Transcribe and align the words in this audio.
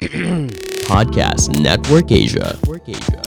Podcast 0.88 1.60
Network 1.60 2.10
Asia. 2.10 2.56
Network 2.62 2.88
Asia. 2.88 3.20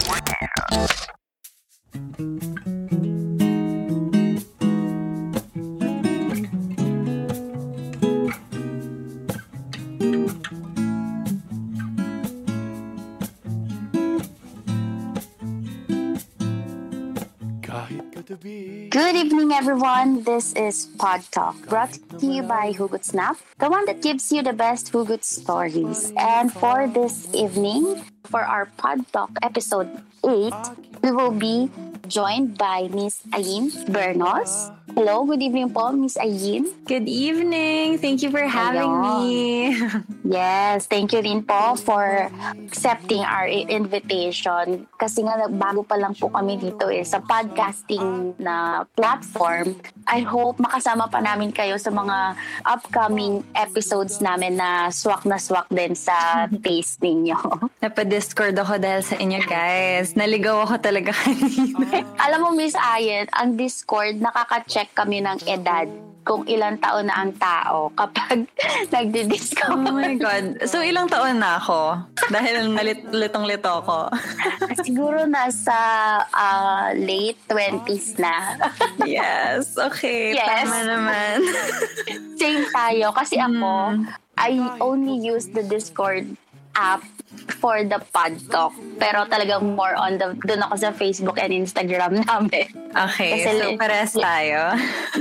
Good 18.94 19.16
evening, 19.16 19.52
everyone. 19.52 20.21
This 20.21 20.54
is 20.54 20.86
Pod 21.02 21.25
Talk, 21.32 21.57
brought 21.66 21.98
to 22.20 22.28
you 22.30 22.43
by 22.43 22.70
Hugot 22.78 23.04
Snap, 23.04 23.38
the 23.57 23.68
one 23.68 23.86
that 23.89 24.04
gives 24.04 24.32
you 24.32 24.43
the 24.43 24.54
best 24.54 24.93
Hugot 24.93 25.24
stories. 25.24 26.14
And 26.16 26.54
for 26.54 26.86
this 26.86 27.25
evening, 27.33 28.06
for 28.29 28.46
our 28.46 28.69
Pod 28.78 29.02
Talk 29.11 29.32
episode 29.42 29.89
8, 30.21 30.54
we 31.02 31.10
will 31.10 31.33
be 31.33 31.71
joined 32.05 32.55
by 32.59 32.85
Miss 32.93 33.25
Ayin 33.33 33.73
Bernos. 33.89 34.69
Hello, 34.93 35.25
good 35.25 35.41
evening 35.41 35.73
po, 35.73 35.89
Miss 35.89 36.21
Ayin. 36.21 36.70
Good 36.85 37.09
evening. 37.09 37.97
Thank 37.97 38.21
you 38.21 38.29
for 38.29 38.45
having 38.45 38.85
Hello. 38.85 39.25
me. 39.25 39.73
Yes, 40.21 40.85
thank 40.85 41.09
you 41.17 41.25
din 41.25 41.41
po 41.41 41.73
for 41.81 42.29
accepting 42.69 43.25
our 43.25 43.49
invitation. 43.49 44.85
Kasi 44.93 45.25
nga 45.25 45.49
bago 45.49 45.81
pa 45.81 45.97
lang 45.97 46.13
po 46.13 46.29
kami 46.29 46.61
dito 46.61 46.93
eh 46.93 47.02
sa 47.02 47.17
podcasting 47.17 48.38
na 48.38 48.85
platform. 48.93 49.81
I 50.05 50.21
hope 50.21 50.61
makasama 50.61 51.09
pa 51.09 51.25
namin 51.25 51.49
kayo 51.49 51.73
sa 51.81 51.89
mga 51.89 52.38
upcoming 52.61 53.41
episodes 53.57 54.21
namin 54.21 54.61
na 54.61 54.94
swak 54.94 55.25
na 55.25 55.41
swak 55.41 55.73
din 55.73 55.97
sa 55.97 56.45
taste 56.66 57.02
ninyo. 57.02 57.39
Napadiscord 57.83 58.53
ako 58.53 58.77
dahil 58.77 59.02
sa 59.02 59.17
inyo 59.17 59.41
guys. 59.41 60.14
Naligaw 60.14 60.69
ako 60.69 60.75
talaga 60.77 61.17
kanina. 61.25 62.05
Alam 62.21 62.39
mo, 62.45 62.49
Miss 62.53 62.77
Ayen, 62.77 63.25
ang 63.33 63.58
Discord, 63.58 64.21
nakaka-check 64.21 64.83
kami 64.92 65.23
ng 65.23 65.39
edad 65.48 65.88
kung 66.23 66.48
ilang 66.48 66.80
taon 66.80 67.12
na 67.12 67.20
ang 67.20 67.36
tao 67.36 67.92
kapag 68.00 68.48
oh 68.48 68.84
nagdi-discord. 68.92 69.80
my 69.92 70.16
God. 70.16 70.45
So 70.66 70.80
ilang 70.80 71.12
taon 71.12 71.44
na 71.44 71.59
ako? 71.59 72.00
Dahil 72.31 72.72
litong-lito 73.11 73.84
ako. 73.84 74.08
Siguro 74.88 75.28
nasa 75.28 75.76
ah, 76.31 76.95
late 76.95 77.39
20s 77.52 78.20
na. 78.20 78.56
yes. 79.04 79.76
Okay. 79.76 80.36
Yes. 80.36 80.64
Tama 80.64 80.80
naman. 80.88 81.38
Same 82.39 82.64
tayo. 82.72 83.11
Kasi 83.11 83.36
ako, 83.38 84.08
I 84.39 84.58
only 84.80 85.20
use 85.20 85.52
the 85.52 85.61
Discord 85.61 86.26
app 86.73 87.06
for 87.59 87.84
the 87.84 88.00
pod 88.12 88.38
talk. 88.50 88.73
Pero 88.98 89.26
talagang 89.30 89.76
more 89.76 89.95
on 89.95 90.17
the, 90.17 90.36
dun 90.48 90.64
ako 90.64 90.76
sa 90.76 90.89
Facebook 90.92 91.38
and 91.38 91.53
Instagram 91.53 92.22
namin. 92.28 92.67
Okay. 92.92 93.44
Kasi 93.44 93.50
so 93.59 93.67
pares 93.78 94.14
tayo. 94.16 94.73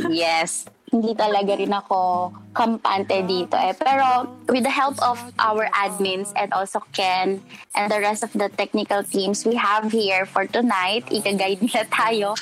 Yes. 0.08 0.71
Hindi 0.92 1.16
talaga 1.16 1.56
rin 1.56 1.72
ako 1.72 2.28
kampante 2.52 3.24
dito 3.24 3.56
eh. 3.56 3.72
Pero 3.72 4.28
with 4.52 4.60
the 4.60 4.70
help 4.70 5.00
of 5.00 5.16
our 5.40 5.64
admins 5.72 6.36
and 6.36 6.52
also 6.52 6.84
Ken 6.92 7.40
and 7.72 7.88
the 7.88 7.96
rest 7.96 8.20
of 8.20 8.28
the 8.36 8.52
technical 8.52 9.00
teams 9.00 9.48
we 9.48 9.56
have 9.56 9.88
here 9.88 10.28
for 10.28 10.44
tonight, 10.44 11.08
ika-guide 11.08 11.64
nila 11.64 11.88
tayo. 11.96 12.36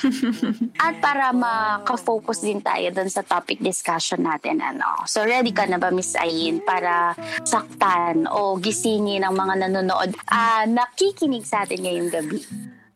At 0.83 0.99
para 0.99 1.31
maka-focus 1.31 2.43
din 2.43 2.59
tayo 2.59 2.91
dun 2.91 3.07
sa 3.07 3.23
topic 3.23 3.63
discussion 3.63 4.27
natin. 4.27 4.59
Ano. 4.59 5.07
So 5.07 5.23
ready 5.23 5.55
ka 5.55 5.63
na 5.71 5.79
ba 5.79 5.87
Miss 5.87 6.11
Ayin 6.19 6.59
para 6.59 7.15
saktan 7.47 8.27
o 8.27 8.59
gisingin 8.59 9.23
ang 9.23 9.39
mga 9.39 9.63
nanonood 9.63 10.11
ah 10.27 10.67
nakikinig 10.67 11.47
sa 11.47 11.63
atin 11.63 11.87
ngayong 11.87 12.11
gabi? 12.11 12.43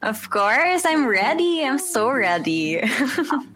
Of 0.05 0.29
course, 0.29 0.85
I'm 0.85 1.09
ready. 1.09 1.65
I'm 1.65 1.81
so 1.81 2.13
ready. 2.13 2.77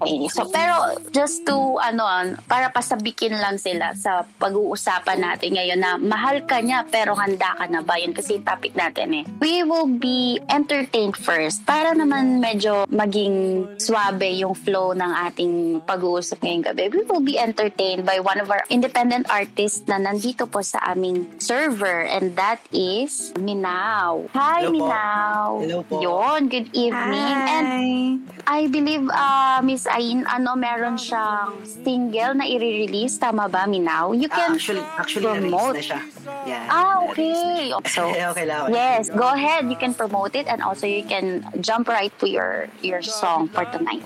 Okay. 0.01 0.25
So, 0.33 0.49
pero 0.49 0.97
just 1.13 1.45
to, 1.45 1.77
ano, 1.77 2.09
para 2.49 2.73
pasabikin 2.73 3.37
lang 3.37 3.61
sila 3.61 3.93
sa 3.93 4.25
pag-uusapan 4.41 5.21
natin 5.21 5.59
ngayon 5.59 5.77
na 5.77 5.91
mahal 6.01 6.41
ka 6.49 6.57
niya 6.57 6.87
pero 6.89 7.13
handa 7.13 7.53
ka 7.53 7.69
na 7.69 7.85
ba? 7.85 8.01
Yun 8.01 8.17
kasi 8.17 8.41
topic 8.41 8.73
natin 8.73 9.21
eh. 9.21 9.23
We 9.37 9.61
will 9.61 9.85
be 9.85 10.41
entertained 10.49 11.19
first 11.19 11.67
para 11.69 11.93
naman 11.93 12.41
medyo 12.41 12.89
maging 12.89 13.67
swabe 13.77 14.33
yung 14.33 14.57
flow 14.57 14.97
ng 14.97 15.11
ating 15.29 15.85
pag-uusap 15.85 16.41
ngayong 16.41 16.66
gabi. 16.66 16.89
We 16.89 17.05
will 17.05 17.21
be 17.21 17.37
entertained 17.37 18.09
by 18.09 18.17
one 18.23 18.41
of 18.41 18.49
our 18.49 18.66
independent 18.73 19.29
artists 19.29 19.85
na 19.85 20.01
nandito 20.01 20.49
po 20.49 20.66
sa 20.66 20.81
aming 20.97 21.29
server 21.37 22.09
and 22.09 22.33
that 22.33 22.57
is 22.73 23.35
Minaw. 23.37 24.25
Hi, 24.33 24.66
Hello 24.66 24.71
po. 24.71 24.73
Minaw. 24.73 25.49
Hello 25.61 25.79
po. 25.85 25.95
Yun, 25.99 26.38
good 26.47 26.69
evening. 26.72 27.35
And 27.50 27.67
Hi. 27.67 28.61
I 28.63 28.67
believe, 28.67 29.03
uh, 29.09 29.59
Miss 29.61 29.83
Ain, 29.85 30.23
ano, 30.25 30.55
meron 30.55 30.95
siyang 30.95 31.59
single 31.66 32.33
na 32.35 32.45
i-release. 32.45 33.17
Tama 33.17 33.50
ba, 33.50 33.67
Minaw? 33.67 34.16
You 34.16 34.29
Ah, 34.31 34.35
can 34.38 34.55
actually, 34.55 34.85
actually 34.95 35.28
na-release 35.28 35.51
promote. 35.51 35.75
na 35.75 35.83
siya. 35.83 35.99
Yeah, 36.47 36.63
Ah, 36.72 36.95
okay. 37.03 37.33
siya. 37.69 37.79
So, 37.91 38.01
okay 38.31 38.45
lang. 38.45 38.72
yes, 38.72 39.09
go 39.09 39.28
ahead. 39.28 39.67
You 39.67 39.75
can 39.75 39.91
promote 39.94 40.33
it 40.33 40.47
and 40.47 40.63
also 40.63 40.88
you 40.88 41.03
can 41.03 41.44
jump 41.59 41.89
right 41.89 42.13
to 42.19 42.25
your 42.29 42.69
your 42.79 43.01
song 43.03 43.49
for 43.49 43.66
tonight. 43.67 44.05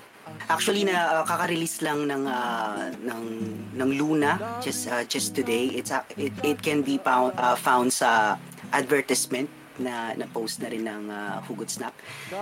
Actually 0.51 0.83
na 0.83 1.21
uh, 1.21 1.23
kaka-release 1.23 1.79
lang 1.79 2.03
ng 2.03 2.27
uh, 2.27 2.91
ng 2.99 3.21
ng 3.79 3.89
Luna 3.95 4.35
just 4.59 4.91
uh, 4.91 4.99
just 5.07 5.31
today. 5.31 5.71
It's 5.71 5.87
uh, 5.87 6.03
it, 6.19 6.35
it 6.43 6.59
can 6.59 6.83
be 6.83 6.99
found 6.99 7.31
uh, 7.39 7.55
found 7.55 7.95
sa 7.95 8.35
advertisement 8.75 9.47
na 9.79 10.13
na 10.13 10.25
post 10.29 10.61
na 10.61 10.69
rin 10.69 10.85
ng 10.85 11.09
uh, 11.09 11.41
Hugot 11.45 11.69
Snap. 11.69 11.93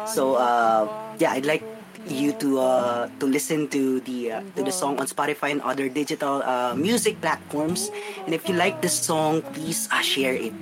So 0.08 0.36
uh, 0.36 0.88
yeah, 1.19 1.31
I'd 1.36 1.47
like 1.47 1.64
you 2.08 2.34
to 2.42 2.59
uh, 2.59 3.03
to 3.19 3.25
listen 3.25 3.68
to 3.69 4.02
the 4.02 4.42
uh, 4.42 4.42
to 4.56 4.64
the 4.64 4.74
song 4.74 4.97
on 4.97 5.06
Spotify 5.06 5.52
and 5.52 5.62
other 5.62 5.90
digital 5.90 6.42
uh, 6.42 6.74
music 6.74 7.22
platforms. 7.22 7.92
And 8.25 8.34
if 8.34 8.50
you 8.50 8.56
like 8.56 8.81
the 8.81 8.90
song, 8.90 9.42
please 9.53 9.88
uh, 9.92 10.02
share 10.02 10.34
it. 10.34 10.53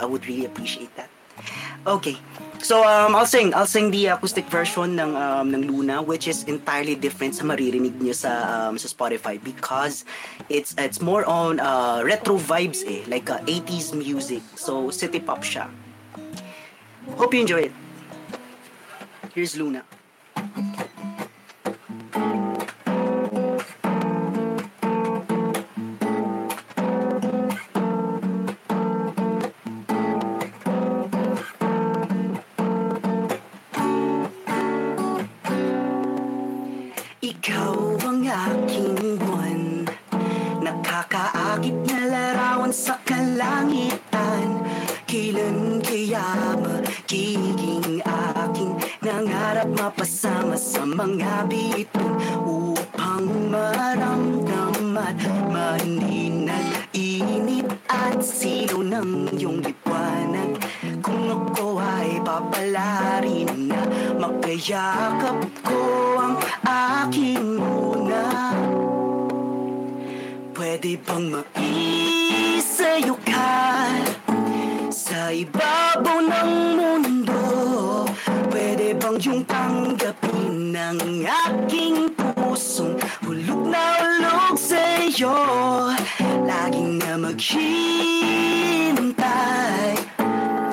I 0.00 0.06
would 0.06 0.26
really 0.26 0.44
appreciate 0.44 0.94
that. 0.96 1.10
Okay. 1.86 2.18
So 2.58 2.82
um 2.82 3.14
I'll 3.14 3.30
sing 3.30 3.54
I'll 3.54 3.70
sing 3.70 3.94
the 3.94 4.18
acoustic 4.18 4.50
version 4.50 4.98
ng 4.98 5.14
um, 5.14 5.54
ng 5.54 5.62
Luna 5.70 6.02
which 6.02 6.26
is 6.26 6.42
entirely 6.50 6.98
different 6.98 7.38
sa 7.38 7.46
maririnig 7.46 7.94
niyo 8.02 8.10
sa 8.10 8.66
um, 8.66 8.74
sa 8.74 8.90
Spotify 8.90 9.38
because 9.38 10.02
it's 10.50 10.74
it's 10.74 10.98
more 10.98 11.22
on 11.30 11.62
uh, 11.62 12.02
retro 12.02 12.34
vibes 12.34 12.82
eh 12.82 13.06
like 13.06 13.30
uh, 13.30 13.38
80s 13.46 13.94
music. 13.94 14.42
So 14.58 14.90
city 14.90 15.22
pop 15.22 15.46
siya. 15.46 15.70
Hope 17.18 17.34
you 17.34 17.40
enjoy 17.40 17.62
it. 17.62 17.72
Here's 19.34 19.56
Luna. 19.56 19.82
Mga 50.96 51.48
bituin 51.50 52.14
Upang 52.44 53.28
maramdam 53.52 54.96
at 54.96 55.20
maninag 55.50 56.88
Init 56.92 57.68
at 57.88 58.18
silaw 58.24 58.80
ng 58.82 59.32
iyong 59.36 59.60
liwanag. 59.62 60.58
Kung 61.04 61.28
ako 61.28 61.78
ay 61.78 62.20
papalarin 62.24 63.70
na 63.70 63.82
Makayakap 64.18 65.38
ko 65.62 65.80
ang 66.18 66.34
aking 66.66 67.60
muna. 67.60 68.50
Pwede 70.50 70.98
bang 70.98 71.30
maisayo 71.30 73.14
ka 73.22 73.86
Sa 74.90 75.30
ibabaw 75.30 76.18
ng 76.26 76.52
mundo? 76.74 77.42
Pwede 78.50 78.98
bang 78.98 79.16
yung 79.22 79.46
tanggapin 79.46 80.27
ng 80.78 81.26
aking 81.26 82.14
pusong 82.14 82.94
Hulog 83.26 83.66
na 83.66 83.98
hulog 83.98 84.54
sa'yo. 84.54 85.34
Laging 86.46 87.02
na 87.02 87.18
maghintay 87.18 87.58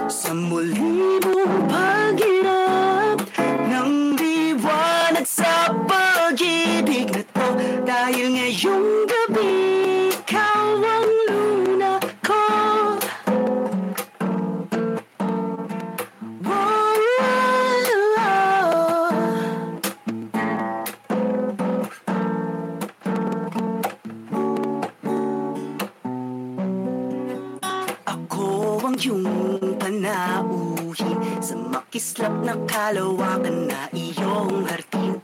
Sa 0.06 0.38
muli 0.38 1.18
mong 1.26 1.66
paghirap 1.66 2.05
na 32.46 32.54
kalawakan 32.70 33.66
na 33.66 33.90
iyong 33.90 34.70
hartin 34.70 35.18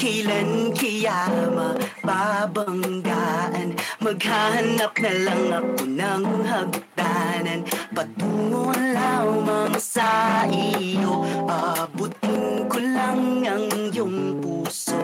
Kailan 0.00 0.72
kaya 0.72 1.28
mababanggaan? 1.52 3.76
Maghanap 4.00 4.96
na 4.96 5.12
lang 5.12 5.52
ako 5.52 5.84
ng 5.84 6.24
hagdanan. 6.48 7.68
Patungo 7.92 8.72
lamang 8.72 9.76
sa 9.76 10.48
iyo. 10.48 11.20
Abutin 11.44 12.64
ko 12.64 12.80
lang 12.80 13.44
ang 13.44 13.68
iyong 13.92 14.40
puso. 14.40 14.96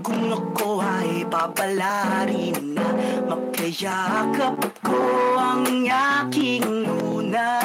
Kung 0.00 0.40
ako 0.40 0.80
ay 0.80 1.28
papalarin 1.28 2.72
na 2.72 2.88
Makayakap 3.28 4.56
ko 4.80 4.98
ang 5.36 5.84
aking 5.86 6.64
luna. 6.82 7.60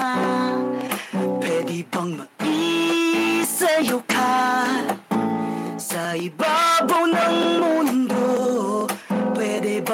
Pwede 1.40 1.88
bang 1.88 2.27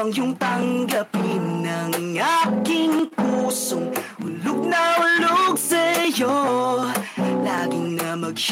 Bang 0.04 0.12
yung 0.20 0.36
tanggapin 0.36 1.64
ng 1.64 2.20
aking 2.20 3.08
pusong 3.16 3.88
Hulog 4.20 4.68
na 4.68 5.00
hulog 5.00 5.56
sa'yo. 5.56 6.92
Laging 7.40 7.96
na 7.96 8.12
maghintay 8.20 8.52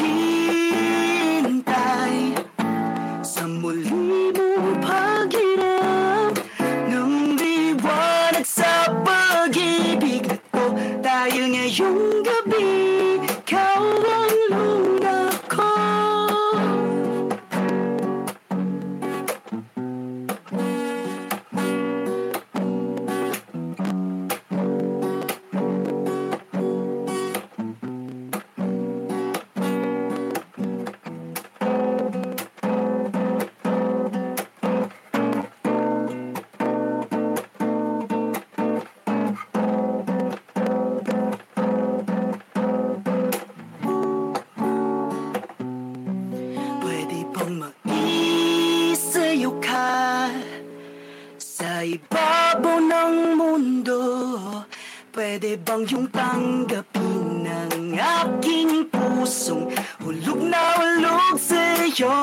Sa 3.20 3.44
muli 3.44 4.32
mong 4.32 4.80
paghirap 4.80 5.11
Sa 51.82 51.90
ibabaw 51.90 52.78
ng 52.78 53.34
mundo 53.34 53.98
Pwede 55.10 55.58
bang 55.58 55.82
yung 55.90 56.06
tanggapin 56.14 57.42
ng 57.42 57.98
aking 57.98 58.86
pusong 58.86 59.66
Hulog 59.98 60.46
na 60.46 60.78
hulog 60.78 61.34
sa'yo? 61.42 62.14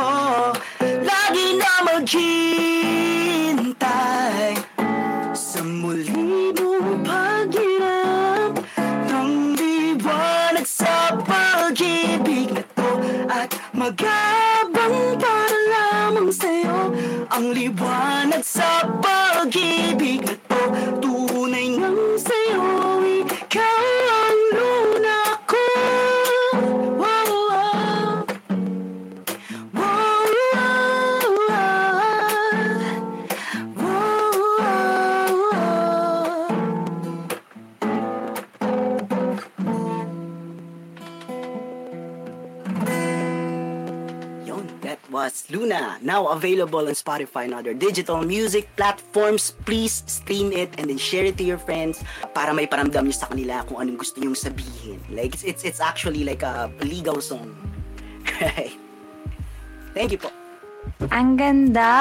Lagi 0.80 1.60
na 1.60 1.92
maghintay 1.92 2.24
Sa 5.36 5.60
muli 5.60 6.56
mong 6.56 7.04
paghirap 7.04 8.64
Ng 9.12 9.60
liwanag 9.60 10.64
sa 10.64 11.20
pag-ibig 11.20 12.48
na 12.56 12.64
to 12.64 12.96
At 13.28 13.52
magabang 13.76 15.20
para 15.20 15.79
lamang 16.10 16.34
sa'yo. 16.34 16.78
Ang 17.30 17.46
liwanag 17.54 18.42
sa 18.42 18.82
pag-ibig. 18.98 20.26
na 20.26 20.49
was 45.30 45.46
Luna. 45.54 46.02
Now 46.02 46.34
available 46.34 46.90
on 46.90 46.98
Spotify 46.98 47.46
and 47.46 47.54
other 47.54 47.74
digital 47.78 48.26
music 48.26 48.66
platforms. 48.76 49.54
Please 49.66 50.02
stream 50.10 50.52
it 50.52 50.74
and 50.82 50.90
then 50.90 50.98
share 50.98 51.26
it 51.26 51.38
to 51.38 51.46
your 51.46 51.62
friends 51.62 52.02
para 52.34 52.50
may 52.50 52.66
paramdam 52.66 53.06
niyo 53.06 53.14
sa 53.14 53.30
kanila 53.30 53.62
kung 53.70 53.78
anong 53.78 54.02
gusto 54.02 54.18
niyong 54.18 54.34
sabihin. 54.34 54.98
Like, 55.14 55.38
it's, 55.38 55.46
it's, 55.46 55.62
it's 55.62 55.82
actually 55.86 56.26
like 56.26 56.42
a 56.42 56.74
ligaw 56.82 57.22
song. 57.22 57.54
Right? 58.42 58.74
Thank 59.94 60.16
you 60.16 60.20
po. 60.22 60.34
Ang 61.14 61.38
ganda! 61.38 61.92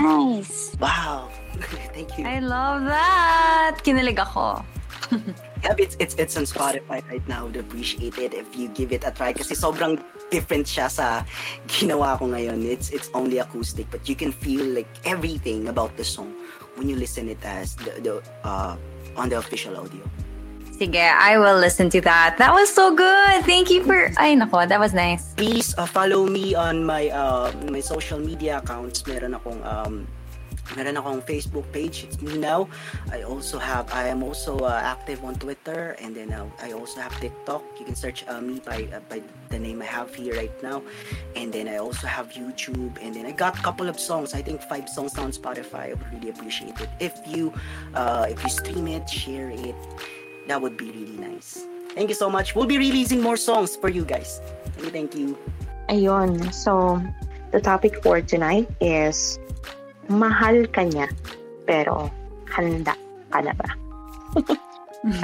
Nice. 0.00 0.74
Wow. 0.80 1.30
Thank 1.94 2.18
you. 2.18 2.24
I 2.26 2.42
love 2.42 2.88
that! 2.90 3.78
Kinilig 3.86 4.18
ako. 4.18 4.66
It's, 5.64 5.96
it's, 5.98 6.14
it's 6.14 6.36
on 6.36 6.44
Spotify 6.44 7.00
right 7.08 7.26
now. 7.28 7.46
Would 7.46 7.56
appreciate 7.56 8.18
it 8.18 8.34
if 8.34 8.56
you 8.56 8.68
give 8.68 8.92
it 8.92 9.04
a 9.04 9.10
try 9.10 9.32
kasi 9.32 9.54
sobrang 9.54 9.98
different 10.30 10.66
siya 10.66 10.90
sa 10.90 11.24
ginawa 11.66 12.18
ko 12.18 12.28
ngayon. 12.28 12.64
It's 12.68 12.90
it's 12.90 13.08
only 13.16 13.38
acoustic 13.40 13.88
but 13.90 14.04
you 14.08 14.14
can 14.14 14.32
feel 14.32 14.64
like 14.64 14.88
everything 15.04 15.68
about 15.68 15.96
the 15.96 16.04
song 16.04 16.32
when 16.76 16.88
you 16.88 16.96
listen 16.96 17.28
it 17.28 17.40
as 17.44 17.74
the, 17.80 17.96
the 18.00 18.14
uh, 18.44 18.76
on 19.16 19.28
the 19.28 19.38
official 19.38 19.76
audio. 19.76 20.04
Sige, 20.74 20.98
I 20.98 21.38
will 21.38 21.54
listen 21.54 21.86
to 21.94 22.00
that. 22.02 22.34
That 22.38 22.50
was 22.50 22.66
so 22.66 22.90
good! 22.90 23.46
Thank 23.46 23.70
you 23.70 23.86
for... 23.86 24.10
Ay, 24.18 24.34
nako, 24.34 24.66
that 24.66 24.80
was 24.82 24.90
nice. 24.90 25.30
Please 25.38 25.70
uh, 25.78 25.86
follow 25.86 26.26
me 26.26 26.58
on 26.58 26.82
my 26.82 27.14
uh, 27.14 27.54
my 27.70 27.78
social 27.78 28.18
media 28.18 28.58
accounts. 28.58 29.06
Meron 29.06 29.38
akong 29.38 29.62
um, 29.62 30.02
meron 30.72 30.96
akong 30.96 31.20
Facebook 31.20 31.68
page. 31.72 32.08
It's 32.08 32.20
me 32.24 32.40
now. 32.40 32.68
I 33.12 33.22
also 33.22 33.60
have 33.60 33.92
I 33.92 34.08
am 34.08 34.24
also 34.24 34.56
uh, 34.64 34.80
active 34.80 35.20
on 35.24 35.36
Twitter 35.36 35.96
and 36.00 36.16
then 36.16 36.32
uh, 36.32 36.48
I 36.60 36.72
also 36.72 37.00
have 37.00 37.12
TikTok. 37.20 37.62
You 37.78 37.84
can 37.84 37.94
search 37.94 38.24
uh, 38.26 38.40
me 38.40 38.64
by 38.64 38.88
uh, 38.88 39.04
by 39.12 39.20
the 39.52 39.60
name 39.60 39.84
I 39.84 39.88
have 39.88 40.14
here 40.14 40.34
right 40.34 40.54
now. 40.62 40.82
And 41.36 41.52
then 41.52 41.68
I 41.68 41.78
also 41.78 42.06
have 42.06 42.32
YouTube 42.32 42.96
and 43.00 43.14
then 43.14 43.26
I 43.26 43.32
got 43.32 43.58
a 43.58 43.62
couple 43.62 43.88
of 43.88 44.00
songs. 44.00 44.32
I 44.32 44.42
think 44.42 44.64
five 44.64 44.88
songs 44.88 45.16
on 45.20 45.30
Spotify. 45.32 45.92
I 45.92 45.94
would 45.94 46.12
really 46.12 46.30
appreciate 46.32 46.80
it 46.80 46.90
if 46.98 47.14
you 47.28 47.52
uh, 47.94 48.26
if 48.28 48.42
you 48.42 48.50
stream 48.50 48.88
it, 48.88 49.08
share 49.08 49.50
it. 49.52 49.76
That 50.48 50.60
would 50.60 50.76
be 50.76 50.90
really 50.90 51.20
nice. 51.20 51.64
Thank 51.94 52.08
you 52.08 52.18
so 52.18 52.28
much. 52.28 52.56
We'll 52.56 52.66
be 52.66 52.78
releasing 52.78 53.22
more 53.22 53.36
songs 53.36 53.76
for 53.76 53.88
you 53.88 54.04
guys. 54.04 54.40
Thank 54.74 54.84
you. 54.84 54.90
Thank 54.90 55.14
you. 55.14 55.38
Ayun. 55.88 56.52
So, 56.52 57.00
the 57.52 57.60
topic 57.60 58.02
for 58.02 58.20
tonight 58.20 58.68
is 58.80 59.38
mahal 60.08 60.66
ka 60.70 60.84
niya, 60.84 61.08
pero 61.64 62.10
handa 62.50 62.94
ka 63.32 63.38
na 63.40 63.52
ba? 63.56 63.68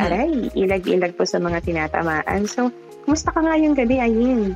Aray, 0.02 0.52
ilag-ilag 0.52 1.16
po 1.16 1.24
sa 1.24 1.40
mga 1.40 1.64
tinatamaan. 1.64 2.44
So, 2.44 2.68
kumusta 3.04 3.32
ka 3.32 3.40
nga 3.40 3.56
yung 3.56 3.72
gabi, 3.72 3.96
Ayin? 3.96 4.52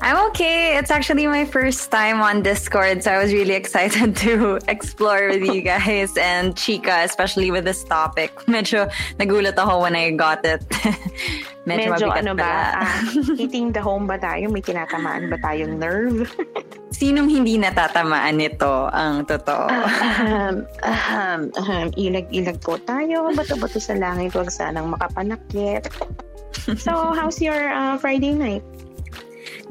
I'm 0.00 0.30
okay. 0.30 0.78
It's 0.78 0.90
actually 0.90 1.26
my 1.26 1.44
first 1.44 1.90
time 1.90 2.22
on 2.22 2.42
Discord, 2.42 3.02
so 3.02 3.10
I 3.10 3.18
was 3.18 3.32
really 3.34 3.54
excited 3.54 4.14
to 4.24 4.58
explore 4.68 5.26
with 5.28 5.42
you 5.42 5.60
guys 5.60 6.14
and 6.16 6.56
Chica, 6.56 7.02
especially 7.02 7.50
with 7.50 7.64
this 7.64 7.82
topic. 7.82 8.30
Medyo 8.46 8.86
nagulat 9.18 9.58
ako 9.58 9.82
when 9.82 9.98
I 9.98 10.14
got 10.14 10.46
it. 10.46 10.62
Medyo, 11.68 11.98
Medyo 11.98 12.08
ano 12.14 12.32
ba, 12.32 12.78
ah, 12.78 13.02
hitting 13.36 13.74
the 13.74 13.82
home 13.82 14.06
ba 14.06 14.16
tayo? 14.16 14.48
May 14.48 14.62
tinatamaan 14.62 15.28
ba 15.28 15.36
tayong 15.42 15.82
nerve? 15.82 16.30
Sinong 16.94 17.28
hindi 17.28 17.58
natatamaan 17.58 18.38
nito 18.38 18.88
ang 18.88 19.26
totoo? 19.26 19.68
Ahem, 19.68 20.64
ahem, 20.80 21.40
ahem. 21.58 21.86
Ilag-ilag 21.98 22.56
po 22.64 22.80
tayo. 22.80 23.28
Bato-bato 23.34 23.76
sa 23.76 23.98
langit. 23.98 24.32
Huwag 24.32 24.48
sanang 24.48 24.88
makapanakit. 24.94 25.90
So, 26.80 27.12
how's 27.12 27.42
your 27.42 27.68
uh, 27.68 28.00
Friday 28.00 28.32
night? 28.32 28.64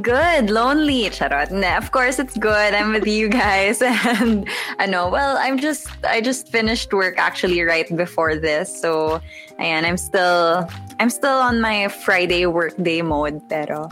Good, 0.02 0.52
lonely, 0.52 1.10
charot. 1.10 1.50
Nah, 1.50 1.78
of 1.78 1.92
course 1.92 2.20
it's 2.20 2.38
good. 2.38 2.74
I'm 2.74 2.94
with 2.94 3.08
you 3.08 3.30
guys, 3.30 3.82
and 3.82 4.48
I 4.78 4.86
know. 4.86 5.10
Well, 5.10 5.38
I'm 5.42 5.58
just 5.58 5.90
I 6.06 6.22
just 6.22 6.50
finished 6.50 6.94
work 6.94 7.18
actually 7.18 7.62
right 7.64 7.90
before 7.90 8.36
this, 8.38 8.70
so 8.70 9.20
ayan, 9.58 9.90
I'm 9.90 9.98
still 9.98 10.70
I'm 11.00 11.10
still 11.10 11.42
on 11.42 11.62
my 11.62 11.88
Friday 11.90 12.46
workday 12.46 13.02
mode, 13.02 13.42
pero 13.50 13.90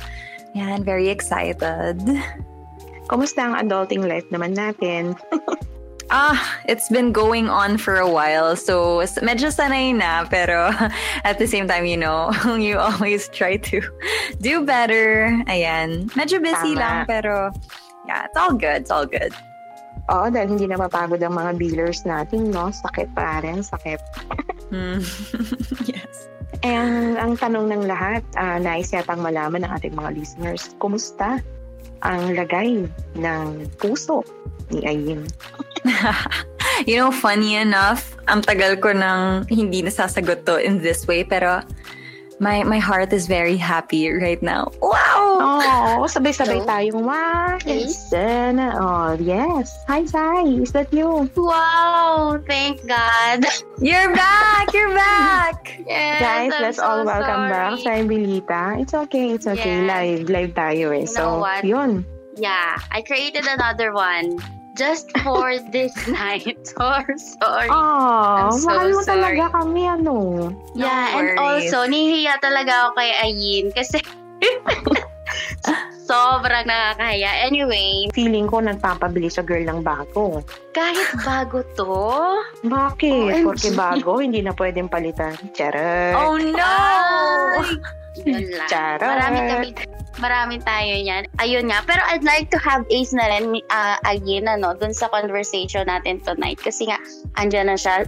yeah, 0.54 0.78
I'm 0.78 0.86
very 0.86 1.10
excited. 1.10 1.98
Kumusta 3.10 3.50
ang 3.50 3.58
adulting 3.66 4.06
life 4.06 4.30
naman 4.30 4.54
natin? 4.54 5.18
Ah, 6.10 6.38
it's 6.70 6.90
been 6.90 7.12
going 7.12 7.50
on 7.50 7.78
for 7.78 7.98
a 7.98 8.10
while. 8.10 8.56
So, 8.56 9.02
medyo 9.26 9.50
sanay 9.50 9.96
na. 9.96 10.26
Pero 10.30 10.70
at 11.28 11.40
the 11.40 11.48
same 11.48 11.68
time, 11.68 11.86
you 11.86 11.98
know, 11.98 12.30
you 12.58 12.78
always 12.78 13.28
try 13.30 13.58
to 13.70 13.82
do 14.42 14.62
better. 14.62 15.34
Ayan. 15.50 16.14
Medyo 16.14 16.42
busy 16.42 16.78
Tama. 16.78 16.82
lang, 16.82 16.96
pero 17.10 17.50
yeah, 18.06 18.30
it's 18.30 18.38
all 18.38 18.54
good. 18.54 18.86
It's 18.86 18.94
all 18.94 19.10
good. 19.10 19.34
Oo, 20.14 20.30
dahil 20.30 20.54
hindi 20.54 20.70
na 20.70 20.78
mapagod 20.78 21.18
ang 21.26 21.34
mga 21.34 21.58
dealers 21.58 22.06
natin, 22.06 22.54
no? 22.54 22.70
Sakit 22.70 23.10
pa 23.18 23.42
rin, 23.42 23.66
sakit. 23.66 23.98
Hmm. 24.70 25.02
yes. 25.90 26.30
Ang, 26.62 27.18
ang 27.18 27.34
tanong 27.42 27.74
ng 27.74 27.84
lahat, 27.90 28.22
uh, 28.38 28.62
nais 28.62 28.94
yatang 28.94 29.26
malaman 29.26 29.66
ng 29.66 29.72
ating 29.74 29.98
mga 29.98 30.14
listeners, 30.14 30.78
kumusta 30.78 31.42
ang 32.06 32.38
lagay 32.38 32.86
ng 33.18 33.48
puso 33.82 34.22
ni 34.70 34.86
Ayin? 34.86 35.26
you 36.90 36.98
know, 36.98 37.12
funny 37.12 37.56
enough, 37.56 38.18
ang 38.28 38.42
tagal 38.42 38.82
ko 38.82 38.92
nang 38.92 39.46
hindi 39.48 39.82
nasasagot 39.86 40.46
to 40.46 40.58
in 40.58 40.82
this 40.82 41.06
way, 41.08 41.24
pero 41.24 41.62
my 42.40 42.64
my 42.68 42.80
heart 42.80 43.14
is 43.14 43.28
very 43.28 43.56
happy 43.56 44.12
right 44.12 44.42
now. 44.44 44.68
Wow! 44.84 46.04
Oh, 46.04 46.08
sabay-sabay 46.08 46.64
Hello? 46.64 46.68
tayong, 46.68 47.02
wow, 47.08 47.56
Yes. 47.64 48.12
sana 48.12 48.76
all. 48.76 49.16
Yes. 49.16 49.72
Hi, 49.88 50.04
Sai. 50.04 50.44
Is 50.60 50.72
that 50.76 50.92
you? 50.92 51.32
Wow! 51.36 52.40
Thank 52.44 52.84
God. 52.88 53.48
You're 53.80 54.12
back! 54.12 54.72
You're 54.74 54.94
back! 54.94 55.60
Yes, 55.86 56.18
Guys, 56.18 56.50
I'm 56.50 56.62
let's 56.66 56.78
so 56.82 56.86
all 56.88 57.06
welcome 57.06 57.46
sorry. 57.46 57.54
back 57.54 57.74
sa 57.78 57.92
Bilita. 58.10 58.64
It's 58.82 58.96
okay, 59.06 59.38
it's 59.38 59.46
okay. 59.46 59.86
Yes. 59.86 59.88
Live, 59.88 60.22
live 60.34 60.52
tayo 60.58 60.98
eh. 60.98 61.06
You 61.06 61.14
so, 61.14 61.22
know 61.22 61.46
what? 61.46 61.62
yun. 61.62 62.02
Yeah, 62.36 62.82
I 62.90 63.06
created 63.06 63.46
another 63.46 63.94
one 63.94 64.42
just 64.76 65.10
for 65.24 65.58
this 65.74 65.96
night. 66.08 66.60
So 66.68 66.84
sorry. 67.40 67.72
Oh, 67.72 68.52
I'm 68.52 68.60
so 68.60 68.68
mahal 68.70 68.92
mo 68.92 69.02
sorry. 69.02 69.40
talaga 69.40 69.44
kami, 69.56 69.84
ano. 69.88 70.16
yeah, 70.76 71.18
and 71.18 71.40
worries. 71.40 71.72
also, 71.72 71.88
nihiya 71.88 72.38
talaga 72.40 72.88
ako 72.88 72.90
kay 73.00 73.12
Ayin 73.24 73.72
kasi 73.72 73.98
sobrang 76.06 76.70
nakakahiya. 76.70 77.50
Anyway, 77.50 78.06
Feeling 78.14 78.46
ko 78.46 78.62
nagpapabili 78.62 79.26
sa 79.26 79.42
girl 79.42 79.66
ng 79.66 79.82
bago. 79.82 80.46
kahit 80.70 81.10
bago 81.26 81.66
to, 81.74 81.98
Bakit? 82.62 83.42
OMG. 83.42 83.44
Porque 83.44 83.70
bago, 83.74 84.22
hindi 84.22 84.46
na 84.46 84.54
pwedeng 84.54 84.86
palitan. 84.86 85.34
Charot. 85.58 86.14
Oh 86.14 86.38
no! 86.38 86.70
Yun 88.24 88.48
lang. 88.56 88.70
Charot. 88.72 89.04
Marami 89.04 89.40
kami, 89.50 89.68
marami 90.22 90.56
tayo 90.64 90.94
yan. 90.96 91.24
Ayun 91.44 91.68
nga. 91.68 91.84
Pero 91.84 92.02
I'd 92.08 92.24
like 92.24 92.48
to 92.56 92.60
have 92.62 92.88
Ace 92.88 93.12
na 93.12 93.28
rin 93.28 93.60
uh, 93.68 93.98
again, 94.08 94.48
ano, 94.48 94.72
dun 94.78 94.96
sa 94.96 95.12
conversation 95.12 95.90
natin 95.92 96.24
tonight. 96.24 96.62
Kasi 96.62 96.88
nga, 96.88 97.00
andyan 97.36 97.68
na 97.68 97.76
siya. 97.76 98.08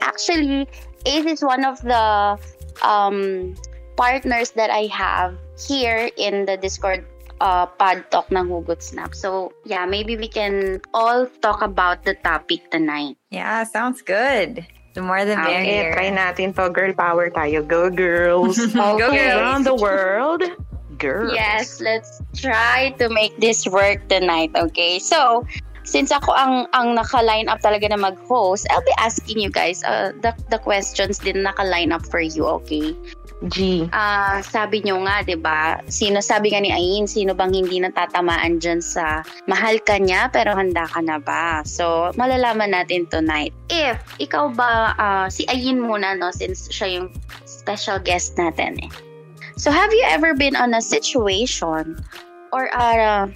Actually, 0.00 0.68
Ace 1.06 1.26
is 1.26 1.42
one 1.42 1.64
of 1.64 1.80
the 1.82 2.38
um, 2.86 3.52
partners 3.96 4.52
that 4.54 4.70
I 4.70 4.86
have 4.92 5.34
here 5.58 6.08
in 6.16 6.46
the 6.46 6.56
Discord 6.56 7.04
uh, 7.40 7.66
pod 7.66 8.04
talk 8.10 8.30
ng 8.30 8.48
Hugot 8.48 8.82
Snap. 8.82 9.14
So, 9.14 9.52
yeah, 9.64 9.84
maybe 9.84 10.16
we 10.16 10.28
can 10.28 10.80
all 10.94 11.26
talk 11.40 11.62
about 11.62 12.04
the 12.04 12.14
topic 12.22 12.70
tonight. 12.70 13.16
Yeah, 13.30 13.64
sounds 13.64 14.02
good. 14.02 14.64
The 14.94 15.02
more 15.02 15.22
the 15.24 15.38
Okay, 15.38 15.62
Okay, 15.62 15.78
merrier. 15.86 15.94
try 15.94 16.08
natin 16.10 16.50
to. 16.58 16.66
Girl 16.70 16.90
power 16.92 17.30
tayo. 17.30 17.62
Go, 17.62 17.90
girls. 17.90 18.58
Go, 18.74 18.98
girls. 18.98 19.38
Around 19.38 19.62
the 19.64 19.74
world. 19.78 20.42
Girls. 20.98 21.32
Yes, 21.32 21.80
let's 21.80 22.20
try 22.34 22.92
to 22.98 23.08
make 23.08 23.32
this 23.38 23.64
work 23.70 24.02
tonight, 24.10 24.50
okay? 24.52 24.98
So, 24.98 25.46
since 25.86 26.12
ako 26.12 26.34
ang 26.36 26.68
ang 26.76 26.98
naka-line 26.98 27.48
up 27.48 27.62
talaga 27.64 27.88
na 27.88 27.96
mag-host, 27.96 28.66
I'll 28.68 28.84
be 28.84 28.92
asking 29.00 29.40
you 29.40 29.48
guys 29.48 29.80
uh, 29.86 30.12
the, 30.20 30.36
the 30.52 30.58
questions 30.60 31.18
din 31.22 31.42
naka-line 31.46 31.94
up 31.94 32.04
for 32.04 32.20
you, 32.20 32.44
okay? 32.60 32.92
G. 33.48 33.88
Ah, 33.96 34.44
sabi 34.44 34.84
nyo 34.84 35.00
nga, 35.08 35.24
'di 35.24 35.40
ba? 35.40 35.80
Sino 35.88 36.20
sabi 36.20 36.52
nga 36.52 36.60
ni 36.60 36.68
Ayin, 36.68 37.08
sino 37.08 37.32
bang 37.32 37.56
hindi 37.56 37.80
natatamaan 37.80 38.60
diyan 38.60 38.84
sa 38.84 39.24
mahal 39.48 39.80
ka 39.80 39.96
niya 39.96 40.28
pero 40.28 40.52
handa 40.52 40.84
ka 40.84 41.00
na 41.00 41.16
ba? 41.16 41.64
So, 41.64 42.12
malalaman 42.20 42.76
natin 42.76 43.08
tonight. 43.08 43.56
If 43.72 43.96
ikaw 44.20 44.52
ba 44.52 44.92
ah, 45.00 45.26
si 45.32 45.48
Ayin 45.48 45.80
muna 45.80 46.12
no 46.20 46.28
since 46.28 46.68
siya 46.68 47.00
yung 47.00 47.08
special 47.48 47.96
guest 47.96 48.36
natin 48.36 48.76
eh. 48.84 48.92
So, 49.56 49.72
have 49.72 49.92
you 49.92 50.04
ever 50.08 50.36
been 50.36 50.56
on 50.56 50.76
a 50.76 50.84
situation 50.84 51.96
or 52.52 52.68
a 52.76 53.28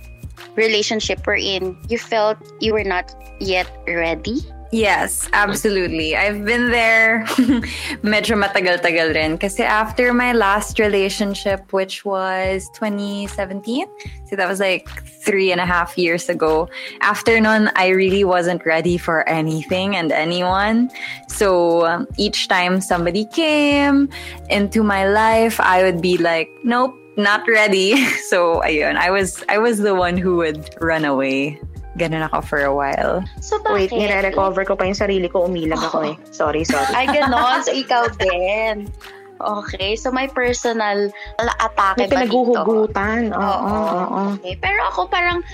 relationship 0.57 1.25
wherein 1.25 1.77
you 1.89 1.97
felt 1.97 2.37
you 2.61 2.77
were 2.77 2.85
not 2.85 3.13
yet 3.41 3.69
ready? 3.89 4.45
Yes, 4.75 5.29
absolutely. 5.33 6.17
I've 6.17 6.45
been 6.45 6.73
there 6.73 7.23
medyo 8.03 8.35
matagal-tagal 8.35 9.15
rin. 9.15 9.39
Kasi 9.39 9.63
after 9.63 10.11
my 10.13 10.33
last 10.35 10.83
relationship, 10.83 11.71
which 11.73 12.05
was 12.05 12.67
2017, 12.75 13.87
so 14.27 14.35
that 14.35 14.51
was 14.51 14.59
like 14.59 14.91
three 15.23 15.55
and 15.55 15.61
a 15.61 15.65
half 15.65 15.97
years 15.97 16.29
ago. 16.29 16.69
After 17.07 17.39
nun, 17.39 17.71
I 17.77 17.95
really 17.95 18.25
wasn't 18.27 18.67
ready 18.67 18.99
for 18.99 19.23
anything 19.29 19.95
and 19.95 20.11
anyone. 20.11 20.91
So 21.29 21.87
um, 21.87 22.09
each 22.19 22.49
time 22.49 22.81
somebody 22.81 23.31
came 23.31 24.11
into 24.51 24.83
my 24.83 25.07
life, 25.07 25.61
I 25.61 25.85
would 25.87 26.03
be 26.03 26.19
like, 26.19 26.51
nope, 26.65 26.99
not 27.17 27.47
ready. 27.47 27.95
So 28.27 28.59
ayun, 28.67 28.99
I 28.99 29.15
was 29.15 29.45
I 29.47 29.59
was 29.63 29.79
the 29.79 29.95
one 29.95 30.19
who 30.19 30.43
would 30.43 30.67
run 30.83 31.07
away. 31.07 31.63
Ganun 31.95 32.27
ako 32.27 32.39
for 32.43 32.61
a 32.67 32.75
while. 32.75 33.23
So, 33.39 33.63
Wait, 33.71 33.91
bakit? 33.95 34.03
nire-recover 34.03 34.67
ko 34.67 34.75
pa 34.75 34.83
yung 34.83 34.99
sarili 34.99 35.31
ko. 35.31 35.47
Umilag 35.47 35.79
ako 35.79 36.11
eh. 36.11 36.17
Sorry, 36.35 36.67
sorry. 36.67 36.91
Ay, 36.91 37.07
ganon. 37.07 37.63
So, 37.63 37.71
ikaw 37.87 38.11
din. 38.19 38.91
Okay. 39.39 39.95
So, 39.95 40.11
may 40.11 40.27
personal 40.27 41.11
atake 41.39 42.07
May 42.07 42.11
ba 42.11 42.27
dito? 42.27 42.31
pinaguhugutan. 42.31 43.31
Oo, 43.31 43.43
Oo. 43.43 43.79
oo. 43.79 44.23
Okay. 44.43 44.59
Pero 44.59 44.81
ako 44.91 45.07
parang 45.07 45.47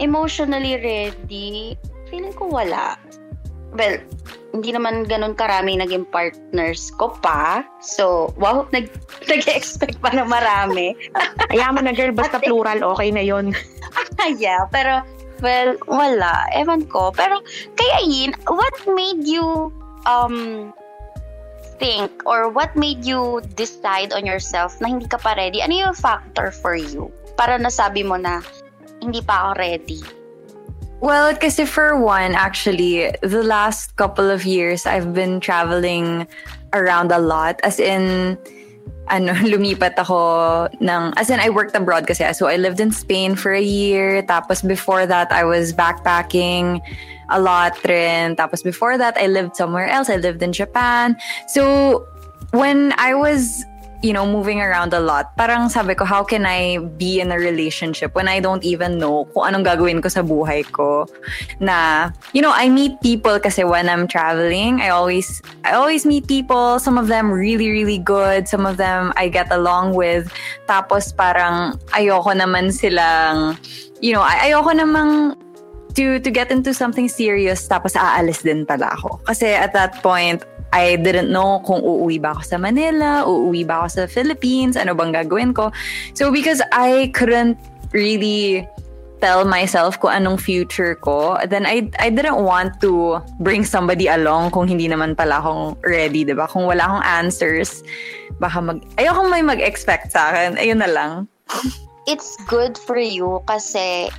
emotionally 0.00 0.80
ready. 0.80 1.76
Feeling 2.08 2.32
ko 2.32 2.48
wala. 2.48 2.96
Well, 3.72 4.00
hindi 4.52 4.68
naman 4.68 5.08
ganun 5.08 5.32
karami 5.32 5.80
naging 5.80 6.04
partners 6.12 6.92
ko 7.00 7.12
pa. 7.20 7.64
So, 7.80 8.32
wow, 8.36 8.68
nag, 8.76 8.92
nag-expect 9.28 10.00
pa 10.00 10.12
na 10.12 10.24
marami. 10.28 10.92
Ayaw 11.52 11.72
mo 11.76 11.80
na 11.80 11.96
girl, 11.96 12.12
basta 12.12 12.36
plural, 12.40 12.84
okay 12.84 13.08
na 13.08 13.24
yon. 13.24 13.56
yeah, 14.40 14.68
pero, 14.68 15.00
well, 15.42 15.76
wala. 15.90 16.46
Ewan 16.54 16.86
ko. 16.86 17.10
Pero, 17.10 17.42
kaya 17.76 17.98
Yin, 18.06 18.32
what 18.46 18.72
made 18.86 19.26
you, 19.26 19.74
um, 20.06 20.72
think 21.82 22.10
or 22.24 22.46
what 22.46 22.76
made 22.78 23.02
you 23.02 23.42
decide 23.58 24.14
on 24.14 24.22
yourself 24.22 24.78
na 24.78 24.86
hindi 24.86 25.10
ka 25.10 25.18
pa 25.18 25.34
ready? 25.34 25.58
Ano 25.58 25.90
yung 25.90 25.98
factor 25.98 26.54
for 26.54 26.78
you? 26.78 27.10
Para 27.34 27.58
nasabi 27.58 28.06
mo 28.06 28.14
na, 28.14 28.38
hindi 29.02 29.18
pa 29.18 29.50
ako 29.50 29.58
ready. 29.58 30.00
Well, 31.02 31.34
kasi 31.34 31.66
for 31.66 31.98
one, 31.98 32.38
actually, 32.38 33.10
the 33.26 33.42
last 33.42 33.98
couple 33.98 34.30
of 34.30 34.46
years, 34.46 34.86
I've 34.86 35.10
been 35.10 35.42
traveling 35.42 36.30
around 36.70 37.10
a 37.10 37.18
lot. 37.18 37.58
As 37.66 37.82
in, 37.82 38.38
ano, 39.12 39.36
lumipat 39.52 39.94
ako 40.00 40.72
ng, 40.80 41.12
as 41.20 41.28
in, 41.28 41.38
I 41.38 41.52
worked 41.52 41.76
abroad 41.76 42.08
kasi. 42.08 42.24
So, 42.32 42.48
I 42.48 42.56
lived 42.56 42.80
in 42.80 42.90
Spain 42.90 43.36
for 43.36 43.52
a 43.52 43.60
year. 43.60 44.22
Tapos, 44.24 44.66
before 44.66 45.04
that, 45.06 45.30
I 45.30 45.44
was 45.44 45.72
backpacking 45.72 46.80
a 47.28 47.38
lot 47.38 47.76
rin. 47.84 48.34
Tapos, 48.34 48.64
before 48.64 48.96
that, 48.96 49.16
I 49.20 49.28
lived 49.28 49.54
somewhere 49.54 49.86
else. 49.86 50.08
I 50.08 50.16
lived 50.16 50.42
in 50.42 50.52
Japan. 50.52 51.20
So, 51.46 52.08
when 52.56 52.92
I 52.96 53.14
was 53.14 53.64
you 54.02 54.12
know, 54.12 54.26
moving 54.26 54.60
around 54.60 54.92
a 54.92 55.00
lot, 55.00 55.36
parang 55.38 55.70
sabi 55.70 55.94
ko, 55.94 56.04
how 56.04 56.22
can 56.22 56.44
I 56.44 56.78
be 56.98 57.20
in 57.20 57.30
a 57.30 57.38
relationship 57.38 58.14
when 58.14 58.26
I 58.26 58.40
don't 58.40 58.62
even 58.64 58.98
know 58.98 59.30
kung 59.30 59.54
anong 59.54 59.64
gagawin 59.64 60.02
ko 60.02 60.10
sa 60.10 60.22
buhay 60.22 60.66
ko? 60.66 61.06
Na, 61.62 62.10
you 62.34 62.42
know, 62.42 62.50
I 62.50 62.68
meet 62.68 63.00
people 63.00 63.38
kasi 63.38 63.62
when 63.62 63.88
I'm 63.88 64.10
traveling, 64.10 64.82
I 64.82 64.90
always, 64.90 65.40
I 65.64 65.72
always 65.78 66.04
meet 66.04 66.26
people. 66.26 66.78
Some 66.82 66.98
of 66.98 67.06
them 67.06 67.30
really, 67.30 67.70
really 67.70 67.98
good. 67.98 68.48
Some 68.48 68.66
of 68.66 68.76
them 68.76 69.14
I 69.16 69.28
get 69.30 69.50
along 69.54 69.94
with. 69.94 70.26
Tapos 70.66 71.14
parang 71.14 71.78
ayoko 71.94 72.34
naman 72.34 72.74
silang, 72.74 73.56
you 74.02 74.12
know, 74.12 74.22
ay- 74.22 74.50
ayoko 74.50 74.74
namang 74.74 75.38
to 75.94 76.18
to 76.18 76.30
get 76.32 76.50
into 76.50 76.72
something 76.72 77.04
serious 77.04 77.68
tapos 77.68 77.94
aalis 77.94 78.42
din 78.42 78.64
pala 78.64 78.96
ako. 78.96 79.20
Kasi 79.28 79.52
at 79.52 79.76
that 79.76 80.00
point, 80.00 80.42
I 80.72 80.96
didn't 80.96 81.28
know 81.28 81.60
kung 81.62 81.84
uuwi 81.84 82.20
ba 82.20 82.32
ako 82.32 82.42
sa 82.42 82.56
Manila, 82.56 83.28
uuwi 83.28 83.62
ba 83.68 83.84
ako 83.84 83.88
sa 83.88 84.02
Philippines, 84.08 84.74
ano 84.74 84.96
bang 84.96 85.12
gagawin 85.12 85.52
ko. 85.52 85.68
So 86.16 86.32
because 86.32 86.64
I 86.72 87.12
couldn't 87.12 87.60
really 87.92 88.64
tell 89.22 89.46
myself 89.46 90.00
kung 90.02 90.10
anong 90.10 90.42
future 90.42 90.98
ko, 90.98 91.38
then 91.46 91.68
I 91.68 91.86
I 92.02 92.10
didn't 92.10 92.42
want 92.42 92.82
to 92.82 93.22
bring 93.38 93.62
somebody 93.62 94.10
along 94.10 94.50
kung 94.50 94.66
hindi 94.66 94.90
naman 94.90 95.14
pala 95.14 95.38
akong 95.38 95.78
ready, 95.86 96.26
'di 96.26 96.34
ba? 96.34 96.50
Kung 96.50 96.66
wala 96.66 96.82
akong 96.88 97.04
answers, 97.06 97.86
baka 98.42 98.58
mag 98.58 98.82
ayoko 98.98 99.30
may 99.30 99.44
mag-expect 99.44 100.10
sa 100.10 100.34
akin. 100.34 100.58
Ayun 100.58 100.82
na 100.82 100.90
lang. 100.90 101.12
It's 102.10 102.34
good 102.50 102.74
for 102.74 102.98
you 102.98 103.38
kasi 103.46 104.10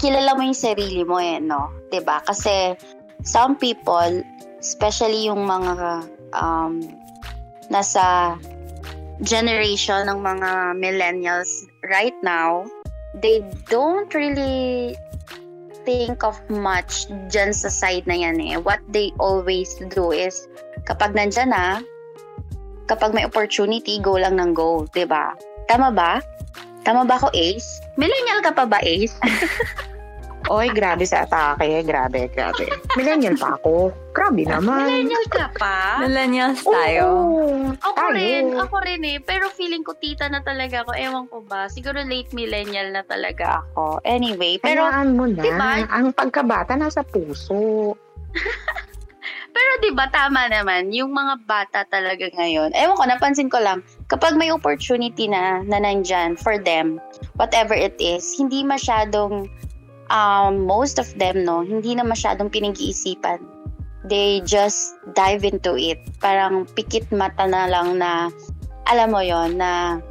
kilala 0.00 0.38
mo 0.38 0.46
yung 0.46 0.56
sarili 0.56 1.04
mo 1.04 1.20
eh, 1.20 1.36
no? 1.42 1.68
ba? 2.00 2.24
Kasi 2.24 2.78
some 3.26 3.58
people, 3.58 4.24
especially 4.62 5.26
yung 5.26 5.42
mga 5.42 6.06
um, 6.32 6.78
nasa 7.68 8.38
generation 9.26 10.06
ng 10.06 10.22
mga 10.22 10.78
millennials 10.78 11.66
right 11.90 12.14
now, 12.22 12.62
they 13.18 13.42
don't 13.66 14.14
really 14.14 14.94
think 15.82 16.22
of 16.22 16.38
much 16.46 17.10
dyan 17.26 17.50
sa 17.50 17.66
side 17.66 18.06
na 18.06 18.14
yan 18.14 18.38
eh. 18.38 18.54
What 18.56 18.78
they 18.94 19.10
always 19.18 19.74
do 19.90 20.14
is, 20.14 20.46
kapag 20.86 21.14
nandyan 21.18 21.50
na, 21.50 21.82
kapag 22.86 23.14
may 23.14 23.26
opportunity, 23.26 23.98
go 23.98 24.14
lang 24.14 24.38
ng 24.38 24.54
go, 24.54 24.86
ba? 24.94 25.34
Tama 25.66 25.90
ba? 25.90 26.22
Tama 26.82 27.06
ba 27.06 27.14
ako, 27.18 27.30
Ace? 27.34 27.82
Millennial 27.98 28.42
ka 28.42 28.54
pa 28.54 28.66
ba, 28.66 28.78
Ace? 28.82 29.14
Oy, 30.44 30.68
grabe 30.70 31.04
sa 31.04 31.22
atake. 31.22 31.82
Grabe, 31.82 32.26
grabe. 32.26 32.66
Millennial 32.94 33.38
pa 33.38 33.54
ako. 33.54 33.94
Grabe 34.10 34.42
naman. 34.42 34.84
Millennial 34.84 35.26
ka 35.28 35.46
pa? 35.54 36.02
Millennials 36.02 36.60
tayo. 36.60 37.06
Oo, 37.06 37.72
Ako 37.78 37.94
tayo. 37.94 38.12
rin, 38.12 38.44
ako 38.52 38.76
rin 38.82 39.02
eh. 39.06 39.18
Pero 39.18 39.46
feeling 39.48 39.80
ko 39.80 39.94
tita 39.94 40.26
na 40.26 40.42
talaga 40.42 40.82
ako. 40.82 40.92
Ewan 40.92 41.26
ko 41.26 41.40
ba. 41.40 41.70
Siguro 41.70 42.02
late 42.02 42.32
millennial 42.32 42.90
na 42.90 43.02
talaga 43.02 43.62
ako. 43.62 44.02
Anyway, 44.02 44.58
pero 44.58 44.82
Hayaan 44.82 45.14
mo 45.14 45.24
na. 45.24 45.40
diba? 45.40 45.70
Ang 45.88 46.10
pagkabata 46.10 46.74
nasa 46.74 47.00
puso. 47.00 47.94
pero 49.52 49.70
'di 49.78 49.92
ba 49.92 50.08
tama 50.08 50.48
naman 50.48 50.88
yung 50.90 51.12
mga 51.12 51.44
bata 51.44 51.84
talaga 51.84 52.24
ngayon. 52.32 52.72
Ewan 52.72 52.96
ko 52.96 53.04
napansin 53.04 53.52
ko 53.52 53.60
lang 53.60 53.84
kapag 54.08 54.32
may 54.34 54.48
opportunity 54.48 55.28
na 55.28 55.60
na 55.62 55.76
nandyan 55.76 56.34
for 56.34 56.56
them, 56.56 56.96
whatever 57.36 57.76
it 57.76 57.92
is, 58.00 58.24
hindi 58.32 58.64
masyadong 58.64 59.52
um, 60.12 60.68
most 60.68 61.00
of 61.00 61.08
them 61.16 61.42
no, 61.48 61.64
hindi 61.64 61.96
na 61.96 62.04
masyadong 62.04 62.52
pinag-iisipan. 62.52 63.40
They 64.04 64.44
just 64.44 64.98
dive 65.16 65.46
into 65.46 65.78
it. 65.78 65.98
Parang 66.20 66.68
pikit 66.76 67.08
mata 67.14 67.48
na 67.48 67.70
lang 67.70 67.96
na 67.96 68.28
alam 68.90 69.14
mo 69.14 69.24
yon 69.24 69.56
na 69.56 70.02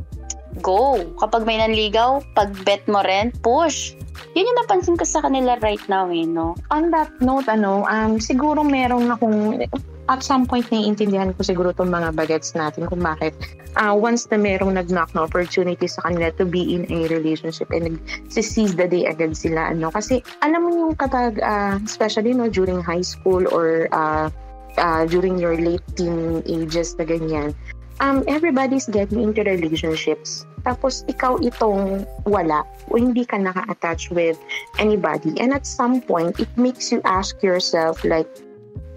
go. 0.60 1.00
Kapag 1.22 1.46
may 1.46 1.62
nanligaw, 1.62 2.24
pag 2.34 2.52
bet 2.66 2.84
mo 2.90 3.04
rin, 3.06 3.32
push. 3.44 3.94
Yun 4.36 4.48
yung 4.48 4.60
napansin 4.64 4.96
ko 4.96 5.04
sa 5.04 5.24
kanila 5.24 5.60
right 5.60 5.82
now 5.92 6.08
eh, 6.08 6.24
no? 6.24 6.56
On 6.72 6.88
that 6.92 7.12
note, 7.20 7.48
ano, 7.52 7.84
um, 7.88 8.16
siguro 8.20 8.64
meron 8.64 9.12
akong, 9.12 9.68
at 10.12 10.20
some 10.20 10.44
point 10.44 10.68
naiintindihan 10.68 11.32
ko 11.32 11.40
siguro 11.40 11.72
itong 11.72 11.88
mga 11.88 12.12
bagets 12.12 12.52
natin 12.52 12.84
kung 12.84 13.00
bakit 13.00 13.32
uh, 13.80 13.96
once 13.96 14.28
na 14.28 14.36
merong 14.36 14.76
nag-knock 14.76 15.16
na 15.16 15.24
opportunity 15.24 15.88
sa 15.88 16.04
kanila 16.04 16.28
to 16.36 16.44
be 16.44 16.76
in 16.76 16.84
a 16.92 17.08
relationship 17.08 17.72
and 17.72 17.96
nag-seize 17.96 18.76
the 18.76 18.88
day 18.92 19.08
agad 19.08 19.32
sila, 19.32 19.72
ano, 19.72 19.88
kasi 19.88 20.20
alam 20.44 20.68
mo 20.68 20.70
yung 20.76 20.96
kapag, 21.00 21.40
uh, 21.40 21.80
especially 21.88 22.36
no, 22.36 22.52
during 22.52 22.84
high 22.84 23.04
school 23.04 23.48
or 23.56 23.88
uh, 23.96 24.28
uh, 24.76 25.08
during 25.08 25.40
your 25.40 25.56
late 25.56 25.84
teen 25.96 26.44
ages 26.44 26.92
na 27.00 27.08
ganyan, 27.08 27.56
um, 28.04 28.28
everybody's 28.28 28.92
getting 28.92 29.24
into 29.24 29.44
relationships. 29.48 30.44
Tapos 30.68 31.08
ikaw 31.08 31.40
itong 31.42 32.06
wala 32.28 32.68
o 32.92 33.00
hindi 33.00 33.24
ka 33.24 33.40
naka-attach 33.40 34.12
with 34.12 34.36
anybody. 34.78 35.34
And 35.40 35.56
at 35.56 35.64
some 35.64 36.04
point, 36.04 36.38
it 36.38 36.52
makes 36.60 36.92
you 36.92 37.00
ask 37.08 37.40
yourself 37.40 38.04
like, 38.04 38.28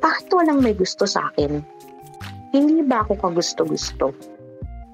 bakit 0.04 0.28
walang 0.36 0.60
may 0.60 0.76
gusto 0.76 1.08
sa 1.08 1.32
akin? 1.32 1.64
Hindi 2.52 2.84
ba 2.84 3.00
ako 3.08 3.16
kagusto-gusto? 3.24 4.12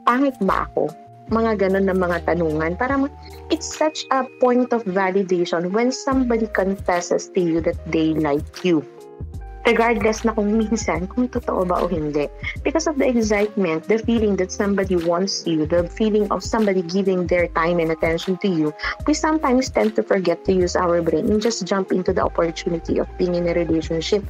Pangit 0.06 0.38
ba 0.38 0.70
ako? 0.70 0.86
Mga 1.34 1.66
ganun 1.66 1.90
na 1.90 1.96
mga 1.98 2.30
tanungan. 2.30 2.78
Parang 2.78 3.10
it's 3.50 3.66
such 3.66 4.06
a 4.14 4.22
point 4.38 4.70
of 4.70 4.86
validation 4.86 5.74
when 5.74 5.90
somebody 5.90 6.46
confesses 6.54 7.26
to 7.34 7.42
you 7.42 7.58
that 7.58 7.78
they 7.90 8.14
like 8.14 8.62
you 8.62 8.86
regardless 9.68 10.24
na 10.24 10.32
kung 10.32 10.56
minsan, 10.56 11.04
kung 11.06 11.28
totoo 11.28 11.68
ba 11.68 11.84
o 11.84 11.86
hindi. 11.86 12.26
Because 12.64 12.88
of 12.88 12.96
the 12.96 13.06
excitement, 13.06 13.84
the 13.86 14.00
feeling 14.02 14.34
that 14.40 14.50
somebody 14.50 14.96
wants 14.96 15.44
you, 15.46 15.68
the 15.68 15.84
feeling 15.94 16.26
of 16.32 16.42
somebody 16.42 16.80
giving 16.82 17.28
their 17.28 17.46
time 17.52 17.78
and 17.78 17.92
attention 17.92 18.40
to 18.40 18.48
you, 18.48 18.72
we 19.04 19.12
sometimes 19.12 19.68
tend 19.68 19.94
to 19.94 20.02
forget 20.02 20.42
to 20.48 20.52
use 20.56 20.74
our 20.74 21.04
brain 21.04 21.28
and 21.28 21.44
just 21.44 21.68
jump 21.68 21.92
into 21.92 22.10
the 22.10 22.24
opportunity 22.24 22.98
of 22.98 23.06
being 23.20 23.36
in 23.36 23.46
a 23.46 23.54
relationship. 23.54 24.24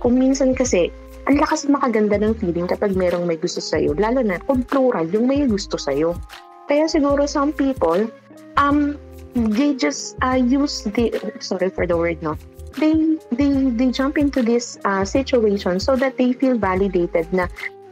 Kung 0.00 0.18
minsan 0.18 0.54
kasi, 0.54 0.90
ang 1.30 1.38
lakas 1.38 1.70
makaganda 1.70 2.18
ng 2.18 2.34
feeling 2.38 2.66
kapag 2.66 2.98
merong 2.98 3.26
may 3.26 3.38
gusto 3.38 3.62
sa'yo, 3.62 3.94
lalo 3.94 4.22
na 4.26 4.42
kung 4.42 4.66
plural 4.66 5.06
yung 5.10 5.30
may 5.30 5.46
gusto 5.46 5.78
sa'yo. 5.78 6.18
Kaya 6.66 6.90
siguro 6.90 7.26
some 7.30 7.54
people, 7.54 8.10
um, 8.58 8.98
they 9.34 9.74
just 9.78 10.18
uh, 10.22 10.38
use 10.38 10.82
the, 10.94 11.14
sorry 11.38 11.70
for 11.70 11.86
the 11.86 11.94
word, 11.94 12.18
no? 12.22 12.34
they 12.78 13.18
they 13.32 13.50
they 13.76 13.90
jump 13.90 14.16
into 14.16 14.42
this 14.42 14.78
uh, 14.84 15.04
situation 15.04 15.80
so 15.80 15.96
that 15.96 16.16
they 16.16 16.32
feel 16.32 16.56
validated 16.56 17.28
na 17.32 17.48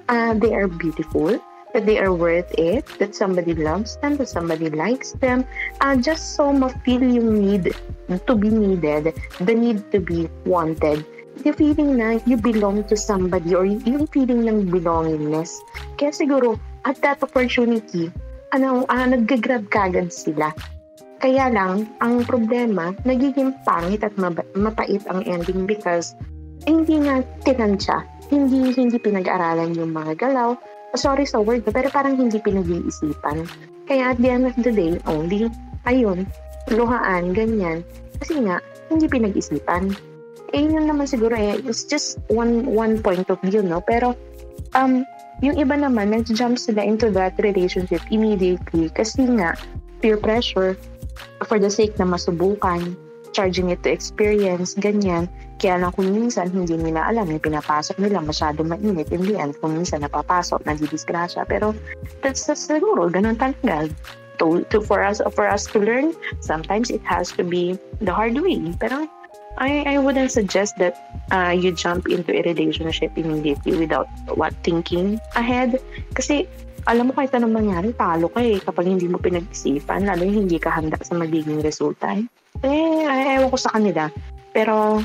uh, 0.09 0.33
they 0.35 0.55
are 0.55 0.69
beautiful 0.69 1.37
that 1.73 1.87
they 1.87 1.99
are 1.99 2.13
worth 2.13 2.51
it 2.59 2.85
that 2.99 3.15
somebody 3.15 3.55
loves 3.55 3.97
them 4.03 4.17
that 4.17 4.29
somebody 4.29 4.71
likes 4.71 5.13
them 5.21 5.45
uh, 5.81 5.95
just 5.95 6.35
so 6.35 6.53
ma-feel 6.53 7.03
yung 7.03 7.31
need 7.39 7.71
to 8.27 8.35
be 8.35 8.51
needed 8.51 9.15
the 9.41 9.55
need 9.55 9.79
to 9.93 10.01
be 10.01 10.29
wanted 10.45 11.05
the 11.43 11.53
feeling 11.57 11.97
na 11.97 12.21
you 12.29 12.37
belong 12.37 12.85
to 12.87 12.97
somebody 12.97 13.55
or 13.57 13.65
yung 13.65 14.07
feeling 14.09 14.45
ng 14.45 14.69
belongingness 14.69 15.61
kaya 15.97 16.13
siguro 16.13 16.61
at 16.85 16.97
that 17.05 17.21
opportunity 17.21 18.13
ano 18.53 18.85
uh, 18.89 19.07
nag-grab 19.07 19.69
kagad 19.73 20.13
sila 20.13 20.53
kaya 21.21 21.53
lang, 21.53 21.85
ang 22.01 22.25
problema, 22.25 22.97
nagiging 23.05 23.53
pangit 23.69 24.01
at 24.01 24.17
mapait 24.57 25.05
ang 25.05 25.21
ending 25.29 25.69
because 25.69 26.17
eh, 26.65 26.73
hindi 26.73 26.97
nga 26.97 27.21
tinansya. 27.45 28.09
Hindi, 28.33 28.73
hindi 28.73 28.97
pinag-aralan 28.97 29.77
yung 29.77 29.93
mga 29.93 30.17
galaw. 30.17 30.57
Sorry 30.97 31.29
sa 31.29 31.45
word, 31.45 31.69
pero 31.69 31.93
parang 31.93 32.17
hindi 32.17 32.41
pinag-iisipan. 32.41 33.45
Kaya 33.85 34.17
at 34.17 34.19
the 34.25 34.33
end 34.33 34.49
of 34.49 34.57
the 34.65 34.73
day, 34.73 34.97
only, 35.05 35.53
ayun, 35.85 36.25
luhaan, 36.73 37.37
ganyan. 37.37 37.85
Kasi 38.17 38.41
nga, 38.41 38.57
hindi 38.89 39.05
pinag-isipan. 39.05 39.93
Eh, 40.51 40.67
yun 40.67 40.91
naman 40.91 41.07
siguro 41.07 41.35
eh, 41.39 41.63
it's 41.63 41.87
just 41.87 42.19
one 42.27 42.67
one 42.67 42.99
point 42.99 43.27
of 43.31 43.39
view, 43.47 43.63
no? 43.63 43.79
Pero, 43.79 44.19
um, 44.75 45.07
yung 45.41 45.57
iba 45.57 45.79
naman, 45.79 46.11
nag-jump 46.13 46.59
sila 46.59 46.85
into 46.85 47.09
that 47.15 47.39
relationship 47.41 48.03
immediately 48.11 48.91
kasi 48.93 49.25
nga, 49.39 49.57
peer 50.03 50.19
pressure, 50.19 50.77
for 51.47 51.57
the 51.57 51.71
sake 51.71 51.97
na 51.97 52.05
masubukan, 52.05 52.97
charging 53.33 53.71
it 53.71 53.81
to 53.87 53.91
experience, 53.91 54.75
ganyan. 54.75 55.31
Kaya 55.61 55.81
lang 55.81 55.93
kung 55.93 56.11
minsan 56.11 56.51
hindi 56.51 56.75
nila 56.77 57.13
alam, 57.13 57.29
yung 57.29 57.41
pinapasok 57.41 58.01
nila 58.01 58.21
masyado 58.25 58.65
mainit. 58.65 59.13
In 59.13 59.23
the 59.23 59.37
end, 59.37 59.55
kung 59.61 59.77
minsan 59.77 60.03
napapasok, 60.03 60.65
nagdidisgrasya. 60.65 61.47
Pero 61.47 61.77
that's, 62.25 62.49
that's 62.49 62.67
siguro, 62.67 63.13
ganun 63.13 63.37
talaga. 63.37 63.89
To, 64.41 64.65
to, 64.73 64.81
for, 64.81 65.05
us, 65.05 65.21
for 65.37 65.45
us 65.45 65.69
to 65.69 65.79
learn, 65.79 66.17
sometimes 66.41 66.89
it 66.89 67.05
has 67.05 67.29
to 67.37 67.45
be 67.45 67.77
the 68.01 68.09
hard 68.09 68.41
way. 68.41 68.73
Pero 68.81 69.05
I, 69.59 69.83
I 69.87 69.99
wouldn't 69.99 70.31
suggest 70.31 70.79
that 70.79 70.95
uh, 71.33 71.51
you 71.51 71.75
jump 71.75 72.09
into 72.09 72.31
a 72.33 72.43
relationship 72.43 73.17
immediately 73.17 73.77
without 73.77 74.09
what 74.35 74.55
thinking 74.63 75.21
ahead. 75.35 75.81
Kasi 76.15 76.47
alam 76.89 77.11
mo 77.11 77.13
kahit 77.13 77.35
anong 77.37 77.57
mangyari, 77.61 77.93
talo 77.97 78.31
ka 78.33 78.41
eh 78.41 78.63
kapag 78.63 78.89
hindi 78.89 79.11
mo 79.11 79.21
pinag-isipan, 79.21 80.09
lalo 80.09 80.25
yung 80.25 80.47
hindi 80.47 80.57
ka 80.57 80.73
handa 80.73 80.97
sa 81.03 81.19
magiging 81.19 81.61
resulta. 81.61 82.17
Eh, 82.65 83.05
ay, 83.05 83.41
ewan 83.41 83.53
ko 83.53 83.59
sa 83.59 83.75
kanila. 83.77 84.09
Pero, 84.51 84.99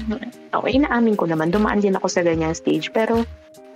okay, 0.55 0.71
inaamin 0.71 1.19
ko 1.19 1.27
naman, 1.29 1.51
dumaan 1.53 1.83
din 1.83 1.97
ako 1.99 2.07
sa 2.09 2.25
ganyang 2.25 2.55
stage. 2.55 2.89
Pero, 2.95 3.27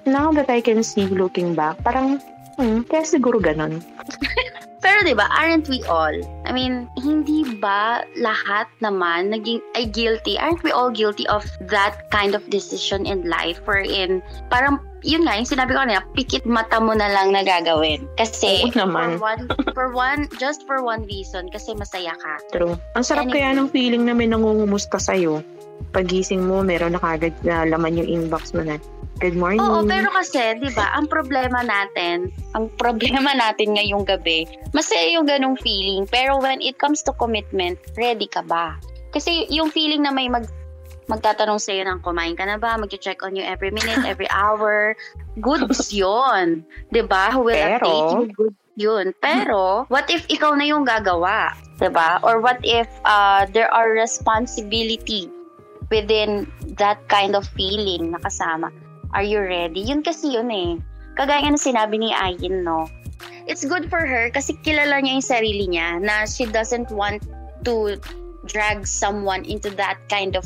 now 0.08 0.32
that 0.34 0.49
I 0.49 0.63
can 0.63 0.82
see 0.82 1.05
looking 1.12 1.53
back, 1.53 1.77
parang, 1.84 2.23
hmm, 2.58 2.88
kaya 2.88 3.03
siguro 3.05 3.38
ganun. 3.38 3.84
Pero 4.79 5.03
'di 5.03 5.11
ba, 5.13 5.27
aren't 5.31 5.67
we 5.67 5.83
all? 5.85 6.15
I 6.47 6.51
mean, 6.51 6.87
hindi 6.95 7.43
ba 7.59 8.07
lahat 8.15 8.71
naman 8.79 9.29
naging 9.29 9.59
ay 9.75 9.91
guilty? 9.91 10.39
Aren't 10.39 10.63
we 10.63 10.71
all 10.71 10.87
guilty 10.89 11.27
of 11.27 11.43
that 11.67 12.07
kind 12.09 12.31
of 12.31 12.47
decision 12.47 13.03
in 13.03 13.27
life 13.27 13.59
wherein 13.67 14.23
parang 14.47 14.79
yun 14.99 15.23
nga, 15.23 15.39
yung 15.39 15.47
sinabi 15.47 15.71
ko 15.71 15.79
kanina, 15.79 16.03
pikit 16.11 16.43
mata 16.43 16.75
mo 16.75 16.91
na 16.91 17.07
lang 17.07 17.31
na 17.31 17.39
gagawin. 17.39 18.03
Kasi, 18.19 18.67
Oo 18.67 18.75
naman. 18.75 19.15
for 19.15 19.23
one, 19.23 19.41
for 19.71 19.87
one, 19.95 20.27
just 20.35 20.67
for 20.67 20.83
one 20.83 21.07
reason, 21.07 21.47
kasi 21.47 21.71
masaya 21.71 22.11
ka. 22.19 22.33
True. 22.51 22.75
Ang 22.99 23.07
sarap 23.07 23.31
Anyway. 23.31 23.39
kaya 23.39 23.55
ng 23.55 23.71
feeling 23.71 24.03
na 24.03 24.11
may 24.11 24.27
nangungumusta 24.27 24.99
sa'yo. 24.99 25.39
Pagising 25.95 26.43
mo, 26.43 26.59
meron 26.67 26.99
na 26.99 27.01
kagad 27.01 27.31
na 27.47 27.63
laman 27.63 27.95
yung 27.95 28.27
inbox 28.27 28.51
mo 28.51 28.59
na. 28.59 28.75
Good 29.19 29.36
morning. 29.36 29.60
Oo, 29.60 29.84
pero 29.84 30.08
kasi, 30.15 30.39
di 30.63 30.71
ba, 30.71 30.95
ang 30.95 31.12
problema 31.12 31.60
natin, 31.60 32.32
ang 32.55 32.71
problema 32.82 33.36
natin 33.36 33.75
ngayong 33.75 34.08
gabi, 34.08 34.47
masaya 34.71 35.12
yung 35.12 35.27
ganong 35.27 35.60
feeling. 35.60 36.08
Pero 36.08 36.39
when 36.39 36.63
it 36.63 36.79
comes 36.79 37.03
to 37.03 37.12
commitment, 37.19 37.75
ready 37.99 38.32
ka 38.32 38.39
ba? 38.47 38.79
Kasi 39.12 39.43
yung 39.51 39.75
feeling 39.75 40.08
na 40.08 40.15
may 40.15 40.32
mag 40.32 40.47
magtatanong 41.10 41.58
sa'yo 41.58 41.82
ng 41.89 41.99
kumain 42.05 42.38
ka 42.38 42.45
na 42.45 42.62
ba, 42.62 42.77
mag-check 42.77 43.19
on 43.25 43.34
you 43.34 43.41
every 43.41 43.73
minute, 43.73 44.05
every 44.05 44.29
hour, 44.39 44.93
goods 45.41 45.89
yun. 45.91 46.62
Di 46.93 47.01
ba? 47.01 47.34
Who 47.34 47.49
will 47.49 47.58
Pero- 47.58 47.82
update 47.82 48.08
you, 48.13 48.23
goods 48.38 48.62
yun. 48.77 49.05
Pero, 49.19 49.89
what 49.91 50.08
if 50.08 50.23
ikaw 50.32 50.55
na 50.55 50.63
yung 50.69 50.86
gagawa? 50.88 51.51
Ba? 51.82 52.21
Or 52.23 52.39
what 52.39 52.62
if 52.62 52.88
uh, 53.03 53.49
there 53.51 53.67
are 53.73 53.89
responsibility 53.91 55.27
within 55.89 56.45
that 56.77 57.01
kind 57.10 57.34
of 57.36 57.43
feeling 57.58 58.13
na 58.13 58.21
kasama. 58.21 58.69
Are 59.13 59.25
you 59.25 59.41
ready? 59.41 59.81
Yun 59.81 60.05
kasi 60.05 60.37
yun 60.37 60.49
eh. 60.53 60.77
Kagaya 61.17 61.49
na 61.49 61.59
sinabi 61.59 61.97
ni 61.99 62.13
Ayin, 62.13 62.63
no? 62.63 62.85
It's 63.49 63.65
good 63.65 63.89
for 63.89 64.05
her 64.05 64.29
kasi 64.29 64.53
kilala 64.61 65.01
niya 65.01 65.17
yung 65.17 65.25
sarili 65.25 65.65
niya 65.65 65.97
na 65.99 66.29
she 66.29 66.45
doesn't 66.45 66.93
want 66.93 67.25
to 67.65 67.97
drag 68.45 68.85
someone 68.85 69.43
into 69.43 69.73
that 69.75 69.97
kind 70.07 70.37
of 70.37 70.45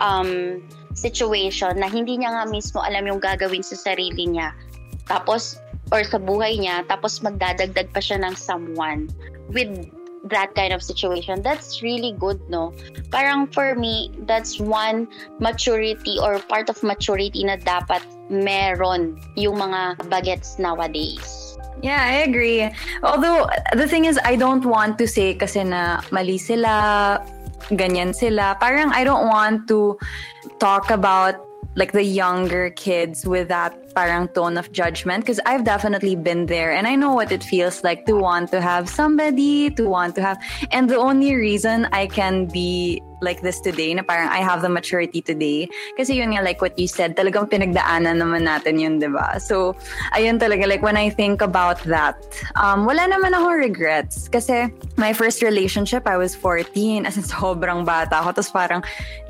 um, 0.00 0.64
situation 0.96 1.78
na 1.78 1.86
hindi 1.86 2.18
niya 2.18 2.34
nga 2.34 2.44
mismo 2.48 2.80
alam 2.80 3.04
yung 3.06 3.20
gagawin 3.20 3.62
sa 3.62 3.76
sarili 3.76 4.26
niya. 4.26 4.56
Tapos, 5.06 5.60
or 5.92 6.02
sa 6.02 6.18
buhay 6.18 6.56
niya, 6.58 6.84
tapos 6.88 7.20
magdadagdag 7.20 7.92
pa 7.92 8.00
siya 8.00 8.20
ng 8.24 8.34
someone 8.34 9.06
with 9.52 9.70
that 10.30 10.54
kind 10.54 10.72
of 10.72 10.82
situation. 10.82 11.42
That's 11.42 11.82
really 11.82 12.12
good, 12.18 12.40
no? 12.48 12.72
Parang 13.10 13.46
for 13.48 13.74
me, 13.74 14.12
that's 14.26 14.60
one 14.60 15.08
maturity 15.40 16.18
or 16.20 16.38
part 16.38 16.68
of 16.68 16.82
maturity 16.82 17.44
na 17.44 17.56
dapat 17.56 18.02
meron 18.28 19.16
yung 19.36 19.56
mga 19.56 20.08
bagets 20.08 20.58
nowadays. 20.58 21.56
Yeah, 21.80 22.02
I 22.02 22.26
agree. 22.26 22.68
Although, 23.02 23.46
the 23.72 23.86
thing 23.86 24.04
is, 24.04 24.18
I 24.24 24.34
don't 24.34 24.66
want 24.66 24.98
to 24.98 25.06
say 25.06 25.34
kasi 25.34 25.62
na 25.62 26.02
mali 26.10 26.36
sila, 26.36 27.22
ganyan 27.70 28.14
sila. 28.14 28.58
Parang 28.58 28.90
I 28.90 29.04
don't 29.04 29.30
want 29.30 29.68
to 29.68 29.96
talk 30.58 30.90
about 30.90 31.47
like 31.78 31.92
the 31.92 32.02
younger 32.02 32.70
kids 32.70 33.24
with 33.24 33.46
that 33.46 33.72
parang 33.94 34.26
tone 34.34 34.58
of 34.58 34.70
judgment 34.72 35.22
because 35.24 35.38
I've 35.46 35.62
definitely 35.62 36.16
been 36.16 36.46
there 36.46 36.74
and 36.74 36.86
I 36.86 36.96
know 36.96 37.14
what 37.14 37.30
it 37.30 37.42
feels 37.42 37.84
like 37.84 38.04
to 38.06 38.14
want 38.18 38.50
to 38.50 38.60
have 38.60 38.88
somebody 38.90 39.70
to 39.78 39.88
want 39.88 40.16
to 40.16 40.22
have 40.22 40.42
and 40.72 40.90
the 40.90 40.98
only 40.98 41.34
reason 41.34 41.86
I 41.92 42.08
can 42.08 42.46
be 42.46 43.00
like 43.20 43.42
this 43.42 43.60
today 43.60 43.94
na 43.94 44.02
parang 44.02 44.28
I 44.28 44.38
have 44.38 44.62
the 44.62 44.68
maturity 44.68 45.22
today 45.22 45.68
kasi 45.98 46.18
yun 46.18 46.34
nga 46.34 46.42
like 46.42 46.62
what 46.62 46.78
you 46.78 46.86
said 46.86 47.16
talagang 47.16 47.50
pinagdaanan 47.50 48.22
naman 48.22 48.46
natin 48.46 48.78
yun 48.78 48.98
di 48.98 49.10
ba? 49.10 49.38
So 49.42 49.74
ayun 50.14 50.38
talaga 50.38 50.66
like 50.66 50.82
when 50.82 50.96
I 50.96 51.10
think 51.10 51.42
about 51.42 51.82
that 51.90 52.14
um, 52.54 52.86
wala 52.86 53.06
naman 53.10 53.34
ako 53.34 53.58
regrets. 53.58 54.28
Kasi 54.30 54.70
my 54.96 55.12
first 55.12 55.42
relationship 55.42 56.06
I 56.06 56.16
was 56.16 56.34
14 56.34 57.06
as 57.08 57.18
in 57.18 57.26
sobrang 57.26 57.82
bata 57.82 58.22
ako 58.22 58.38
tapos 58.38 58.52
parang 58.54 58.80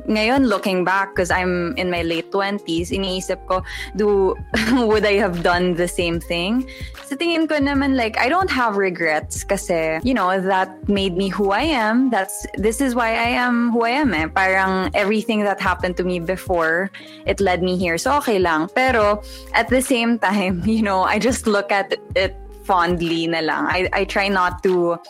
ngayon 0.07 0.47
looking 0.47 0.85
back 0.85 1.15
because 1.15 1.31
I'm 1.31 1.77
in 1.77 1.91
my 1.91 2.03
late 2.03 2.31
20s 2.31 2.95
iniisip 2.95 3.45
ko 3.47 3.63
do 3.97 4.37
would 4.73 5.05
I 5.05 5.19
have 5.19 5.43
done 5.43 5.75
the 5.75 5.89
same 5.89 6.21
thing? 6.21 6.69
Sa 7.09 7.17
tingin 7.17 7.49
ko 7.49 7.57
naman, 7.57 7.97
like, 7.97 8.21
I 8.21 8.29
don't 8.29 8.51
have 8.51 8.77
regrets 8.77 9.43
kasi, 9.43 9.99
you 10.05 10.13
know, 10.13 10.29
that 10.29 10.69
made 10.89 11.17
me 11.17 11.29
who 11.33 11.53
I 11.57 11.65
am. 11.65 12.11
That's, 12.11 12.45
this 12.61 12.83
is 12.83 12.95
why 12.95 13.17
I 13.17 13.33
am 13.33 13.73
who 13.73 13.85
I 13.89 13.97
am 13.97 14.13
eh. 14.13 14.29
Parang 14.29 14.91
everything 14.93 15.41
that 15.45 15.59
happened 15.59 15.97
to 15.97 16.05
me 16.05 16.21
before, 16.21 16.91
it 17.25 17.41
led 17.41 17.63
me 17.63 17.79
here. 17.79 17.97
So, 17.97 18.13
okay 18.21 18.39
lang. 18.39 18.69
Pero, 18.75 19.23
at 19.55 19.69
the 19.69 19.81
same 19.81 20.19
time, 20.19 20.61
you 20.69 20.83
know, 20.83 21.01
I 21.01 21.19
just 21.19 21.47
look 21.47 21.73
at 21.73 21.97
it 22.15 22.37
fondly 22.69 23.25
na 23.25 23.41
lang. 23.41 23.65
I, 23.65 23.89
I 23.97 24.05
try 24.05 24.29
not 24.29 24.61
to 24.69 25.01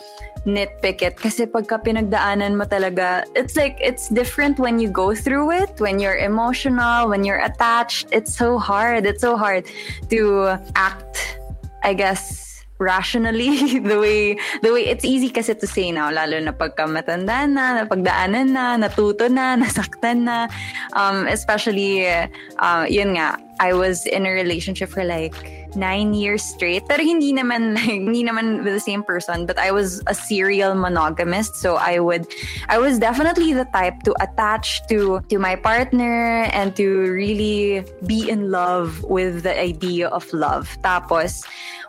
nitpick 0.47 1.03
it 1.03 1.19
kasi 1.19 1.43
pagka 1.43 1.83
pinagdaanan 1.83 2.55
mo 2.55 2.63
talaga 2.63 3.27
it's 3.35 3.59
like 3.59 3.75
it's 3.83 4.07
different 4.07 4.55
when 4.55 4.79
you 4.79 4.87
go 4.87 5.11
through 5.11 5.51
it 5.51 5.75
when 5.83 5.99
you're 5.99 6.15
emotional 6.15 7.11
when 7.11 7.27
you're 7.27 7.43
attached. 7.43 8.07
It's 8.15 8.31
so 8.31 8.55
hard. 8.55 9.03
It's 9.03 9.19
so 9.19 9.35
hard 9.35 9.67
to 10.07 10.55
act 10.79 11.39
i 11.83 11.93
guess 11.93 12.49
rationally 12.79 13.79
the 13.91 13.99
way 13.99 14.39
the 14.63 14.71
way 14.71 14.87
it's 14.87 15.03
easy 15.03 15.27
kasi 15.27 15.51
to 15.51 15.67
say 15.67 15.91
now 15.91 16.07
lalo 16.07 16.39
na 16.39 16.55
pagka 16.55 16.87
matanda 16.87 17.43
na 17.43 17.83
napagdaanan 17.83 18.55
na 18.55 18.79
natuto 18.79 19.27
na 19.27 19.55
nasaktan 19.59 20.23
na. 20.23 20.47
Um 20.95 21.27
especially 21.27 22.07
uh, 22.07 22.87
yun 22.87 23.19
nga 23.19 23.35
I 23.59 23.73
was 23.73 24.05
in 24.05 24.25
a 24.25 24.31
relationship 24.31 24.89
for 24.89 25.03
like 25.03 25.35
nine 25.75 26.13
years 26.13 26.43
straight. 26.43 26.87
Pero 26.87 27.03
hindi 27.03 27.33
naman 27.33 27.75
like, 27.77 28.01
hindi 28.07 28.23
naman 28.23 28.63
with 28.63 28.73
the 28.73 28.79
same 28.79 29.03
person, 29.03 29.45
but 29.45 29.57
I 29.59 29.71
was 29.71 30.01
a 30.07 30.15
serial 30.15 30.75
monogamist. 30.75 31.55
So 31.55 31.75
I 31.75 31.99
would, 31.99 32.27
I 32.67 32.77
was 32.77 32.99
definitely 32.99 33.53
the 33.53 33.65
type 33.65 34.03
to 34.03 34.15
attach 34.21 34.87
to, 34.87 35.21
to 35.29 35.39
my 35.39 35.55
partner 35.55 36.43
and 36.53 36.75
to 36.77 37.11
really 37.11 37.85
be 38.05 38.29
in 38.29 38.51
love 38.51 39.03
with 39.03 39.43
the 39.43 39.59
idea 39.59 40.07
of 40.07 40.31
love. 40.33 40.77
Tapos, 40.83 41.43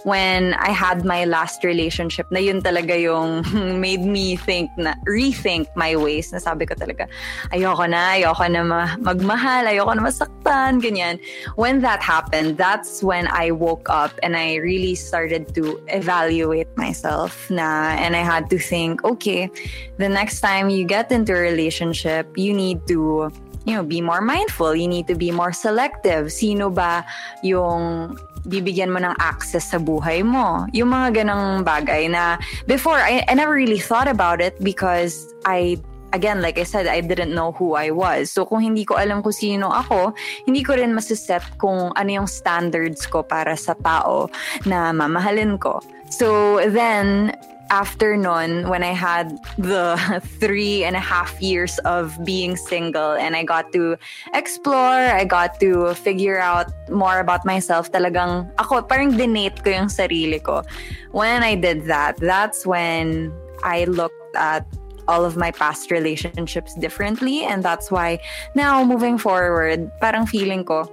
when 0.04 0.54
I 0.54 0.70
had 0.70 1.04
my 1.04 1.24
last 1.24 1.64
relationship, 1.64 2.26
na 2.30 2.40
yun 2.40 2.62
talaga 2.62 2.96
yung 2.96 3.44
made 3.80 4.00
me 4.00 4.36
think 4.36 4.70
na, 4.76 4.94
rethink 5.06 5.68
my 5.76 5.96
ways. 5.96 6.32
Na 6.32 6.38
sabi 6.38 6.66
ko 6.66 6.74
talaga, 6.74 7.06
ayoko 7.52 7.88
na, 7.88 8.16
ayoko 8.16 8.44
na 8.50 8.62
ma- 8.64 8.96
magmahal, 8.96 9.68
ayoko 9.68 9.92
na 9.96 10.02
masaktan, 10.02 10.80
ganyan. 10.80 11.20
When 11.60 11.84
that 11.84 12.00
happened, 12.00 12.56
that's 12.56 13.04
when 13.04 13.28
I 13.28 13.52
woke 13.52 13.92
up 13.92 14.16
and 14.24 14.32
I 14.32 14.56
really 14.64 14.96
started 14.96 15.52
to 15.60 15.76
evaluate 15.92 16.72
myself 16.80 17.52
na 17.52 17.92
and 18.00 18.16
I 18.16 18.24
had 18.24 18.48
to 18.48 18.56
think, 18.56 19.04
okay, 19.04 19.52
the 20.00 20.08
next 20.08 20.40
time 20.40 20.72
you 20.72 20.88
get 20.88 21.12
into 21.12 21.36
a 21.36 21.40
relationship, 21.44 22.32
you 22.32 22.56
need 22.56 22.88
to 22.88 23.28
you 23.68 23.76
know, 23.76 23.84
be 23.84 24.00
more 24.00 24.24
mindful. 24.24 24.74
You 24.74 24.88
need 24.88 25.06
to 25.08 25.14
be 25.14 25.30
more 25.30 25.52
selective. 25.52 26.32
Sino 26.32 26.72
ba 26.72 27.04
yung 27.44 28.16
bibigyan 28.48 28.88
mo 28.88 29.04
ng 29.04 29.12
access 29.20 29.68
sa 29.68 29.78
buhay 29.78 30.24
mo. 30.24 30.64
Yung 30.72 30.88
mga 30.88 31.24
ganong 31.24 31.60
bagay 31.60 32.08
na 32.08 32.40
before, 32.64 32.96
I, 32.96 33.20
I 33.28 33.36
never 33.36 33.52
really 33.52 33.78
thought 33.78 34.08
about 34.08 34.40
it 34.40 34.56
because 34.64 35.28
I 35.44 35.76
again, 36.12 36.42
like 36.42 36.58
I 36.58 36.64
said, 36.64 36.86
I 36.86 37.00
didn't 37.00 37.34
know 37.34 37.52
who 37.52 37.74
I 37.74 37.90
was. 37.90 38.30
So 38.30 38.44
kung 38.44 38.60
hindi 38.60 38.84
ko 38.84 38.96
alam 38.98 39.22
kung 39.22 39.32
sino 39.32 39.70
ako, 39.70 40.14
hindi 40.46 40.62
ko 40.62 40.74
rin 40.74 40.94
masiset 40.94 41.42
kung 41.58 41.92
ano 41.94 42.10
yung 42.10 42.28
standards 42.28 43.06
ko 43.06 43.22
para 43.22 43.56
sa 43.56 43.74
tao 43.74 44.30
na 44.66 44.92
mamahalin 44.92 45.58
ko. 45.58 45.80
So 46.10 46.58
then, 46.66 47.38
after 47.70 48.16
nun, 48.16 48.68
when 48.68 48.82
I 48.82 48.92
had 48.92 49.38
the 49.56 49.94
three 50.42 50.84
and 50.84 50.96
a 50.96 51.00
half 51.00 51.40
years 51.40 51.78
of 51.86 52.18
being 52.24 52.56
single 52.56 53.12
and 53.12 53.36
I 53.36 53.44
got 53.44 53.72
to 53.72 53.96
explore, 54.34 55.06
I 55.06 55.24
got 55.24 55.60
to 55.60 55.94
figure 55.94 56.38
out 56.38 56.66
more 56.90 57.20
about 57.20 57.46
myself, 57.46 57.90
talagang 57.90 58.50
ako, 58.58 58.82
parang 58.82 59.16
dinate 59.16 59.62
ko 59.62 59.70
yung 59.70 59.88
sarili 59.88 60.42
ko. 60.42 60.62
When 61.12 61.42
I 61.42 61.54
did 61.54 61.86
that, 61.86 62.18
that's 62.18 62.66
when 62.66 63.32
I 63.62 63.84
looked 63.84 64.34
at 64.34 64.66
all 65.08 65.24
of 65.24 65.36
my 65.36 65.50
past 65.50 65.90
relationships 65.90 66.74
differently 66.74 67.44
and 67.44 67.62
that's 67.62 67.90
why 67.90 68.18
now 68.54 68.82
moving 68.84 69.16
forward 69.16 69.90
parang 70.00 70.26
feeling 70.26 70.64
ko 70.64 70.88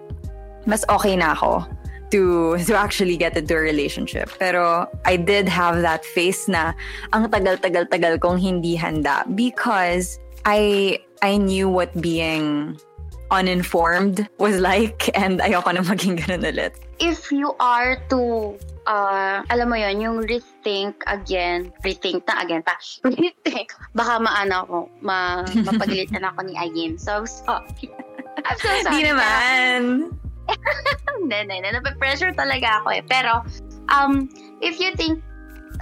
mas 0.65 0.83
okay 0.89 1.15
na 1.15 1.33
ako 1.33 1.65
to 2.11 2.55
to 2.67 2.75
actually 2.75 3.17
get 3.17 3.35
into 3.35 3.55
a 3.55 3.61
relationship 3.61 4.31
pero 4.39 4.87
I 5.03 5.17
did 5.17 5.47
have 5.47 5.81
that 5.81 6.05
face 6.05 6.47
na 6.47 6.73
ang 7.11 7.27
tagal-tagal-tagal 7.27 8.19
kong 8.23 8.37
hindi 8.39 8.75
handa 8.75 9.27
because 9.35 10.19
I 10.47 10.99
I 11.21 11.37
knew 11.37 11.67
what 11.67 11.91
being 11.99 12.79
uninformed 13.31 14.27
was 14.37 14.59
like 14.71 15.11
and 15.17 15.39
ayoko 15.39 15.73
na 15.75 15.83
maging 15.83 16.19
ganun 16.23 16.47
ulit. 16.47 16.73
If 16.99 17.31
you 17.31 17.53
are 17.59 17.99
to 18.09 18.55
uh, 18.87 19.43
alam 19.51 19.67
mo 19.67 19.75
yon 19.75 19.99
yung 19.99 20.17
rethink 20.23 21.03
again, 21.05 21.69
rethink 21.83 22.23
na 22.25 22.41
again 22.41 22.63
pa, 22.63 22.79
rethink, 23.19 23.75
baka 23.93 24.17
maano 24.17 24.55
ako, 24.63 24.77
ma, 25.03 25.43
mapagalitan 25.67 26.23
ako 26.23 26.47
ni 26.47 26.55
Ayin. 26.55 26.95
So, 26.95 27.27
sorry. 27.27 27.91
I'm 28.47 28.57
so 28.57 28.71
sorry. 28.81 29.03
Di 29.03 29.11
naman. 29.11 30.15
Hindi, 31.17 31.33
hindi, 31.43 31.53
hindi. 31.59 31.69
Nape-pressure 31.75 32.31
talaga 32.39 32.79
ako 32.79 32.87
eh. 32.93 33.03
Pero, 33.03 33.43
um, 33.91 34.31
if 34.63 34.79
you 34.79 34.95
think 34.95 35.19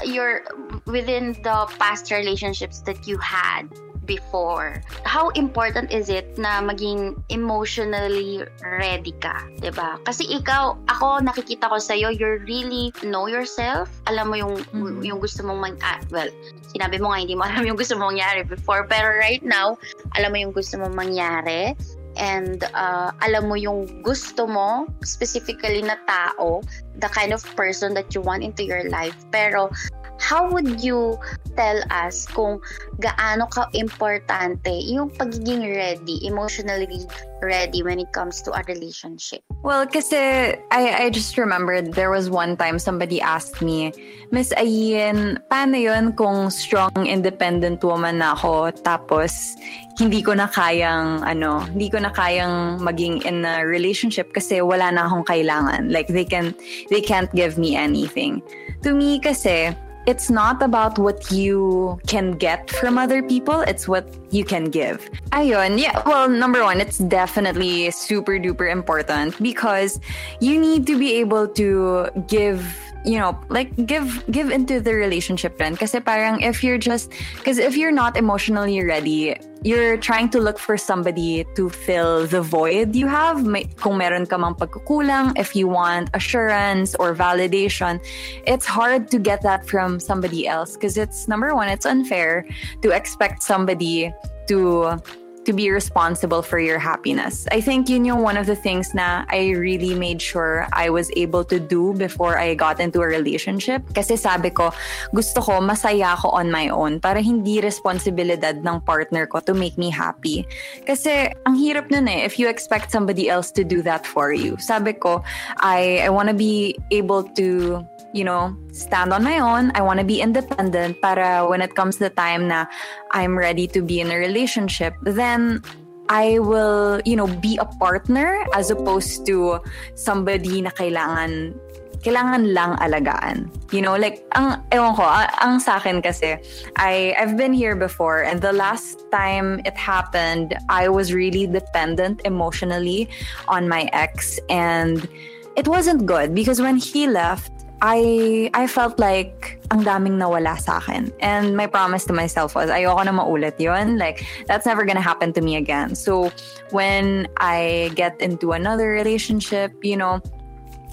you're 0.02 0.42
within 0.90 1.38
the 1.46 1.70
past 1.78 2.10
relationships 2.10 2.82
that 2.88 3.06
you 3.06 3.20
had, 3.22 3.70
before. 4.06 4.82
How 5.04 5.30
important 5.34 5.92
is 5.92 6.08
it 6.10 6.38
na 6.38 6.62
maging 6.62 7.18
emotionally 7.30 8.46
ready 8.62 9.14
ka, 9.20 9.44
'di 9.60 9.74
ba? 9.74 9.98
Kasi 10.06 10.26
ikaw, 10.30 10.78
ako 10.88 11.26
nakikita 11.26 11.68
ko 11.68 11.78
sa 11.82 11.98
iyo, 11.98 12.14
you 12.14 12.40
really 12.46 12.94
know 13.02 13.26
yourself. 13.26 13.90
Alam 14.08 14.32
mo 14.32 14.36
yung 14.38 14.56
mm-hmm. 14.72 15.02
yung 15.04 15.20
gusto 15.20 15.42
mong 15.42 15.60
mag 15.60 15.76
ah, 15.82 16.00
well, 16.14 16.30
sinabi 16.72 17.02
mo 17.02 17.12
nga 17.12 17.20
hindi 17.22 17.36
mo 17.36 17.44
alam 17.50 17.66
yung 17.66 17.78
gusto 17.78 17.98
mong 17.98 18.16
mangyari 18.16 18.42
before, 18.46 18.86
pero 18.88 19.18
right 19.18 19.44
now, 19.44 19.76
alam 20.16 20.32
mo 20.32 20.38
yung 20.40 20.54
gusto 20.54 20.78
mong 20.80 20.96
mangyari 20.96 21.74
and 22.16 22.64
uh, 22.74 23.12
alam 23.22 23.52
mo 23.52 23.56
yung 23.60 24.02
gusto 24.02 24.48
mo, 24.48 24.88
specifically 25.04 25.84
na 25.84 26.00
tao, 26.08 26.64
the 27.00 27.12
kind 27.12 27.36
of 27.36 27.44
person 27.60 27.94
that 27.94 28.16
you 28.16 28.24
want 28.24 28.44
into 28.44 28.64
your 28.64 28.88
life. 28.88 29.16
Pero 29.32 29.72
how 30.20 30.50
would 30.50 30.82
you 30.82 31.20
tell 31.56 31.80
us 31.92 32.28
kung 32.28 32.60
gaano 33.00 33.48
ka 33.52 33.68
importante 33.72 34.72
yung 34.88 35.10
pagiging 35.10 35.64
ready, 35.64 36.20
emotionally 36.28 37.08
ready 37.42 37.84
when 37.84 38.00
it 38.00 38.12
comes 38.12 38.42
to 38.44 38.52
a 38.52 38.62
relationship? 38.68 39.42
Well, 39.64 39.88
kasi 39.88 40.56
I, 40.72 41.08
I 41.08 41.10
just 41.10 41.38
remembered 41.38 41.94
there 41.94 42.12
was 42.12 42.30
one 42.30 42.58
time 42.58 42.80
somebody 42.80 43.22
asked 43.22 43.62
me, 43.62 43.94
Miss 44.32 44.52
Ayin, 44.58 45.40
paano 45.52 45.80
yun 45.80 46.14
kung 46.14 46.50
strong, 46.50 46.92
independent 47.08 47.84
woman 47.84 48.20
na 48.20 48.36
ako 48.36 48.72
tapos 48.84 49.56
hindi 49.96 50.20
ko 50.20 50.36
na 50.36 50.52
kayang, 50.52 51.24
ano, 51.24 51.64
hindi 51.72 51.88
ko 51.88 52.04
na 52.04 52.12
kayang 52.12 52.84
maging 52.84 53.24
in 53.24 53.48
a 53.48 53.64
relationship 53.64 54.36
kasi 54.36 54.60
wala 54.60 54.92
na 54.92 55.08
akong 55.08 55.24
kailangan. 55.24 55.88
Like, 55.88 56.12
they 56.12 56.28
can, 56.28 56.52
they 56.92 57.00
can't 57.00 57.32
give 57.32 57.56
me 57.56 57.80
anything. 57.80 58.44
To 58.84 58.92
me 58.92 59.24
kasi, 59.24 59.72
it's 60.06 60.30
not 60.30 60.62
about 60.62 60.98
what 61.00 61.32
you 61.32 62.00
can 62.08 62.34
get 62.34 62.70
from 62.70 62.98
other 62.98 63.24
people, 63.24 63.62
it's 63.62 63.88
what 63.88 64.08
you 64.32 64.46
can 64.46 64.66
give. 64.66 65.10
Ayun, 65.32 65.80
yeah, 65.80 66.02
well, 66.06 66.30
number 66.30 66.64
one, 66.64 66.80
it's 66.80 67.00
definitely 67.00 67.92
super 67.92 68.34
duper 68.34 68.72
important 68.72 69.42
because 69.42 70.00
you 70.40 70.60
need 70.60 70.86
to 70.88 70.98
be 70.98 71.14
able 71.16 71.48
to 71.48 72.10
give 72.28 72.62
you 73.06 73.18
know 73.20 73.38
like 73.50 73.70
give 73.86 74.26
give 74.32 74.50
into 74.50 74.82
the 74.82 74.94
relationship 74.94 75.58
then. 75.58 75.78
Kasi 75.78 76.00
parang 76.00 76.42
if 76.42 76.64
you're 76.64 76.82
just 76.82 77.14
because 77.38 77.58
if 77.58 77.78
you're 77.78 77.94
not 77.94 78.18
emotionally 78.18 78.84
ready 78.84 79.38
you're 79.66 79.98
trying 79.98 80.30
to 80.30 80.40
look 80.40 80.60
for 80.60 80.78
somebody 80.78 81.44
to 81.56 81.70
fill 81.70 82.28
the 82.28 82.42
void 82.42 82.96
you 82.96 83.08
have. 83.08 83.46
May, 83.46 83.66
kung 83.82 83.98
meron 83.98 84.26
ka 84.26 84.38
mang 84.38 84.54
pagkukulang 84.54 85.38
if 85.38 85.56
you 85.56 85.68
want 85.68 86.10
assurance 86.14 86.94
or 86.96 87.16
validation 87.16 88.02
it's 88.46 88.66
hard 88.66 89.10
to 89.10 89.18
get 89.18 89.42
that 89.42 89.66
from 89.66 90.00
somebody 90.00 90.48
else 90.48 90.74
because 90.74 90.98
it's 90.98 91.28
number 91.28 91.54
one 91.56 91.70
it's 91.70 91.86
unfair 91.86 92.46
to 92.82 92.90
expect 92.92 93.42
somebody 93.42 94.14
to 94.48 94.98
to 95.46 95.54
be 95.54 95.70
responsible 95.72 96.42
for 96.42 96.60
your 96.60 96.80
happiness. 96.80 97.46
I 97.52 97.62
think 97.62 97.90
yun 97.90 98.06
yung 98.06 98.22
one 98.22 98.38
of 98.38 98.46
the 98.46 98.56
things 98.56 98.94
na 98.94 99.26
I 99.30 99.54
really 99.54 99.96
made 99.96 100.22
sure 100.22 100.68
I 100.74 100.90
was 100.90 101.10
able 101.16 101.46
to 101.46 101.60
do 101.60 101.94
before 101.94 102.38
I 102.38 102.54
got 102.54 102.80
into 102.80 103.02
a 103.02 103.08
relationship. 103.08 103.82
Kasi 103.94 104.18
sabi 104.18 104.50
ko, 104.50 104.74
gusto 105.14 105.42
ko 105.42 105.62
masaya 105.62 106.18
ako 106.18 106.36
on 106.36 106.52
my 106.52 106.70
own 106.70 107.00
para 107.00 107.22
hindi 107.22 107.62
responsibilidad 107.62 108.58
ng 108.58 108.82
partner 108.82 109.26
ko 109.26 109.40
to 109.46 109.54
make 109.54 109.78
me 109.78 109.90
happy. 109.90 110.46
Kasi 110.86 111.32
ang 111.46 111.56
hirap 111.56 111.90
nun 111.90 112.10
eh, 112.10 112.26
if 112.26 112.38
you 112.38 112.50
expect 112.50 112.92
somebody 112.92 113.30
else 113.30 113.50
to 113.54 113.64
do 113.64 113.82
that 113.82 114.06
for 114.06 114.34
you. 114.34 114.58
Sabi 114.58 114.94
ko, 114.94 115.24
I, 115.62 116.06
I 116.06 116.10
wanna 116.10 116.34
be 116.34 116.78
able 116.92 117.24
to 117.38 117.86
you 118.16 118.24
know, 118.24 118.56
stand 118.72 119.12
on 119.12 119.24
my 119.28 119.40
own. 119.40 119.76
I 119.76 119.82
want 119.84 120.00
to 120.00 120.06
be 120.08 120.22
independent 120.22 121.02
para 121.04 121.46
when 121.46 121.62
it 121.62 121.76
comes 121.76 121.98
the 122.00 122.10
time 122.10 122.48
na 122.48 122.66
I'm 123.12 123.38
ready 123.38 123.68
to 123.76 123.84
be 123.84 124.00
in 124.00 124.10
a 124.10 124.16
relationship, 124.16 124.96
then 125.04 125.62
I 126.08 126.40
will, 126.40 127.02
you 127.04 127.18
know, 127.20 127.28
be 127.28 127.60
a 127.60 127.66
partner 127.66 128.48
as 128.56 128.72
opposed 128.72 129.26
to 129.28 129.60
somebody 129.96 130.64
na 130.64 130.72
kailangan 130.72 131.60
kailangan 132.06 132.54
lang 132.54 132.78
alagaan. 132.78 133.50
You 133.74 133.82
know, 133.82 133.98
like, 133.98 134.22
ang, 134.38 134.62
ewan 134.70 134.94
ko, 134.94 135.02
ang, 135.02 135.28
ang 135.42 135.60
sa 135.60 135.82
akin 135.82 136.06
kasi, 136.06 136.38
I, 136.78 137.18
I've 137.18 137.36
been 137.36 137.52
here 137.52 137.76
before 137.76 138.22
and 138.22 138.46
the 138.46 138.54
last 138.54 139.02
time 139.12 139.60
it 139.66 139.74
happened, 139.74 140.54
I 140.70 140.88
was 140.88 141.12
really 141.12 141.48
dependent 141.50 142.22
emotionally 142.24 143.10
on 143.50 143.68
my 143.68 143.90
ex 143.92 144.38
and 144.54 145.10
it 145.58 145.68
wasn't 145.68 146.06
good 146.06 146.36
because 146.36 146.62
when 146.62 146.78
he 146.78 147.10
left, 147.10 147.65
I 147.86 148.50
I 148.58 148.66
felt 148.66 148.98
like 148.98 149.62
ang 149.70 149.86
daming 149.86 150.18
nawala 150.18 150.58
sa 150.58 150.82
akin. 150.82 151.14
And 151.22 151.54
my 151.54 151.70
promise 151.70 152.02
to 152.10 152.18
myself 152.18 152.58
was 152.58 152.74
ayoko 152.74 153.06
na 153.06 153.14
maulit 153.14 153.62
'yon. 153.62 154.02
Like 154.02 154.26
that's 154.50 154.66
never 154.66 154.90
gonna 154.90 155.06
happen 155.06 155.30
to 155.38 155.42
me 155.46 155.54
again. 155.62 155.94
So 155.94 156.34
when 156.74 157.30
I 157.38 157.94
get 157.94 158.18
into 158.18 158.58
another 158.58 158.90
relationship, 158.90 159.78
you 159.86 160.02
know, 160.02 160.18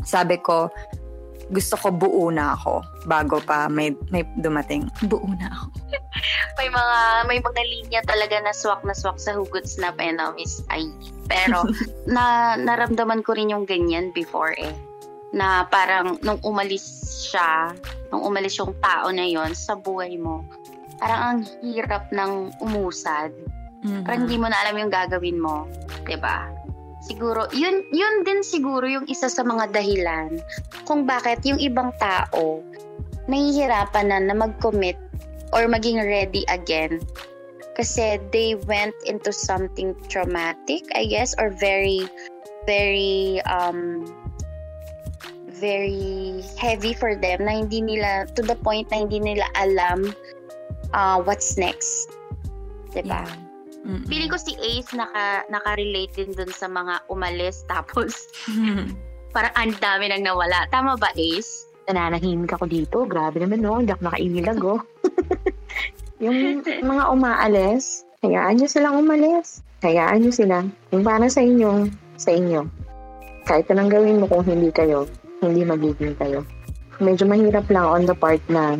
sabi 0.05 0.37
ko 0.37 0.69
gusto 1.49 1.81
ko 1.81 1.89
buo 1.93 2.29
na 2.29 2.61
ako 2.61 2.85
bago 3.09 3.41
pa 3.41 3.73
may 3.73 3.97
may 4.13 4.29
dumating. 4.45 4.93
Buo 5.09 5.25
na 5.41 5.49
ako. 5.49 5.65
may 6.61 6.69
mga 6.69 6.99
may 7.25 7.41
mga 7.41 7.63
linya 7.73 8.01
talaga 8.05 8.37
na 8.45 8.53
swak 8.53 8.85
na 8.85 8.93
swak 8.93 9.17
sa 9.17 9.33
hugot 9.33 9.65
snap 9.65 9.97
and 9.97 10.21
now 10.21 10.37
is 10.37 10.61
ay. 10.69 10.93
Pero 11.25 11.65
na 12.05 12.53
naramdaman 12.61 13.25
ko 13.25 13.33
rin 13.33 13.49
yung 13.49 13.65
ganyan 13.65 14.13
before 14.13 14.53
eh 14.61 14.92
na 15.33 15.65
parang 15.69 16.21
nung 16.21 16.39
umalis 16.45 16.85
siya, 17.29 17.73
nung 18.13 18.23
umalis 18.29 18.57
yung 18.61 18.77
tao 18.85 19.09
na 19.09 19.25
yon 19.25 19.57
sa 19.57 19.77
buhay 19.77 20.21
mo, 20.21 20.45
parang 21.01 21.21
ang 21.21 21.39
hirap 21.65 22.13
ng 22.13 22.53
umusad. 22.61 23.33
Mm-hmm. 23.83 24.05
Parang 24.07 24.21
hindi 24.29 24.37
mo 24.39 24.47
na 24.47 24.57
alam 24.63 24.79
yung 24.79 24.93
gagawin 24.93 25.41
mo. 25.41 25.67
ba 25.67 26.07
diba? 26.07 26.39
Siguro, 27.03 27.51
yun, 27.51 27.83
yun 27.91 28.23
din 28.23 28.47
siguro 28.47 28.87
yung 28.87 29.11
isa 29.11 29.27
sa 29.27 29.43
mga 29.43 29.75
dahilan 29.75 30.39
kung 30.87 31.03
bakit 31.03 31.43
yung 31.43 31.59
ibang 31.59 31.91
tao 31.99 32.63
nahihirapan 33.27 34.07
na 34.11 34.19
na 34.23 34.35
mag-commit 34.35 34.99
or 35.51 35.67
maging 35.67 35.99
ready 35.99 36.47
again 36.47 37.03
kasi 37.73 38.21
they 38.31 38.55
went 38.69 38.95
into 39.09 39.33
something 39.33 39.97
traumatic, 40.09 40.85
I 40.93 41.09
guess, 41.09 41.33
or 41.41 41.49
very, 41.57 42.05
very 42.69 43.41
um, 43.49 44.05
very 45.63 46.43
heavy 46.59 46.91
for 46.91 47.15
them 47.15 47.47
na 47.47 47.63
hindi 47.63 47.79
nila, 47.79 48.27
to 48.35 48.43
the 48.43 48.59
point 48.67 48.91
na 48.91 49.07
hindi 49.07 49.23
nila 49.23 49.47
alam 49.55 50.11
uh, 50.91 51.23
what's 51.23 51.55
next. 51.55 52.11
Diba? 52.91 53.23
Yeah. 53.23 53.31
Mm-mm. 53.83 54.07
Feeling 54.07 54.31
ko 54.31 54.39
si 54.39 54.55
Ace 54.59 54.95
naka, 54.95 55.43
naka-relate 55.51 56.15
din 56.15 56.31
dun 56.35 56.51
sa 56.55 56.71
mga 56.71 57.03
umalis 57.11 57.63
tapos 57.73 58.31
parang 59.31 59.55
ang 59.55 59.75
dami 59.79 60.11
nang 60.11 60.27
nawala. 60.27 60.67
Tama 60.71 60.99
ba, 60.99 61.15
Ace? 61.15 61.71
Nananahimik 61.91 62.55
ako 62.55 62.67
dito. 62.71 63.03
Grabe 63.07 63.43
naman, 63.43 63.63
no? 63.63 63.79
Hindi 63.79 63.95
ako 63.95 64.03
nakailag, 64.07 64.61
oh. 64.63 64.83
yung 66.23 66.63
mga 66.63 67.05
umaalis, 67.11 68.07
hayaan 68.23 68.59
nyo 68.59 68.69
silang 68.71 69.03
umalis. 69.03 69.67
Hayaan 69.83 70.23
nyo 70.23 70.31
sila. 70.31 70.63
Yung 70.95 71.03
para 71.03 71.27
sa 71.27 71.43
inyo, 71.43 71.91
sa 72.15 72.31
inyo. 72.31 72.63
Kahit 73.51 73.67
anong 73.67 73.91
gawin 73.91 74.23
mo 74.23 74.31
kung 74.31 74.47
hindi 74.47 74.71
kayo, 74.71 75.11
hindi 75.43 75.67
magiging 75.67 76.15
kayo. 76.17 76.47
Medyo 77.03 77.27
mahirap 77.27 77.67
lang 77.67 77.87
on 77.87 78.03
the 78.07 78.15
part 78.15 78.41
na 78.47 78.79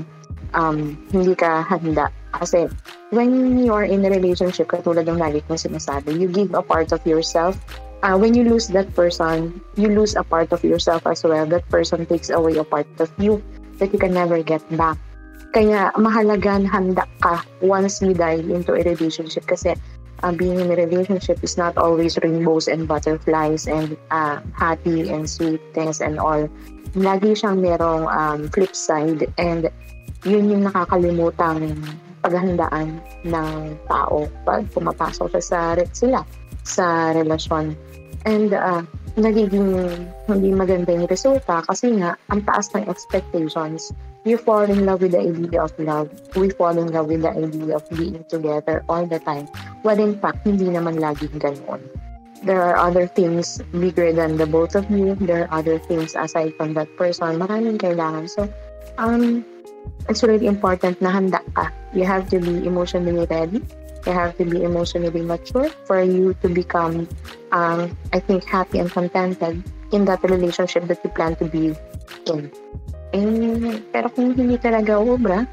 um, 0.55 0.95
hindi 1.11 1.35
ka 1.35 1.67
handa. 1.67 2.09
Kasi 2.39 2.71
when 3.11 3.59
you 3.61 3.75
are 3.75 3.85
in 3.85 4.07
a 4.07 4.11
relationship, 4.11 4.71
katulad 4.71 5.05
ng 5.11 5.19
lagi 5.19 5.43
kong 5.51 5.61
sinasabi, 5.61 6.17
you 6.17 6.31
give 6.31 6.55
a 6.55 6.63
part 6.63 6.95
of 6.95 7.03
yourself. 7.03 7.59
Uh, 8.03 8.19
when 8.19 8.35
you 8.35 8.43
lose 8.43 8.67
that 8.71 8.91
person, 8.95 9.59
you 9.79 9.91
lose 9.91 10.15
a 10.15 10.25
part 10.27 10.51
of 10.51 10.63
yourself 10.63 11.07
as 11.07 11.23
well. 11.23 11.47
That 11.47 11.67
person 11.71 12.07
takes 12.07 12.31
away 12.31 12.59
a 12.59 12.67
part 12.67 12.89
of 12.99 13.11
you 13.19 13.43
that 13.79 13.93
you 13.93 13.99
can 13.99 14.15
never 14.15 14.43
get 14.43 14.63
back. 14.75 14.99
Kaya 15.53 15.93
mahalaga 16.01 16.65
handa 16.65 17.05
ka 17.21 17.45
once 17.61 18.01
you 18.01 18.17
dive 18.17 18.49
into 18.49 18.73
a 18.73 18.83
relationship 18.83 19.45
kasi 19.45 19.77
uh, 20.23 20.33
being 20.33 20.59
in 20.59 20.71
a 20.71 20.77
relationship 20.77 21.43
is 21.43 21.59
not 21.59 21.77
always 21.77 22.19
rainbows 22.23 22.69
and 22.69 22.87
butterflies 22.87 23.67
and 23.67 23.97
uh, 24.11 24.41
happy 24.55 25.11
and 25.11 25.29
sweet 25.29 25.61
things 25.75 26.01
and 26.01 26.19
all. 26.19 26.49
Lagi 26.95 27.35
siyang 27.35 27.61
merong 27.61 28.07
um, 28.07 28.41
flip 28.53 28.77
side 28.77 29.27
and 29.37 29.69
yun 30.23 30.51
yung 30.51 30.63
nakakalimutang 30.71 31.75
paghandaan 32.23 33.03
ng 33.27 33.51
tao 33.91 34.31
pag 34.47 34.63
pumapasok 34.71 35.27
siya 35.35 35.43
sa 35.43 35.61
sila 35.91 36.21
sa 36.63 37.11
relasyon. 37.11 37.75
And 38.23 38.55
uh, 38.55 38.87
nagiging 39.19 39.75
hindi 40.31 40.49
maganda 40.55 40.95
yung 40.95 41.11
resulta 41.11 41.67
kasi 41.67 41.99
nga 41.99 42.15
ang 42.31 42.47
taas 42.47 42.71
ng 42.73 42.87
expectations 42.87 43.91
you 44.25 44.39
fall 44.39 44.63
in 44.63 44.87
love 44.87 45.03
with 45.03 45.13
the 45.13 45.21
idea 45.21 45.63
of 45.63 45.75
love. 45.79 46.09
We 46.37 46.51
fall 46.51 46.79
in 46.79 46.95
love 46.95 47.07
with 47.07 47.23
the 47.23 47.31
idea 47.31 47.77
of 47.77 47.89
being 47.91 48.25
together 48.25 48.85
all 48.89 49.07
the 49.07 49.19
time. 49.19 49.47
When 49.83 49.99
in 49.99 50.19
fact, 50.19 50.47
hindi 50.47 50.71
naman 50.71 51.03
laging 51.03 51.43
ganoon. 51.43 51.83
There 52.43 52.63
are 52.63 52.77
other 52.77 53.07
things 53.07 53.63
bigger 53.71 54.13
than 54.13 54.37
the 54.37 54.47
both 54.47 54.75
of 54.75 54.91
you. 54.91 55.15
There 55.15 55.47
are 55.47 55.63
other 55.63 55.79
things 55.79 56.15
aside 56.15 56.55
from 56.59 56.75
that 56.75 56.91
person. 56.99 57.39
Maraming 57.39 57.79
kailangan. 57.79 58.27
So, 58.31 58.51
um, 58.99 59.47
it's 60.09 60.23
really 60.23 60.47
important 60.47 60.99
na 61.03 61.11
handa 61.11 61.39
ka. 61.55 61.71
You 61.95 62.03
have 62.07 62.31
to 62.31 62.39
be 62.39 62.67
emotionally 62.67 63.27
ready. 63.27 63.63
You 64.07 64.13
have 64.13 64.35
to 64.39 64.45
be 64.45 64.67
emotionally 64.67 65.23
mature 65.23 65.71
for 65.87 66.03
you 66.03 66.35
to 66.43 66.51
become, 66.51 67.07
um, 67.55 67.95
I 68.11 68.19
think, 68.19 68.43
happy 68.43 68.83
and 68.83 68.91
contented 68.91 69.63
in 69.95 70.05
that 70.11 70.23
relationship 70.27 70.91
that 70.91 70.99
you 71.07 71.11
plan 71.11 71.39
to 71.39 71.47
be 71.47 71.79
in. 72.27 72.51
Eh, 73.13 73.81
pero 73.93 74.09
kung 74.09 74.33
hindi 74.33 74.57
talaga 74.57 74.97
obra, 74.97 75.45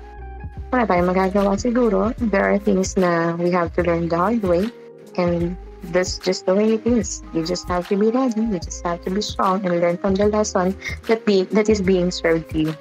wala 0.71 0.83
tayong 0.87 1.11
magagawa 1.11 1.59
siguro. 1.59 2.15
There 2.31 2.43
are 2.43 2.59
things 2.59 2.95
na 2.95 3.35
we 3.35 3.51
have 3.51 3.75
to 3.75 3.83
learn 3.83 4.07
the 4.07 4.17
hard 4.17 4.43
way. 4.43 4.71
And 5.19 5.59
that's 5.91 6.19
just 6.19 6.47
the 6.47 6.55
way 6.55 6.79
it 6.79 6.85
is. 6.87 7.23
You 7.35 7.43
just 7.43 7.67
have 7.67 7.87
to 7.91 7.95
be 7.99 8.11
ready. 8.11 8.47
You 8.47 8.59
just 8.59 8.85
have 8.87 9.03
to 9.03 9.11
be 9.11 9.19
strong 9.19 9.65
and 9.67 9.79
learn 9.83 9.99
from 9.99 10.15
the 10.15 10.31
lesson 10.31 10.75
that 11.07 11.25
be 11.27 11.43
that 11.55 11.67
is 11.67 11.81
being 11.81 12.11
served 12.11 12.51
to 12.55 12.71
you. 12.71 12.73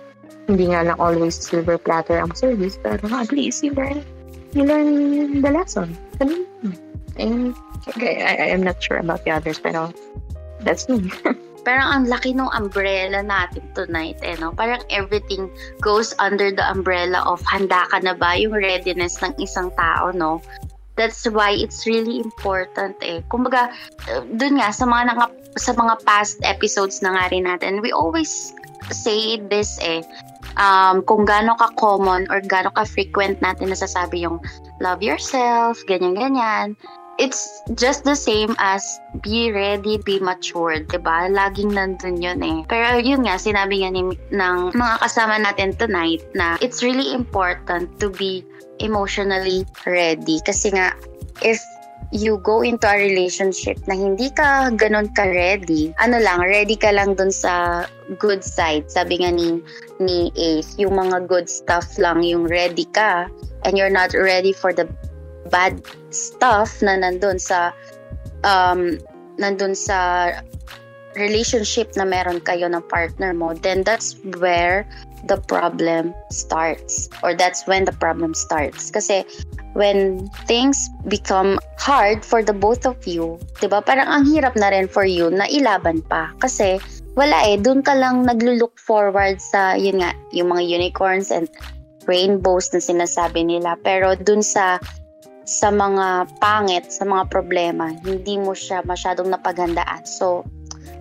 hindi 0.49 0.73
nga 0.73 0.81
lang 0.83 0.99
always 0.99 1.37
silver 1.37 1.77
platter 1.77 2.17
ang 2.17 2.33
service, 2.33 2.81
pero 2.81 3.05
at 3.13 3.31
least 3.31 3.61
you 3.61 3.77
learn, 3.77 4.01
you 4.57 4.65
learn 4.65 5.45
the 5.45 5.53
lesson. 5.53 5.93
And 7.21 7.53
okay, 7.93 8.25
I, 8.25 8.49
I 8.49 8.57
am 8.57 8.65
not 8.65 8.81
sure 8.81 8.97
about 8.97 9.29
the 9.29 9.31
others, 9.37 9.61
pero 9.61 9.93
that's 10.65 10.89
me. 10.89 11.13
Parang 11.69 11.89
ang 11.93 12.05
laki 12.09 12.33
ng 12.33 12.49
umbrella 12.57 13.21
natin 13.21 13.61
tonight, 13.77 14.17
eh, 14.25 14.41
no? 14.41 14.57
Parang 14.57 14.81
everything 14.89 15.53
goes 15.85 16.17
under 16.17 16.49
the 16.49 16.65
umbrella 16.65 17.21
of 17.29 17.45
handa 17.45 17.85
ka 17.93 18.01
na 18.01 18.17
ba 18.17 18.41
yung 18.41 18.57
readiness 18.57 19.21
ng 19.21 19.37
isang 19.37 19.69
tao, 19.77 20.09
no? 20.09 20.41
That's 20.97 21.29
why 21.29 21.53
it's 21.53 21.85
really 21.85 22.25
important, 22.25 22.97
eh. 23.05 23.21
Kumbaga, 23.29 23.69
dun 24.33 24.57
nga, 24.57 24.73
sa 24.73 24.89
mga, 24.89 25.13
naka, 25.13 25.27
sa 25.61 25.77
mga 25.77 26.09
past 26.09 26.41
episodes 26.41 27.05
na 27.05 27.13
nga 27.21 27.29
rin 27.29 27.45
natin, 27.45 27.85
we 27.85 27.93
always 27.93 28.57
say 28.89 29.37
this, 29.53 29.77
eh, 29.85 30.01
um, 30.57 31.05
kung 31.05 31.29
gaano 31.29 31.53
ka-common 31.61 32.33
or 32.33 32.41
gaano 32.49 32.73
ka-frequent 32.73 33.45
natin 33.45 33.69
nasasabi 33.69 34.25
yung 34.25 34.41
love 34.81 35.05
yourself, 35.05 35.77
ganyan-ganyan 35.85 36.81
it's 37.19 37.63
just 37.75 38.07
the 38.07 38.15
same 38.15 38.55
as 38.59 39.01
be 39.21 39.51
ready, 39.51 39.99
be 39.99 40.19
matured, 40.23 40.87
ba? 41.03 41.27
Laging 41.29 41.75
nandun 41.75 42.23
'yun 42.23 42.41
eh. 42.41 42.59
Pero 42.71 43.03
yun 43.03 43.27
nga 43.27 43.37
sinabi 43.37 43.83
nga 43.83 43.91
ni, 43.91 44.03
ng 44.31 44.59
mga 44.73 44.97
kasama 45.03 45.37
natin 45.43 45.75
tonight 45.75 46.23
na 46.33 46.57
it's 46.63 46.81
really 46.81 47.13
important 47.13 47.91
to 47.99 48.09
be 48.15 48.47
emotionally 48.79 49.67
ready 49.85 50.39
kasi 50.47 50.71
nga 50.71 50.95
if 51.43 51.59
you 52.11 52.41
go 52.41 52.63
into 52.63 52.89
a 52.89 52.97
relationship 52.97 53.77
na 53.85 53.93
hindi 53.93 54.33
ka 54.33 54.73
ganun 54.73 55.13
ka 55.13 55.29
ready, 55.29 55.93
ano 56.01 56.17
lang, 56.17 56.41
ready 56.41 56.73
ka 56.73 56.89
lang 56.89 57.13
dun 57.13 57.29
sa 57.29 57.85
good 58.17 58.41
side. 58.41 58.89
Sabi 58.89 59.21
nga 59.21 59.29
ni, 59.29 59.61
ni 60.01 60.33
Ace, 60.33 60.73
yung 60.81 60.97
mga 60.97 61.29
good 61.29 61.53
stuff 61.53 61.85
lang 62.01 62.25
yung 62.25 62.49
ready 62.49 62.89
ka 62.97 63.29
and 63.69 63.77
you're 63.77 63.93
not 63.93 64.17
ready 64.17 64.57
for 64.57 64.73
the 64.73 64.89
bad 65.49 65.81
stuff 66.15 66.81
na 66.85 67.01
nandun 67.01 67.41
sa 67.41 67.73
um, 68.45 69.01
nandun 69.41 69.75
sa 69.75 70.31
relationship 71.19 71.91
na 71.99 72.07
meron 72.07 72.39
kayo 72.45 72.71
ng 72.71 72.85
partner 72.87 73.35
mo, 73.35 73.53
then 73.65 73.83
that's 73.83 74.15
where 74.39 74.87
the 75.27 75.37
problem 75.51 76.15
starts. 76.31 77.11
Or 77.27 77.35
that's 77.35 77.67
when 77.67 77.85
the 77.85 77.97
problem 77.97 78.35
starts. 78.39 78.91
Kasi 78.91 79.27
when 79.75 80.31
things 80.47 80.89
become 81.11 81.59
hard 81.77 82.23
for 82.23 82.43
the 82.43 82.55
both 82.55 82.87
of 82.87 82.99
you, 83.03 83.39
'di 83.59 83.67
ba? 83.67 83.83
Parang 83.83 84.07
ang 84.07 84.25
hirap 84.31 84.55
na 84.55 84.71
rin 84.71 84.87
for 84.87 85.05
you 85.05 85.29
na 85.31 85.51
ilaban 85.51 86.07
pa 86.07 86.31
kasi 86.39 86.79
wala 87.19 87.35
eh, 87.51 87.59
doon 87.59 87.83
ka 87.83 87.99
lang 87.99 88.23
naglo-look 88.23 88.79
forward 88.79 89.43
sa 89.43 89.75
yun 89.75 89.99
nga, 89.99 90.15
yung 90.31 90.55
mga 90.55 90.63
unicorns 90.63 91.35
and 91.35 91.51
rainbows 92.07 92.71
na 92.71 92.79
sinasabi 92.79 93.43
nila. 93.43 93.75
Pero 93.83 94.15
doon 94.15 94.39
sa 94.39 94.79
sa 95.49 95.73
mga 95.73 96.29
pangit, 96.45 96.93
sa 96.93 97.09
mga 97.09 97.33
problema, 97.33 97.89
hindi 98.05 98.37
mo 98.37 98.53
siya 98.53 98.85
masyadong 98.85 99.33
napaghandaan. 99.33 100.05
So, 100.05 100.45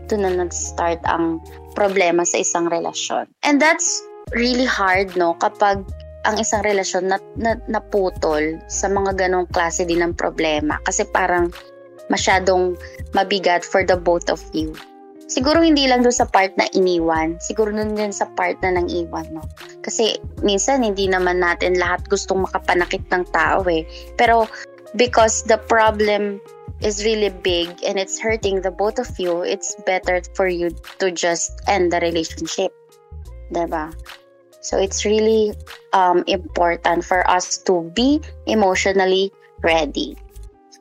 doon 0.07 0.23
na 0.23 0.47
nag-start 0.47 1.03
ang 1.03 1.43
problema 1.75 2.23
sa 2.23 2.39
isang 2.39 2.71
relasyon. 2.71 3.27
And 3.43 3.60
that's 3.60 3.99
really 4.31 4.63
hard, 4.63 5.19
no? 5.19 5.36
Kapag 5.36 5.83
ang 6.23 6.39
isang 6.39 6.63
relasyon 6.63 7.12
na, 7.12 7.19
na, 7.36 7.60
naputol 7.67 8.55
sa 8.71 8.88
mga 8.88 9.19
ganong 9.19 9.51
klase 9.51 9.83
din 9.83 9.99
ng 9.99 10.15
problema. 10.15 10.79
Kasi 10.88 11.03
parang 11.12 11.51
masyadong 12.07 12.79
mabigat 13.12 13.67
for 13.67 13.83
the 13.83 13.99
both 13.99 14.31
of 14.31 14.39
you. 14.55 14.71
Siguro 15.28 15.60
hindi 15.60 15.92
lang 15.92 16.08
doon 16.08 16.16
sa 16.16 16.24
part 16.24 16.56
na 16.56 16.72
iniwan. 16.72 17.36
Siguro 17.44 17.68
doon 17.76 18.00
din 18.00 18.16
sa 18.16 18.32
part 18.40 18.56
na 18.63 18.80
nang 18.80 18.88
iwan, 18.88 19.28
no? 19.36 19.44
Kasi 19.84 20.16
minsan 20.40 20.88
hindi 20.88 21.12
naman 21.12 21.44
natin 21.44 21.76
lahat 21.76 22.08
gustong 22.08 22.48
makapanakit 22.48 23.04
ng 23.12 23.28
tao 23.36 23.60
eh. 23.68 23.84
Pero 24.16 24.48
because 24.96 25.44
the 25.44 25.60
problem 25.68 26.40
is 26.80 27.04
really 27.04 27.28
big 27.44 27.68
and 27.84 28.00
it's 28.00 28.16
hurting 28.16 28.63
the 28.63 28.72
both 28.72 29.04
of 29.04 29.12
you, 29.20 29.44
it's 29.44 29.76
better 29.84 30.24
for 30.32 30.48
you 30.48 30.72
to 31.04 31.12
just 31.12 31.60
end 31.68 31.92
the 31.92 32.00
relationship. 32.00 32.72
Diba? 33.52 33.92
So 34.63 34.80
it's 34.80 35.04
really 35.04 35.52
um, 35.92 36.24
important 36.28 37.04
for 37.04 37.28
us 37.28 37.60
to 37.68 37.88
be 37.92 38.24
emotionally 38.48 39.32
ready 39.63 40.16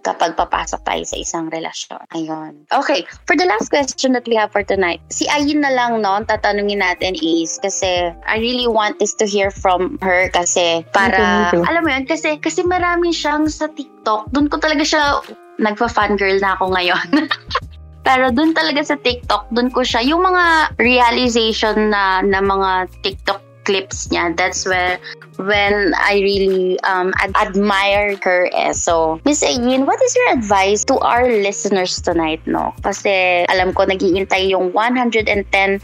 kapag 0.06 0.38
papasok 0.38 0.86
tayo 0.86 1.02
sa 1.02 1.16
isang 1.18 1.50
relasyon. 1.50 2.06
Ayun. 2.14 2.62
Okay, 2.70 3.02
for 3.26 3.34
the 3.34 3.42
last 3.42 3.74
question 3.74 4.14
that 4.14 4.22
we 4.30 4.38
have 4.38 4.54
for 4.54 4.62
tonight, 4.62 5.02
si 5.10 5.26
Ayin 5.26 5.66
na 5.66 5.74
lang, 5.74 5.98
no, 5.98 6.22
tatanungin 6.22 6.78
natin 6.78 7.18
is, 7.18 7.58
kasi 7.58 8.14
I 8.22 8.38
really 8.38 8.70
want 8.70 9.02
this 9.02 9.18
to 9.18 9.26
hear 9.26 9.50
from 9.50 9.98
her 9.98 10.30
kasi 10.30 10.86
para, 10.94 11.50
alam 11.50 11.82
mo 11.82 11.90
yun, 11.90 12.06
kasi, 12.06 12.38
kasi 12.38 12.62
marami 12.62 13.10
siyang 13.10 13.50
sa 13.50 13.66
TikTok, 13.66 14.30
doon 14.30 14.46
ko 14.46 14.62
talaga 14.62 14.86
siya, 14.86 15.18
nagpa-fangirl 15.58 16.38
na 16.38 16.54
ako 16.54 16.70
ngayon. 16.70 17.08
Pero 18.06 18.30
doon 18.30 18.54
talaga 18.54 18.86
sa 18.86 18.94
TikTok, 18.94 19.50
doon 19.50 19.74
ko 19.74 19.82
siya, 19.82 20.06
yung 20.06 20.22
mga 20.22 20.78
realization 20.78 21.90
na, 21.90 22.22
na 22.22 22.38
mga 22.38 22.86
TikTok 23.02 23.42
clips 23.66 24.08
niya, 24.08 24.32
that's 24.38 24.62
where 24.64 25.02
when 25.36 25.92
I 25.98 26.22
really 26.22 26.78
um, 26.86 27.12
ad- 27.18 27.36
admire 27.36 28.16
her 28.22 28.48
eh. 28.54 28.72
So, 28.72 29.20
Miss 29.26 29.42
Ayin, 29.42 29.84
what 29.84 30.00
is 30.00 30.14
your 30.14 30.38
advice 30.38 30.86
to 30.86 30.96
our 31.02 31.26
listeners 31.26 32.00
tonight, 32.00 32.40
no? 32.46 32.72
Kasi 32.80 33.44
alam 33.50 33.74
ko 33.74 33.84
naghihintay 33.84 34.54
yung 34.54 34.72
110 34.72 35.26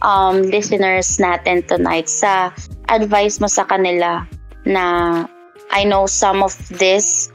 um, 0.00 0.46
listeners 0.46 1.18
natin 1.18 1.66
tonight 1.66 2.08
sa 2.08 2.54
advice 2.88 3.42
mo 3.42 3.50
sa 3.50 3.66
kanila 3.66 4.24
na 4.64 5.26
I 5.74 5.84
know 5.84 6.06
some 6.06 6.42
of 6.42 6.54
this 6.70 7.32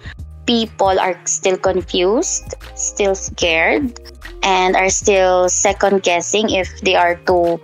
people 0.48 0.96
are 0.98 1.20
still 1.26 1.58
confused, 1.58 2.56
still 2.74 3.14
scared, 3.14 4.00
and 4.44 4.76
are 4.76 4.90
still 4.90 5.50
second 5.50 6.04
guessing 6.04 6.50
if 6.50 6.72
they 6.82 6.96
are 6.96 7.20
to 7.28 7.60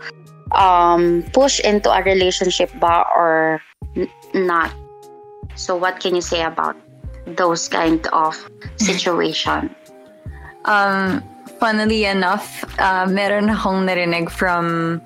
um, 0.53 1.23
push 1.33 1.59
into 1.59 1.91
a 1.91 2.01
relationship 2.03 2.71
ba 2.79 3.05
or 3.15 3.61
n- 3.95 4.09
not. 4.33 4.71
So 5.55 5.75
what 5.75 5.99
can 5.99 6.15
you 6.15 6.21
say 6.21 6.41
about 6.43 6.75
those 7.25 7.67
kind 7.67 8.05
of 8.13 8.37
situation? 8.77 9.73
Um, 10.65 11.19
funnily 11.59 12.05
enough, 12.05 12.63
uh, 12.79 13.05
meron 13.05 13.51
akong 13.51 13.83
narinig 13.83 14.31
from 14.31 15.01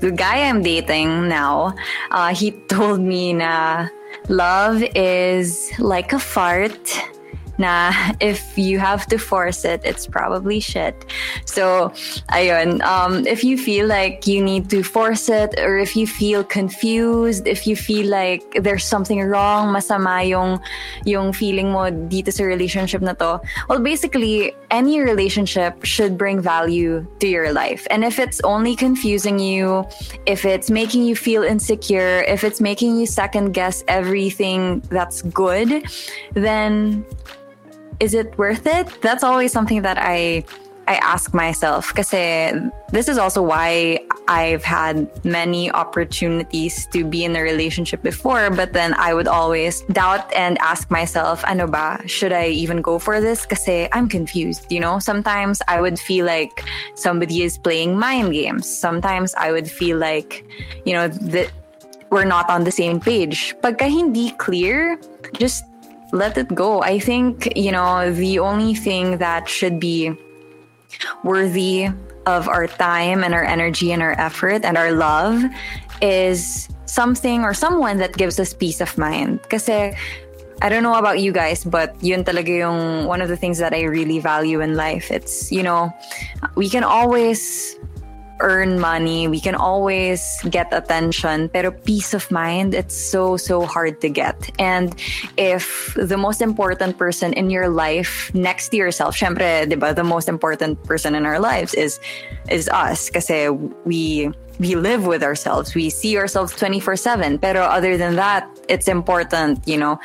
the 0.00 0.10
guy 0.10 0.48
I'm 0.48 0.62
dating 0.62 1.28
now. 1.28 1.76
Uh, 2.10 2.32
he 2.32 2.52
told 2.72 3.00
me 3.00 3.32
na 3.32 3.88
love 4.28 4.82
is 4.96 5.72
like 5.78 6.12
a 6.12 6.18
fart. 6.18 6.80
Na 7.58 7.92
if 8.20 8.56
you 8.58 8.78
have 8.78 9.06
to 9.08 9.18
force 9.18 9.64
it, 9.64 9.80
it's 9.84 10.06
probably 10.06 10.60
shit. 10.60 10.94
So, 11.44 11.92
ayun, 12.30 12.82
um, 12.82 13.26
if 13.26 13.42
you 13.44 13.56
feel 13.56 13.86
like 13.86 14.26
you 14.26 14.42
need 14.42 14.68
to 14.70 14.82
force 14.82 15.28
it, 15.28 15.58
or 15.58 15.78
if 15.78 15.96
you 15.96 16.06
feel 16.06 16.44
confused, 16.44 17.46
if 17.46 17.66
you 17.66 17.76
feel 17.76 18.06
like 18.06 18.44
there's 18.60 18.84
something 18.84 19.22
wrong, 19.22 19.74
masama 19.74 20.26
yung, 20.28 20.60
yung 21.04 21.32
feeling 21.32 21.72
mo 21.72 21.88
dito 21.90 22.32
sa 22.32 22.44
relationship 22.44 23.00
na 23.00 23.14
to, 23.14 23.40
well, 23.68 23.80
basically, 23.80 24.54
any 24.70 25.00
relationship 25.00 25.84
should 25.84 26.18
bring 26.18 26.40
value 26.40 27.06
to 27.20 27.26
your 27.26 27.52
life. 27.52 27.86
And 27.90 28.04
if 28.04 28.18
it's 28.18 28.40
only 28.42 28.76
confusing 28.76 29.38
you, 29.38 29.84
if 30.26 30.44
it's 30.44 30.70
making 30.70 31.04
you 31.04 31.16
feel 31.16 31.42
insecure, 31.42 32.22
if 32.28 32.44
it's 32.44 32.60
making 32.60 32.98
you 32.98 33.06
second 33.06 33.52
guess 33.52 33.84
everything 33.88 34.82
that's 34.90 35.22
good, 35.22 35.86
then 36.34 37.04
is 38.00 38.14
it 38.14 38.36
worth 38.38 38.66
it? 38.66 39.00
That's 39.02 39.24
always 39.24 39.52
something 39.52 39.82
that 39.82 39.98
I 39.98 40.44
I 40.88 41.02
ask 41.02 41.34
myself 41.34 41.90
kasi 41.94 42.16
eh, 42.16 42.60
this 42.94 43.08
is 43.08 43.18
also 43.18 43.42
why 43.42 43.98
I've 44.28 44.62
had 44.62 45.10
many 45.24 45.66
opportunities 45.66 46.86
to 46.94 47.02
be 47.02 47.24
in 47.24 47.34
a 47.34 47.42
relationship 47.42 48.06
before 48.06 48.50
but 48.50 48.72
then 48.72 48.94
I 48.94 49.10
would 49.12 49.26
always 49.26 49.82
doubt 49.90 50.30
and 50.30 50.58
ask 50.62 50.88
myself 50.88 51.42
ano 51.42 51.66
ba? 51.66 51.98
Should 52.06 52.30
I 52.30 52.54
even 52.54 52.86
go 52.86 53.02
for 53.02 53.20
this? 53.20 53.46
Kasi 53.46 53.86
eh, 53.86 53.88
I'm 53.90 54.06
confused 54.06 54.70
you 54.70 54.78
know? 54.78 55.02
Sometimes 55.02 55.58
I 55.66 55.82
would 55.82 55.98
feel 55.98 56.24
like 56.24 56.62
somebody 56.94 57.42
is 57.42 57.58
playing 57.58 57.98
mind 57.98 58.30
games. 58.30 58.70
Sometimes 58.70 59.34
I 59.34 59.50
would 59.50 59.66
feel 59.66 59.98
like 59.98 60.46
you 60.86 60.94
know 60.94 61.10
that 61.34 61.50
we're 62.10 62.30
not 62.30 62.46
on 62.46 62.62
the 62.62 62.70
same 62.70 63.02
page. 63.02 63.58
Pagka 63.58 63.90
hindi 63.90 64.30
clear 64.38 65.02
just 65.34 65.66
let 66.12 66.38
it 66.38 66.54
go. 66.54 66.82
I 66.82 66.98
think, 66.98 67.48
you 67.56 67.72
know, 67.72 68.12
the 68.12 68.38
only 68.38 68.74
thing 68.74 69.18
that 69.18 69.48
should 69.48 69.80
be 69.80 70.12
worthy 71.24 71.88
of 72.26 72.48
our 72.48 72.66
time 72.66 73.22
and 73.22 73.34
our 73.34 73.44
energy 73.44 73.92
and 73.92 74.02
our 74.02 74.18
effort 74.18 74.64
and 74.64 74.76
our 74.76 74.92
love 74.92 75.42
is 76.02 76.68
something 76.86 77.42
or 77.42 77.54
someone 77.54 77.98
that 77.98 78.16
gives 78.16 78.38
us 78.38 78.52
peace 78.52 78.80
of 78.80 78.96
mind. 78.98 79.40
Kasi 79.48 79.94
I 80.62 80.68
don't 80.68 80.82
know 80.82 80.94
about 80.94 81.20
you 81.20 81.32
guys, 81.32 81.64
but 81.64 81.94
yun 82.02 82.24
talaga 82.24 82.48
yung 82.48 83.06
one 83.06 83.20
of 83.20 83.28
the 83.28 83.36
things 83.36 83.58
that 83.58 83.74
I 83.74 83.82
really 83.84 84.18
value 84.18 84.60
in 84.60 84.74
life. 84.74 85.10
It's, 85.10 85.52
you 85.52 85.62
know, 85.62 85.92
we 86.54 86.68
can 86.68 86.82
always 86.82 87.76
earn 88.40 88.80
money, 88.80 89.28
we 89.28 89.40
can 89.40 89.54
always 89.54 90.40
get 90.50 90.68
attention, 90.72 91.48
pero 91.48 91.70
peace 91.70 92.14
of 92.14 92.30
mind, 92.30 92.74
it's 92.74 92.96
so, 92.96 93.36
so 93.36 93.64
hard 93.64 94.00
to 94.00 94.08
get. 94.08 94.50
And 94.58 94.94
if 95.36 95.94
the 95.94 96.16
most 96.16 96.40
important 96.40 96.98
person 96.98 97.32
in 97.32 97.50
your 97.50 97.68
life 97.68 98.30
next 98.34 98.68
to 98.70 98.76
yourself, 98.76 99.16
syempre, 99.16 99.68
di 99.68 99.76
ba, 99.76 99.94
the 99.94 100.04
most 100.04 100.28
important 100.28 100.82
person 100.84 101.14
in 101.14 101.26
our 101.26 101.40
lives 101.40 101.74
is 101.74 102.00
is 102.50 102.68
us 102.68 103.10
kasi 103.10 103.48
we 103.84 104.30
we 104.58 104.74
live 104.74 105.06
with 105.06 105.22
ourselves. 105.22 105.74
We 105.74 105.90
see 105.90 106.16
ourselves 106.16 106.52
24/7. 106.54 107.40
Pero 107.40 107.62
other 107.62 107.96
than 107.96 108.16
that, 108.16 108.48
it's 108.68 108.88
important, 108.88 109.66
you 109.66 109.76
know, 109.76 109.98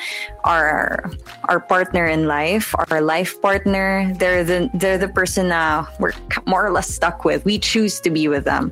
our 0.44 1.12
our 1.46 1.60
partner 1.60 2.06
in 2.06 2.28
life, 2.28 2.74
our 2.90 3.02
life 3.02 3.42
partner, 3.42 4.14
they're 4.18 4.44
the 4.44 4.70
they're 4.74 4.98
the 4.98 5.10
person 5.10 5.52
uh, 5.52 5.86
we're 6.00 6.14
more 6.46 6.66
or 6.66 6.72
less 6.72 6.90
stuck 6.90 7.26
with. 7.26 7.46
We 7.46 7.60
choose 7.60 8.00
to 8.02 8.10
be 8.10 8.28
with 8.28 8.46
them. 8.46 8.72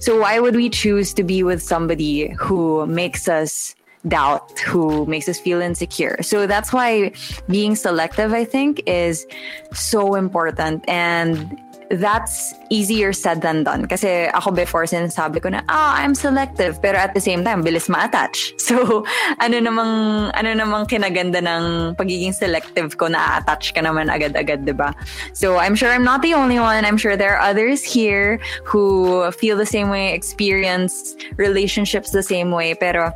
So 0.00 0.20
why 0.20 0.40
would 0.40 0.56
we 0.56 0.70
choose 0.70 1.12
to 1.14 1.22
be 1.22 1.42
with 1.42 1.62
somebody 1.62 2.32
who 2.38 2.86
makes 2.86 3.28
us 3.28 3.74
doubt, 4.08 4.58
who 4.60 5.06
makes 5.06 5.28
us 5.28 5.38
feel 5.38 5.60
insecure. 5.60 6.22
So 6.22 6.46
that's 6.46 6.72
why 6.72 7.12
being 7.48 7.74
selective, 7.74 8.32
I 8.32 8.44
think, 8.44 8.82
is 8.86 9.26
so 9.72 10.14
important. 10.14 10.84
And 10.88 11.58
that's 11.90 12.54
easier 12.70 13.12
said 13.12 13.42
than 13.42 13.64
done. 13.64 13.86
Kasi 13.86 14.26
ako 14.34 14.50
before 14.50 14.84
sinasabi 14.84 15.42
ko 15.42 15.48
na, 15.50 15.62
ah, 15.68 15.96
I'm 15.98 16.14
selective. 16.14 16.80
Pero 16.82 16.98
at 16.98 17.14
the 17.14 17.20
same 17.20 17.44
time, 17.44 17.62
bilis 17.62 17.88
ma-attach. 17.88 18.54
So, 18.66 19.06
ano 19.38 19.62
namang, 19.62 20.34
ano 20.34 20.50
namang 20.50 20.90
kinaganda 20.90 21.38
ng 21.38 21.94
pagiging 21.94 22.34
selective 22.34 22.98
ko 22.98 23.06
na 23.06 23.38
attach 23.38 23.70
ka 23.70 23.78
naman 23.78 24.10
agad-agad, 24.10 24.66
di 24.66 24.74
ba? 24.74 24.90
So, 25.38 25.62
I'm 25.62 25.78
sure 25.78 25.94
I'm 25.94 26.02
not 26.02 26.18
the 26.18 26.34
only 26.34 26.58
one. 26.58 26.82
I'm 26.82 26.98
sure 26.98 27.14
there 27.14 27.38
are 27.38 27.46
others 27.46 27.86
here 27.86 28.42
who 28.66 29.22
feel 29.38 29.54
the 29.54 29.70
same 29.70 29.86
way, 29.86 30.10
experience 30.18 31.14
relationships 31.38 32.10
the 32.10 32.26
same 32.26 32.50
way. 32.50 32.74
Pero 32.74 33.14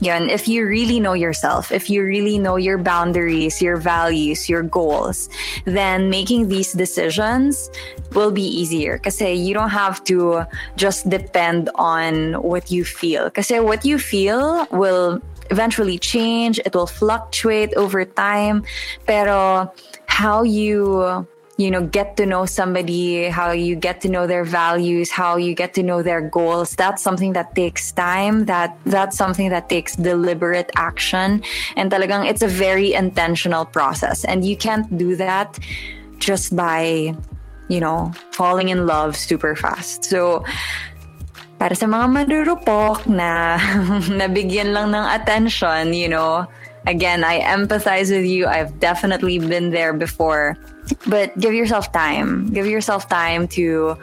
Yun, 0.00 0.28
if 0.28 0.46
you 0.46 0.66
really 0.66 1.00
know 1.00 1.14
yourself, 1.14 1.72
if 1.72 1.88
you 1.88 2.04
really 2.04 2.38
know 2.38 2.56
your 2.56 2.76
boundaries, 2.76 3.62
your 3.62 3.76
values, 3.76 4.48
your 4.48 4.62
goals, 4.62 5.28
then 5.64 6.10
making 6.10 6.48
these 6.48 6.72
decisions 6.72 7.70
will 8.12 8.30
be 8.30 8.44
easier. 8.44 8.98
Because 8.98 9.20
you 9.20 9.54
don't 9.54 9.70
have 9.70 10.04
to 10.04 10.44
just 10.76 11.08
depend 11.08 11.70
on 11.76 12.34
what 12.42 12.70
you 12.70 12.84
feel. 12.84 13.24
Because 13.24 13.50
what 13.50 13.84
you 13.84 13.98
feel 13.98 14.66
will 14.70 15.20
eventually 15.50 15.98
change, 15.98 16.58
it 16.64 16.74
will 16.74 16.86
fluctuate 16.86 17.72
over 17.74 18.04
time. 18.04 18.64
Pero 19.06 19.72
how 20.06 20.42
you 20.42 21.26
you 21.56 21.70
know 21.70 21.86
get 21.86 22.16
to 22.16 22.26
know 22.26 22.44
somebody 22.44 23.28
how 23.28 23.50
you 23.50 23.74
get 23.74 24.00
to 24.02 24.08
know 24.08 24.26
their 24.26 24.44
values 24.44 25.10
how 25.10 25.36
you 25.36 25.54
get 25.54 25.72
to 25.74 25.82
know 25.82 26.02
their 26.02 26.20
goals. 26.20 26.76
That's 26.76 27.02
something 27.02 27.32
that 27.32 27.54
takes 27.54 27.92
time. 27.92 28.44
That 28.44 28.76
that's 28.84 29.16
something 29.16 29.48
that 29.50 29.68
takes 29.68 29.96
deliberate 29.96 30.70
action. 30.76 31.42
And 31.76 31.90
talagang 31.90 32.28
it's 32.28 32.42
a 32.42 32.48
very 32.48 32.92
intentional 32.92 33.64
process. 33.64 34.24
And 34.24 34.44
you 34.44 34.56
can't 34.56 34.86
do 34.96 35.16
that 35.16 35.58
just 36.18 36.54
by 36.54 37.16
you 37.68 37.80
know 37.80 38.12
falling 38.32 38.68
in 38.68 38.86
love 38.86 39.16
super 39.16 39.56
fast. 39.56 40.04
So 40.04 40.44
para 41.56 41.72
sa 41.72 41.88
mga 41.88 42.12
madurupok 42.12 43.08
na 43.08 43.56
nabigyan 44.20 44.76
lang 44.76 44.92
ng 44.92 45.06
attention, 45.08 45.96
you 45.96 46.08
know, 46.08 46.44
again, 46.84 47.24
I 47.24 47.40
empathize 47.40 48.12
with 48.12 48.28
you. 48.28 48.44
I've 48.44 48.76
definitely 48.78 49.40
been 49.40 49.72
there 49.72 49.96
before. 49.96 50.60
But 51.06 51.38
give 51.38 51.54
yourself 51.54 51.92
time. 51.92 52.50
Give 52.52 52.66
yourself 52.66 53.08
time 53.08 53.48
to 53.48 53.96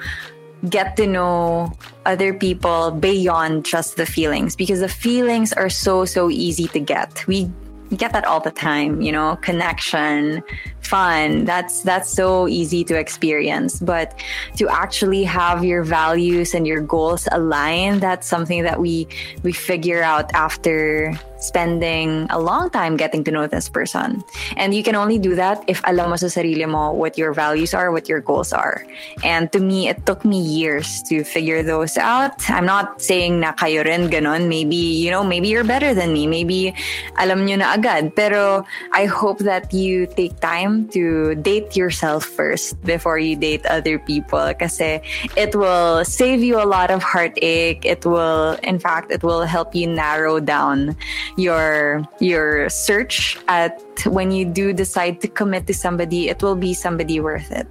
get 0.69 0.95
to 0.95 1.07
know 1.07 1.73
other 2.05 2.33
people 2.33 2.91
beyond 2.91 3.65
just 3.65 3.97
the 3.97 4.05
feelings 4.05 4.55
because 4.55 4.79
the 4.79 4.87
feelings 4.87 5.51
are 5.51 5.69
so 5.69 6.05
so 6.05 6.29
easy 6.29 6.67
to 6.69 6.79
get. 6.79 7.25
We 7.27 7.51
get 7.95 8.13
that 8.13 8.25
all 8.25 8.39
the 8.39 8.51
time, 8.51 9.01
you 9.01 9.11
know, 9.11 9.35
connection, 9.37 10.43
fun. 10.81 11.45
That's 11.45 11.81
that's 11.81 12.09
so 12.09 12.47
easy 12.47 12.83
to 12.85 12.97
experience, 12.97 13.79
but 13.79 14.17
to 14.57 14.69
actually 14.69 15.23
have 15.23 15.63
your 15.63 15.83
values 15.83 16.53
and 16.53 16.65
your 16.65 16.81
goals 16.81 17.27
aligned, 17.31 18.01
that's 18.01 18.27
something 18.27 18.63
that 18.63 18.79
we 18.79 19.07
we 19.43 19.51
figure 19.51 20.01
out 20.01 20.33
after 20.33 21.13
spending 21.43 22.25
a 22.29 22.39
long 22.39 22.69
time 22.69 22.95
getting 22.95 23.23
to 23.25 23.31
know 23.31 23.45
this 23.47 23.67
person. 23.67 24.23
And 24.55 24.73
you 24.73 24.81
can 24.81 24.95
only 24.95 25.19
do 25.19 25.35
that 25.35 25.63
if 25.67 25.83
alam 25.83 26.09
mo 26.09 26.15
sa 26.15 26.27
sarili 26.27 26.63
mo 26.67 26.91
what 26.91 27.17
your 27.17 27.33
values 27.33 27.73
are, 27.73 27.91
what 27.91 28.07
your 28.07 28.23
goals 28.23 28.53
are. 28.53 28.87
And 29.23 29.51
to 29.51 29.59
me, 29.59 29.89
it 29.89 30.05
took 30.05 30.23
me 30.23 30.39
years 30.39 31.03
to 31.11 31.23
figure 31.23 31.61
those 31.61 31.97
out. 31.97 32.49
I'm 32.49 32.65
not 32.65 33.01
saying 33.01 33.39
na 33.39 33.53
kayo 33.53 33.83
rin 33.83 34.09
ganon. 34.09 34.47
Maybe, 34.47 34.79
you 34.79 35.11
know, 35.11 35.23
maybe 35.23 35.49
you're 35.49 35.67
better 35.67 35.93
than 35.93 36.13
me. 36.13 36.25
Maybe 36.27 36.73
alam 37.19 37.45
nyo 37.45 37.57
na 37.57 37.75
agad. 37.75 38.15
Pero 38.15 38.65
I 38.93 39.05
hope 39.05 39.39
that 39.43 39.73
you 39.73 40.07
take 40.07 40.39
time 40.39 40.87
to 40.95 41.35
date 41.35 41.75
yourself 41.75 42.23
first 42.23 42.79
before 42.87 43.19
you 43.19 43.35
date 43.35 43.65
other 43.67 43.99
people 43.99 44.53
kasi 44.55 45.03
it 45.35 45.55
will 45.55 46.05
save 46.05 46.39
you 46.39 46.55
a 46.55 46.67
lot 46.67 46.89
of 46.89 47.03
heartache. 47.03 47.83
It 47.83 48.05
will, 48.05 48.55
in 48.63 48.79
fact, 48.79 49.11
it 49.11 49.23
will 49.23 49.43
help 49.43 49.75
you 49.75 49.87
narrow 49.87 50.39
down 50.39 50.95
your 51.37 52.01
your 52.19 52.69
search 52.69 53.37
at 53.47 53.81
when 54.05 54.31
you 54.31 54.45
do 54.45 54.73
decide 54.73 55.21
to 55.21 55.27
commit 55.27 55.67
to 55.67 55.73
somebody 55.73 56.29
it 56.29 56.41
will 56.41 56.55
be 56.55 56.73
somebody 56.73 57.19
worth 57.19 57.51
it 57.51 57.67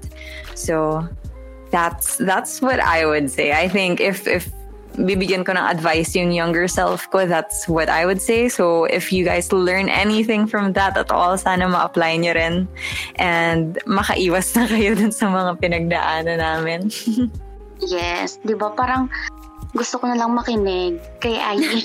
so 0.55 1.07
that's 1.71 2.17
that's 2.19 2.61
what 2.61 2.81
i 2.81 3.07
would 3.07 3.31
say 3.31 3.53
i 3.53 3.69
think 3.69 4.01
if 4.01 4.27
if 4.27 4.51
bibigyan 4.97 5.45
ko 5.45 5.57
ng 5.57 5.65
advice 5.65 6.13
yung 6.13 6.33
younger 6.33 6.69
self 6.69 7.09
ko, 7.09 7.25
that's 7.25 7.69
what 7.69 7.89
I 7.89 8.05
would 8.05 8.21
say. 8.21 8.49
So 8.49 8.85
if 8.85 9.13
you 9.13 9.25
guys 9.25 9.53
learn 9.53 9.89
anything 9.89 10.47
from 10.47 10.73
that 10.75 10.97
at 10.97 11.11
all, 11.11 11.37
sana 11.39 11.69
ma-apply 11.69 12.17
nyo 12.21 12.33
rin. 12.37 12.69
And 13.17 13.79
makaiwas 13.89 14.53
na 14.57 14.69
kayo 14.69 14.93
dun 14.97 15.13
sa 15.13 15.33
mga 15.33 15.61
pinagdaanan 15.61 16.39
namin. 16.41 16.81
yes. 17.81 18.37
Di 18.45 18.55
ba 18.55 18.73
parang 18.73 19.09
gusto 19.73 19.99
ko 19.99 20.09
na 20.09 20.17
lang 20.17 20.37
makinig 20.37 21.01
kay 21.19 21.41
Ayin. 21.41 21.81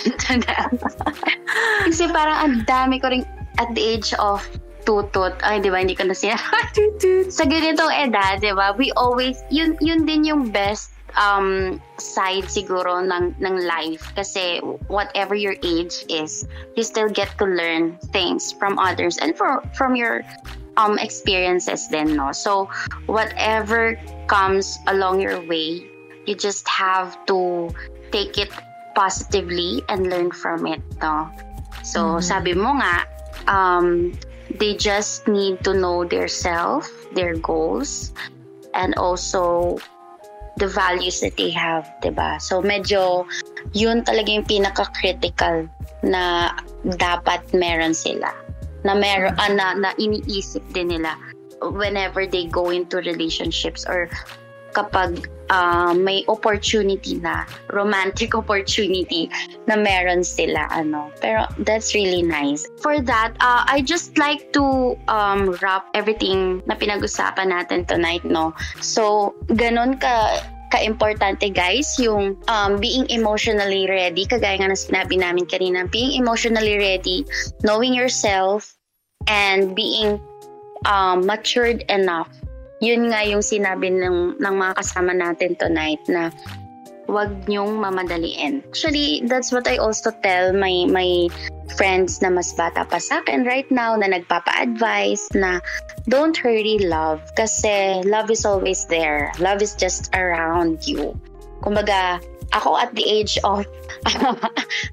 Kasi 1.87 2.03
parang 2.11 2.37
ang 2.43 2.55
dami 2.67 2.99
ko 2.99 3.07
rin 3.11 3.23
at 3.57 3.71
the 3.73 3.81
age 3.81 4.13
of 4.19 4.43
tutut. 4.87 5.35
Ay, 5.43 5.59
di 5.59 5.67
ba, 5.67 5.83
hindi 5.83 5.95
ko 5.95 6.07
na 6.07 6.15
siya. 6.15 6.39
Sa 7.37 7.43
ganitong 7.43 7.91
edad, 7.91 8.39
di 8.39 8.55
ba, 8.55 8.71
we 8.71 8.95
always, 8.95 9.43
yun, 9.51 9.75
yun 9.83 10.07
din 10.07 10.23
yung 10.23 10.47
best 10.47 10.95
um, 11.19 11.81
side 11.99 12.47
siguro 12.47 13.03
ng, 13.03 13.35
ng 13.43 13.55
life. 13.67 14.07
Kasi 14.15 14.63
whatever 14.87 15.35
your 15.35 15.59
age 15.63 16.07
is, 16.07 16.47
you 16.79 16.83
still 16.87 17.11
get 17.11 17.27
to 17.35 17.45
learn 17.45 17.99
things 18.15 18.55
from 18.55 18.79
others 18.79 19.19
and 19.19 19.35
for, 19.35 19.59
from 19.75 19.95
your 19.95 20.23
um, 20.79 20.95
experiences 20.99 21.89
then, 21.91 22.15
no? 22.15 22.31
So, 22.31 22.69
whatever 23.11 23.99
comes 24.31 24.79
along 24.87 25.19
your 25.19 25.41
way, 25.43 25.83
you 26.27 26.35
just 26.35 26.67
have 26.67 27.17
to 27.25 27.71
take 28.11 28.37
it 28.37 28.51
positively 28.95 29.81
and 29.89 30.09
learn 30.09 30.29
from 30.31 30.67
it 30.67 30.81
no 31.01 31.29
so 31.81 32.17
mm-hmm. 32.17 32.21
sabi 32.21 32.53
mo 32.53 32.75
nga 32.77 33.07
um, 33.47 34.11
they 34.59 34.75
just 34.75 35.27
need 35.27 35.57
to 35.63 35.73
know 35.73 36.03
their 36.03 36.27
self 36.27 36.91
their 37.15 37.35
goals 37.39 38.13
and 38.77 38.93
also 38.95 39.77
the 40.57 40.67
values 40.67 41.21
that 41.21 41.37
they 41.37 41.53
have, 41.53 41.85
'di 42.01 42.11
ba? 42.17 42.41
So 42.41 42.59
medyo 42.59 43.29
yun 43.71 44.01
talaga 44.03 44.29
yung 44.33 44.45
pinaka-critical 44.45 45.69
na 46.01 46.53
dapat 46.97 47.45
meron 47.53 47.93
sila. 47.93 48.33
Na 48.81 48.97
meron 48.97 49.37
uh, 49.37 49.51
na, 49.53 49.77
na 49.77 49.93
iniisip 49.97 50.61
din 50.73 50.93
nila 50.93 51.13
whenever 51.73 52.25
they 52.25 52.45
go 52.45 52.69
into 52.69 53.01
relationships 53.01 53.85
or 53.85 54.09
kapag 54.77 55.25
uh, 55.49 55.93
may 55.97 56.23
opportunity 56.29 57.17
na, 57.17 57.49
romantic 57.73 58.35
opportunity 58.37 59.29
na 59.65 59.75
meron 59.75 60.21
sila. 60.23 60.69
ano 60.69 61.09
Pero 61.19 61.49
that's 61.65 61.97
really 61.97 62.21
nice. 62.21 62.69
For 62.85 63.01
that, 63.01 63.33
uh, 63.41 63.65
I 63.65 63.81
just 63.81 64.17
like 64.21 64.53
to 64.53 64.95
um, 65.09 65.57
wrap 65.59 65.89
everything 65.97 66.61
na 66.69 66.77
pinag-usapan 66.77 67.49
natin 67.49 67.89
tonight. 67.89 68.21
no 68.21 68.53
So, 68.79 69.33
ganun 69.49 69.97
ka 69.97 70.43
ka-importante 70.67 71.47
guys 71.55 71.95
yung 71.95 72.35
um, 72.51 72.75
being 72.75 73.07
emotionally 73.07 73.87
ready 73.87 74.27
kagaya 74.27 74.59
nga 74.59 74.67
na 74.67 74.75
sinabi 74.75 75.15
namin 75.15 75.47
kanina 75.47 75.87
being 75.87 76.11
emotionally 76.19 76.75
ready 76.75 77.23
knowing 77.63 77.95
yourself 77.95 78.75
and 79.31 79.79
being 79.79 80.19
um, 80.83 81.23
matured 81.23 81.87
enough 81.87 82.27
yun 82.79 83.09
nga 83.09 83.25
yung 83.25 83.41
sinabi 83.41 83.89
ng, 83.89 84.37
ng 84.37 84.55
mga 84.57 84.73
kasama 84.77 85.13
natin 85.13 85.57
tonight 85.57 86.01
na 86.09 86.29
wag 87.07 87.47
niyong 87.47 87.79
mamadaliin. 87.79 88.61
Actually, 88.67 89.23
that's 89.25 89.51
what 89.55 89.63
I 89.63 89.79
also 89.79 90.11
tell 90.11 90.51
my 90.51 90.83
my 90.91 91.31
friends 91.79 92.19
na 92.19 92.27
mas 92.27 92.51
bata 92.51 92.83
pa 92.83 92.99
sa 92.99 93.23
akin 93.23 93.47
right 93.47 93.67
now 93.71 93.95
na 93.95 94.11
nagpapa-advise 94.11 95.31
na 95.31 95.63
don't 96.11 96.35
hurry 96.35 96.83
love 96.83 97.23
kasi 97.39 98.03
love 98.03 98.27
is 98.27 98.43
always 98.43 98.83
there. 98.91 99.31
Love 99.39 99.63
is 99.63 99.71
just 99.75 100.11
around 100.11 100.83
you. 100.83 101.15
kumbaga, 101.61 102.21
ako 102.53 102.77
at 102.77 102.93
the 102.95 103.03
age 103.03 103.37
of, 103.43 103.65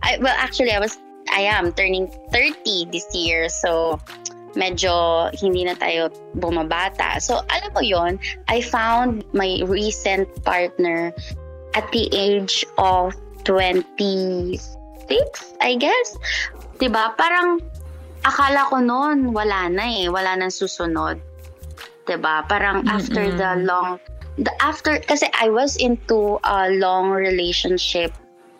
I, 0.02 0.18
well, 0.20 0.34
actually, 0.36 0.72
I 0.72 0.80
was, 0.80 0.98
I 1.30 1.46
am 1.46 1.72
turning 1.72 2.08
30 2.32 2.90
this 2.90 3.06
year. 3.14 3.48
So, 3.48 4.00
medyo 4.54 5.28
hindi 5.34 5.66
na 5.66 5.74
tayo 5.74 6.10
bumabata. 6.38 7.18
So, 7.22 7.42
alam 7.50 7.70
mo 7.74 7.82
yon 7.82 8.18
I 8.48 8.62
found 8.62 9.26
my 9.34 9.62
recent 9.66 10.26
partner 10.42 11.14
at 11.74 11.86
the 11.90 12.06
age 12.14 12.66
of 12.78 13.14
26, 13.44 14.58
I 15.60 15.72
guess. 15.76 16.08
'Di 16.78 16.88
ba? 16.90 17.14
Parang 17.14 17.60
akala 18.24 18.66
ko 18.72 18.80
noon 18.80 19.30
wala 19.30 19.68
na 19.68 19.84
eh, 19.84 20.08
wala 20.08 20.34
nang 20.34 20.50
susunod. 20.50 21.20
'Di 22.08 22.16
ba? 22.18 22.42
Parang 22.46 22.86
after 22.88 23.30
Mm-mm. 23.30 23.38
the 23.38 23.50
long 23.62 24.00
the 24.40 24.50
after 24.58 24.98
kasi 25.04 25.30
I 25.36 25.50
was 25.52 25.76
into 25.78 26.42
a 26.42 26.70
long 26.74 27.14
relationship 27.14 28.10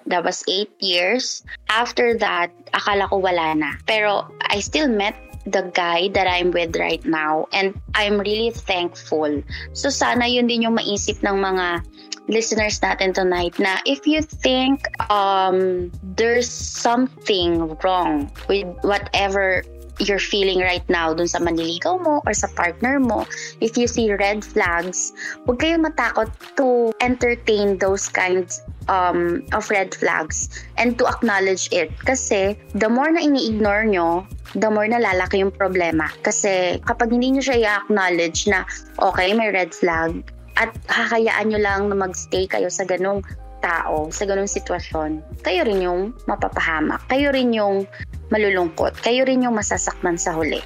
that 0.07 0.23
was 0.23 0.45
eight 0.47 0.71
years. 0.79 1.43
After 1.73 2.15
that, 2.21 2.53
akala 2.77 3.09
ko 3.09 3.19
wala 3.25 3.57
na. 3.57 3.81
Pero 3.89 4.29
I 4.53 4.61
still 4.61 4.87
met 4.87 5.17
the 5.47 5.71
guy 5.75 6.09
that 6.09 6.27
I'm 6.27 6.51
with 6.51 6.77
right 6.77 7.05
now 7.05 7.47
and 7.53 7.81
I'm 7.95 8.19
really 8.19 8.51
thankful. 8.51 9.43
So 9.73 9.89
sana 9.89 10.27
yun 10.27 10.47
din 10.49 10.63
yung 10.63 10.77
maisip 10.77 11.21
ng 11.21 11.37
mga 11.37 11.85
listeners 12.29 12.81
natin 12.81 13.13
tonight 13.13 13.53
na 13.61 13.85
if 13.85 14.07
you 14.09 14.25
think 14.25 14.89
um, 15.13 15.93
there's 16.17 16.49
something 16.49 17.77
wrong 17.85 18.33
with 18.49 18.65
whatever 18.81 19.63
you're 20.01 20.23
feeling 20.23 20.59
right 20.59 20.83
now 20.91 21.15
dun 21.15 21.29
sa 21.29 21.39
manliligaw 21.39 22.03
mo 22.03 22.19
or 22.27 22.35
sa 22.35 22.51
partner 22.59 22.99
mo, 22.99 23.27
if 23.61 23.79
you 23.79 23.87
see 23.87 24.11
red 24.11 24.43
flags, 24.43 25.15
huwag 25.47 25.63
kayong 25.63 25.87
matakot 25.87 26.27
to 26.59 26.91
entertain 26.99 27.79
those 27.79 28.09
kinds 28.11 28.63
um, 28.89 29.43
of 29.53 29.69
red 29.71 29.95
flags 29.95 30.49
and 30.77 30.99
to 30.99 31.07
acknowledge 31.07 31.69
it. 31.73 31.93
Kasi 32.05 32.59
the 32.75 32.89
more 32.89 33.11
na 33.11 33.21
ini-ignore 33.21 33.85
nyo, 33.89 34.27
the 34.55 34.71
more 34.71 34.87
na 34.89 35.01
lalaki 35.01 35.43
yung 35.43 35.53
problema. 35.53 36.11
Kasi 36.23 36.81
kapag 36.85 37.13
hindi 37.13 37.35
nyo 37.35 37.43
siya 37.43 37.57
i-acknowledge 37.61 38.47
na 38.49 38.65
okay, 39.01 39.33
may 39.33 39.51
red 39.51 39.75
flag, 39.75 40.23
at 40.55 40.71
hakayaan 40.87 41.51
nyo 41.51 41.61
lang 41.61 41.81
na 41.91 41.97
magstay 41.99 42.47
kayo 42.47 42.71
sa 42.71 42.87
ganong 42.87 43.27
tao, 43.59 44.13
sa 44.13 44.29
ganong 44.29 44.47
sitwasyon, 44.47 45.25
kayo 45.43 45.67
rin 45.67 45.83
yung 45.83 46.15
mapapahamak. 46.29 47.01
Kayo 47.11 47.33
rin 47.35 47.51
yung 47.51 47.89
malulungkot. 48.31 48.95
Kayo 49.03 49.27
rin 49.27 49.43
yung 49.43 49.57
masasaktan 49.59 50.21
sa 50.21 50.37
huli. 50.37 50.63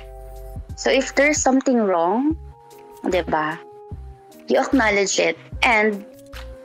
So 0.78 0.90
if 0.94 1.14
there's 1.18 1.40
something 1.40 1.78
wrong, 1.82 2.38
'di 3.06 3.26
ba? 3.26 3.58
You 4.46 4.62
acknowledge 4.62 5.20
it 5.20 5.36
and 5.60 6.07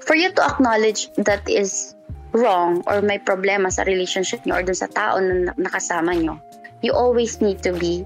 for 0.04 0.16
you 0.16 0.32
to 0.36 0.41
acknowledge 0.43 1.10
that 1.24 1.43
is 1.47 1.95
wrong 2.34 2.84
or 2.89 2.99
may 3.01 3.22
problema 3.22 3.72
sa 3.72 3.86
relationship 3.86 4.41
niyo 4.43 4.60
or 4.60 4.64
dun 4.66 4.78
sa 4.78 4.89
tao 4.89 5.22
na 5.22 5.54
nakasama 5.56 6.18
niyo, 6.18 6.38
you 6.84 6.91
always 6.91 7.39
need 7.39 7.62
to 7.62 7.72
be 7.72 8.04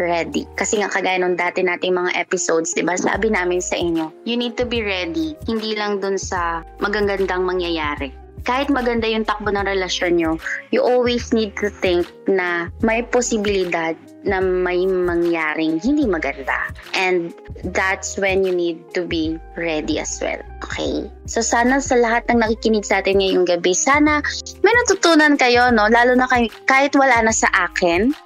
ready. 0.00 0.48
Kasi 0.56 0.80
nga 0.80 0.88
kagaya 0.88 1.20
nung 1.20 1.36
dati 1.36 1.60
nating 1.60 1.92
mga 1.92 2.16
episodes, 2.16 2.72
'di 2.72 2.84
ba? 2.86 2.96
Sabi 2.96 3.28
namin 3.28 3.60
sa 3.60 3.76
inyo, 3.76 4.12
you 4.24 4.36
need 4.38 4.56
to 4.56 4.64
be 4.64 4.80
ready. 4.80 5.36
Hindi 5.44 5.76
lang 5.76 6.00
dun 6.00 6.16
sa 6.16 6.64
magagandang 6.80 7.44
mangyayari. 7.44 8.12
Kahit 8.42 8.74
maganda 8.74 9.06
yung 9.06 9.22
takbo 9.22 9.54
ng 9.54 9.62
relasyon 9.62 10.18
nyo, 10.18 10.34
you 10.74 10.82
always 10.82 11.30
need 11.30 11.54
to 11.62 11.70
think 11.70 12.02
na 12.26 12.66
may 12.82 13.06
posibilidad 13.06 13.94
na 14.26 14.42
may 14.42 14.82
mangyaring 14.82 15.78
hindi 15.78 16.10
maganda. 16.10 16.74
And 16.90 17.30
that's 17.70 18.18
when 18.18 18.42
you 18.42 18.50
need 18.50 18.82
to 18.98 19.06
be 19.06 19.38
ready 19.54 20.02
as 20.02 20.18
well. 20.18 20.42
Okay? 20.72 21.04
So 21.28 21.44
sana 21.44 21.84
sa 21.84 22.00
lahat 22.00 22.24
ng 22.32 22.40
nakikinig 22.40 22.88
sa 22.88 23.04
atin 23.04 23.20
ngayong 23.20 23.44
gabi, 23.44 23.76
sana 23.76 24.24
may 24.64 24.72
natutunan 24.72 25.36
kayo, 25.36 25.68
no? 25.68 25.84
Lalo 25.92 26.16
na 26.16 26.24
kay, 26.24 26.48
kahit 26.64 26.96
wala 26.96 27.20
na 27.20 27.32
sa 27.34 27.52
akin. 27.52 28.16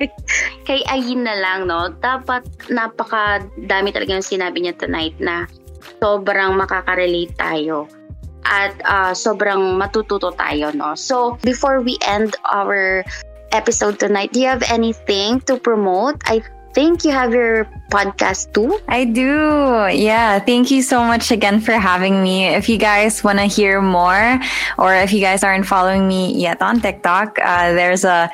kay 0.68 0.80
Ayin 0.88 1.28
na 1.28 1.36
lang, 1.36 1.68
no? 1.68 1.92
Dapat 2.00 2.72
napaka 2.72 3.44
dami 3.68 3.92
talaga 3.92 4.16
yung 4.16 4.24
sinabi 4.24 4.64
niya 4.64 4.80
tonight 4.80 5.12
na 5.20 5.44
sobrang 6.00 6.56
makaka-relate 6.56 7.36
tayo 7.36 7.84
at 8.48 8.72
uh, 8.88 9.12
sobrang 9.12 9.76
matututo 9.76 10.32
tayo, 10.32 10.72
no? 10.72 10.96
So, 10.96 11.36
before 11.44 11.84
we 11.84 12.00
end 12.08 12.32
our 12.48 13.04
episode 13.52 14.00
tonight, 14.00 14.32
do 14.32 14.40
you 14.40 14.48
have 14.48 14.64
anything 14.72 15.44
to 15.44 15.60
promote? 15.60 16.16
I 16.24 16.40
think 16.72 17.04
you 17.04 17.12
have 17.12 17.36
your 17.36 17.68
podcast 17.90 18.54
too. 18.54 18.78
I 18.88 19.04
do. 19.04 19.90
Yeah. 19.92 20.38
Thank 20.38 20.70
you 20.70 20.82
so 20.82 21.04
much 21.04 21.30
again 21.30 21.60
for 21.60 21.72
having 21.72 22.22
me. 22.22 22.46
If 22.46 22.68
you 22.68 22.78
guys 22.78 23.22
want 23.22 23.38
to 23.38 23.44
hear 23.44 23.82
more, 23.82 24.40
or 24.78 24.94
if 24.94 25.12
you 25.12 25.20
guys 25.20 25.44
aren't 25.44 25.66
following 25.66 26.08
me 26.08 26.32
yet 26.32 26.62
on 26.62 26.80
TikTok, 26.80 27.38
uh, 27.42 27.74
there's 27.74 28.04
a 28.04 28.30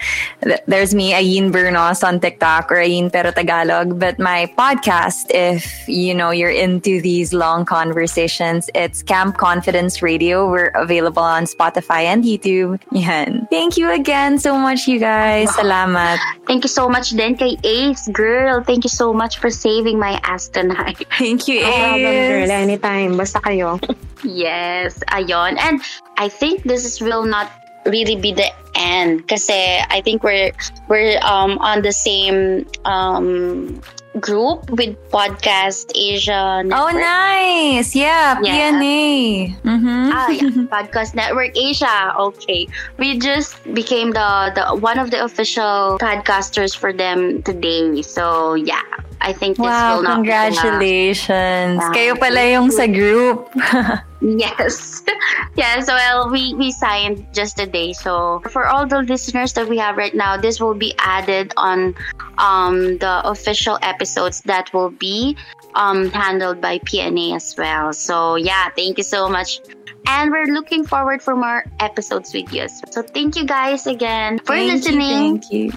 there's 0.66 0.94
me, 0.94 1.12
Ayin 1.12 1.50
Bernos 1.50 2.06
on 2.06 2.20
TikTok 2.20 2.70
or 2.70 2.76
Ayin 2.76 3.10
Pero 3.10 3.32
Tagalog. 3.32 3.98
But 3.98 4.18
my 4.18 4.46
podcast, 4.56 5.32
if 5.34 5.88
you 5.88 6.14
know 6.14 6.30
you're 6.30 6.54
into 6.54 7.00
these 7.00 7.32
long 7.32 7.64
conversations, 7.64 8.70
it's 8.74 9.02
Camp 9.02 9.36
Confidence 9.36 10.02
Radio. 10.02 10.48
We're 10.48 10.70
available 10.76 11.24
on 11.24 11.44
Spotify 11.44 12.06
and 12.06 12.22
YouTube. 12.22 12.78
Yan. 12.92 13.48
Thank 13.50 13.76
you 13.76 13.90
again 13.90 14.38
so 14.38 14.56
much, 14.56 14.86
you 14.86 15.00
guys. 15.00 15.48
Salamat. 15.50 16.18
Thank 16.46 16.62
you 16.62 16.70
so 16.70 16.88
much 16.88 17.16
then 17.16 17.34
kay 17.34 17.56
Ace, 17.64 18.08
girl. 18.12 18.62
Thank 18.62 18.84
you 18.84 18.90
so 18.92 19.12
much 19.12 19.38
for 19.38 19.45
saving 19.50 19.98
my 19.98 20.20
ass 20.24 20.48
tonight. 20.48 21.02
Thank 21.18 21.48
you, 21.48 21.62
No 21.62 21.70
problem, 21.72 22.12
girl. 22.26 22.44
Ace. 22.44 22.50
Anytime. 22.50 23.16
Basta 23.16 23.38
kayo. 23.40 23.78
Yes, 24.24 25.00
ayon. 25.12 25.56
And 25.58 25.80
I 26.18 26.28
think 26.28 26.64
this 26.64 26.84
is, 26.84 27.00
will 27.00 27.24
not 27.24 27.50
really 27.86 28.16
be 28.16 28.32
the 28.34 28.50
end 28.74 29.28
kasi 29.30 29.78
I 29.78 30.02
think 30.02 30.26
we're 30.26 30.50
we're 30.90 31.22
um 31.22 31.56
on 31.62 31.82
the 31.86 31.92
same 31.94 32.66
um 32.84 33.78
group 34.18 34.66
with 34.72 34.96
Podcast 35.12 35.92
Asia 35.94 36.64
Oh, 36.72 36.88
nice. 36.90 37.94
Yeah, 37.94 38.40
Yeah. 38.42 38.72
PNA. 38.72 39.54
Mm-hmm. 39.62 40.08
Ah, 40.10 40.28
yeah, 40.32 40.50
Podcast 40.72 41.14
Network 41.14 41.52
Asia. 41.54 42.16
Okay, 42.18 42.66
we 42.98 43.20
just 43.20 43.54
became 43.76 44.10
the 44.16 44.50
the 44.56 44.64
one 44.80 44.98
of 44.98 45.12
the 45.12 45.22
official 45.22 46.00
podcasters 46.00 46.72
for 46.74 46.92
them 46.96 47.44
today. 47.44 48.00
So 48.02 48.56
yeah, 48.56 48.82
I 49.20 49.32
think 49.32 49.56
this 49.56 49.64
Wow, 49.64 49.96
will 49.96 50.02
not 50.02 50.22
be 50.22 50.28
congratulations. 50.28 51.78
Wow. 51.78 51.92
Kayo 51.92 52.18
pala 52.18 52.42
yung 52.52 52.70
sa 52.70 52.86
group. 52.86 53.50
Yes. 54.20 55.04
yeah, 55.56 55.80
so 55.80 55.94
well, 55.94 56.30
we, 56.30 56.54
we 56.54 56.72
signed 56.72 57.26
just 57.32 57.58
today. 57.58 57.92
So 57.92 58.40
for 58.50 58.66
all 58.66 58.86
the 58.86 59.02
listeners 59.02 59.52
that 59.54 59.68
we 59.68 59.76
have 59.78 59.96
right 59.96 60.14
now, 60.14 60.36
this 60.36 60.60
will 60.60 60.74
be 60.74 60.94
added 60.98 61.52
on 61.56 61.94
um, 62.38 62.98
the 62.98 63.20
official 63.28 63.78
episodes 63.82 64.40
that 64.42 64.72
will 64.72 64.90
be 64.90 65.36
um, 65.74 66.10
handled 66.10 66.60
by 66.60 66.78
PNA 66.78 67.36
as 67.36 67.54
well. 67.56 67.92
So 67.92 68.36
yeah, 68.36 68.70
thank 68.70 68.98
you 68.98 69.04
so 69.04 69.28
much. 69.28 69.60
And 70.06 70.30
we're 70.30 70.46
looking 70.46 70.84
forward 70.84 71.20
for 71.20 71.36
more 71.36 71.64
episodes 71.80 72.32
with 72.32 72.52
you. 72.52 72.68
So 72.90 73.02
thank 73.02 73.36
you 73.36 73.44
guys 73.44 73.86
again 73.86 74.38
for 74.38 74.54
Thank 74.54 74.68
you, 74.68 74.76
listening. 74.76 75.40
thank 75.40 75.52
you. 75.52 75.72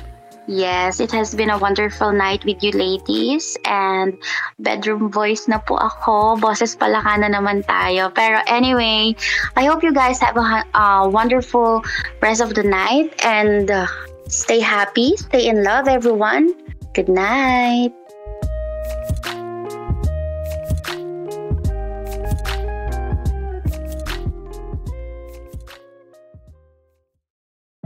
Yes, 0.50 1.00
it 1.00 1.12
has 1.12 1.36
been 1.36 1.52
a 1.52 1.62
wonderful 1.62 2.12
night 2.12 2.44
with 2.44 2.64
you 2.64 2.72
ladies 2.74 3.54
and 3.70 4.18
bedroom 4.58 5.14
voice 5.14 5.46
na 5.46 5.62
po 5.62 5.78
ako. 5.78 6.42
Boses 6.42 6.74
pala 6.74 7.06
ka 7.06 7.22
na 7.22 7.30
naman 7.30 7.62
tayo. 7.70 8.10
Pero 8.18 8.42
anyway, 8.50 9.14
I 9.54 9.70
hope 9.70 9.86
you 9.86 9.94
guys 9.94 10.18
have 10.26 10.42
a, 10.42 10.66
a 10.74 11.06
wonderful 11.06 11.86
rest 12.26 12.42
of 12.42 12.58
the 12.58 12.66
night 12.66 13.14
and 13.22 13.70
uh, 13.70 13.86
stay 14.26 14.58
happy, 14.58 15.14
stay 15.22 15.54
in 15.54 15.62
love 15.62 15.86
everyone. 15.86 16.58
Good 16.98 17.14
night. 17.14 17.94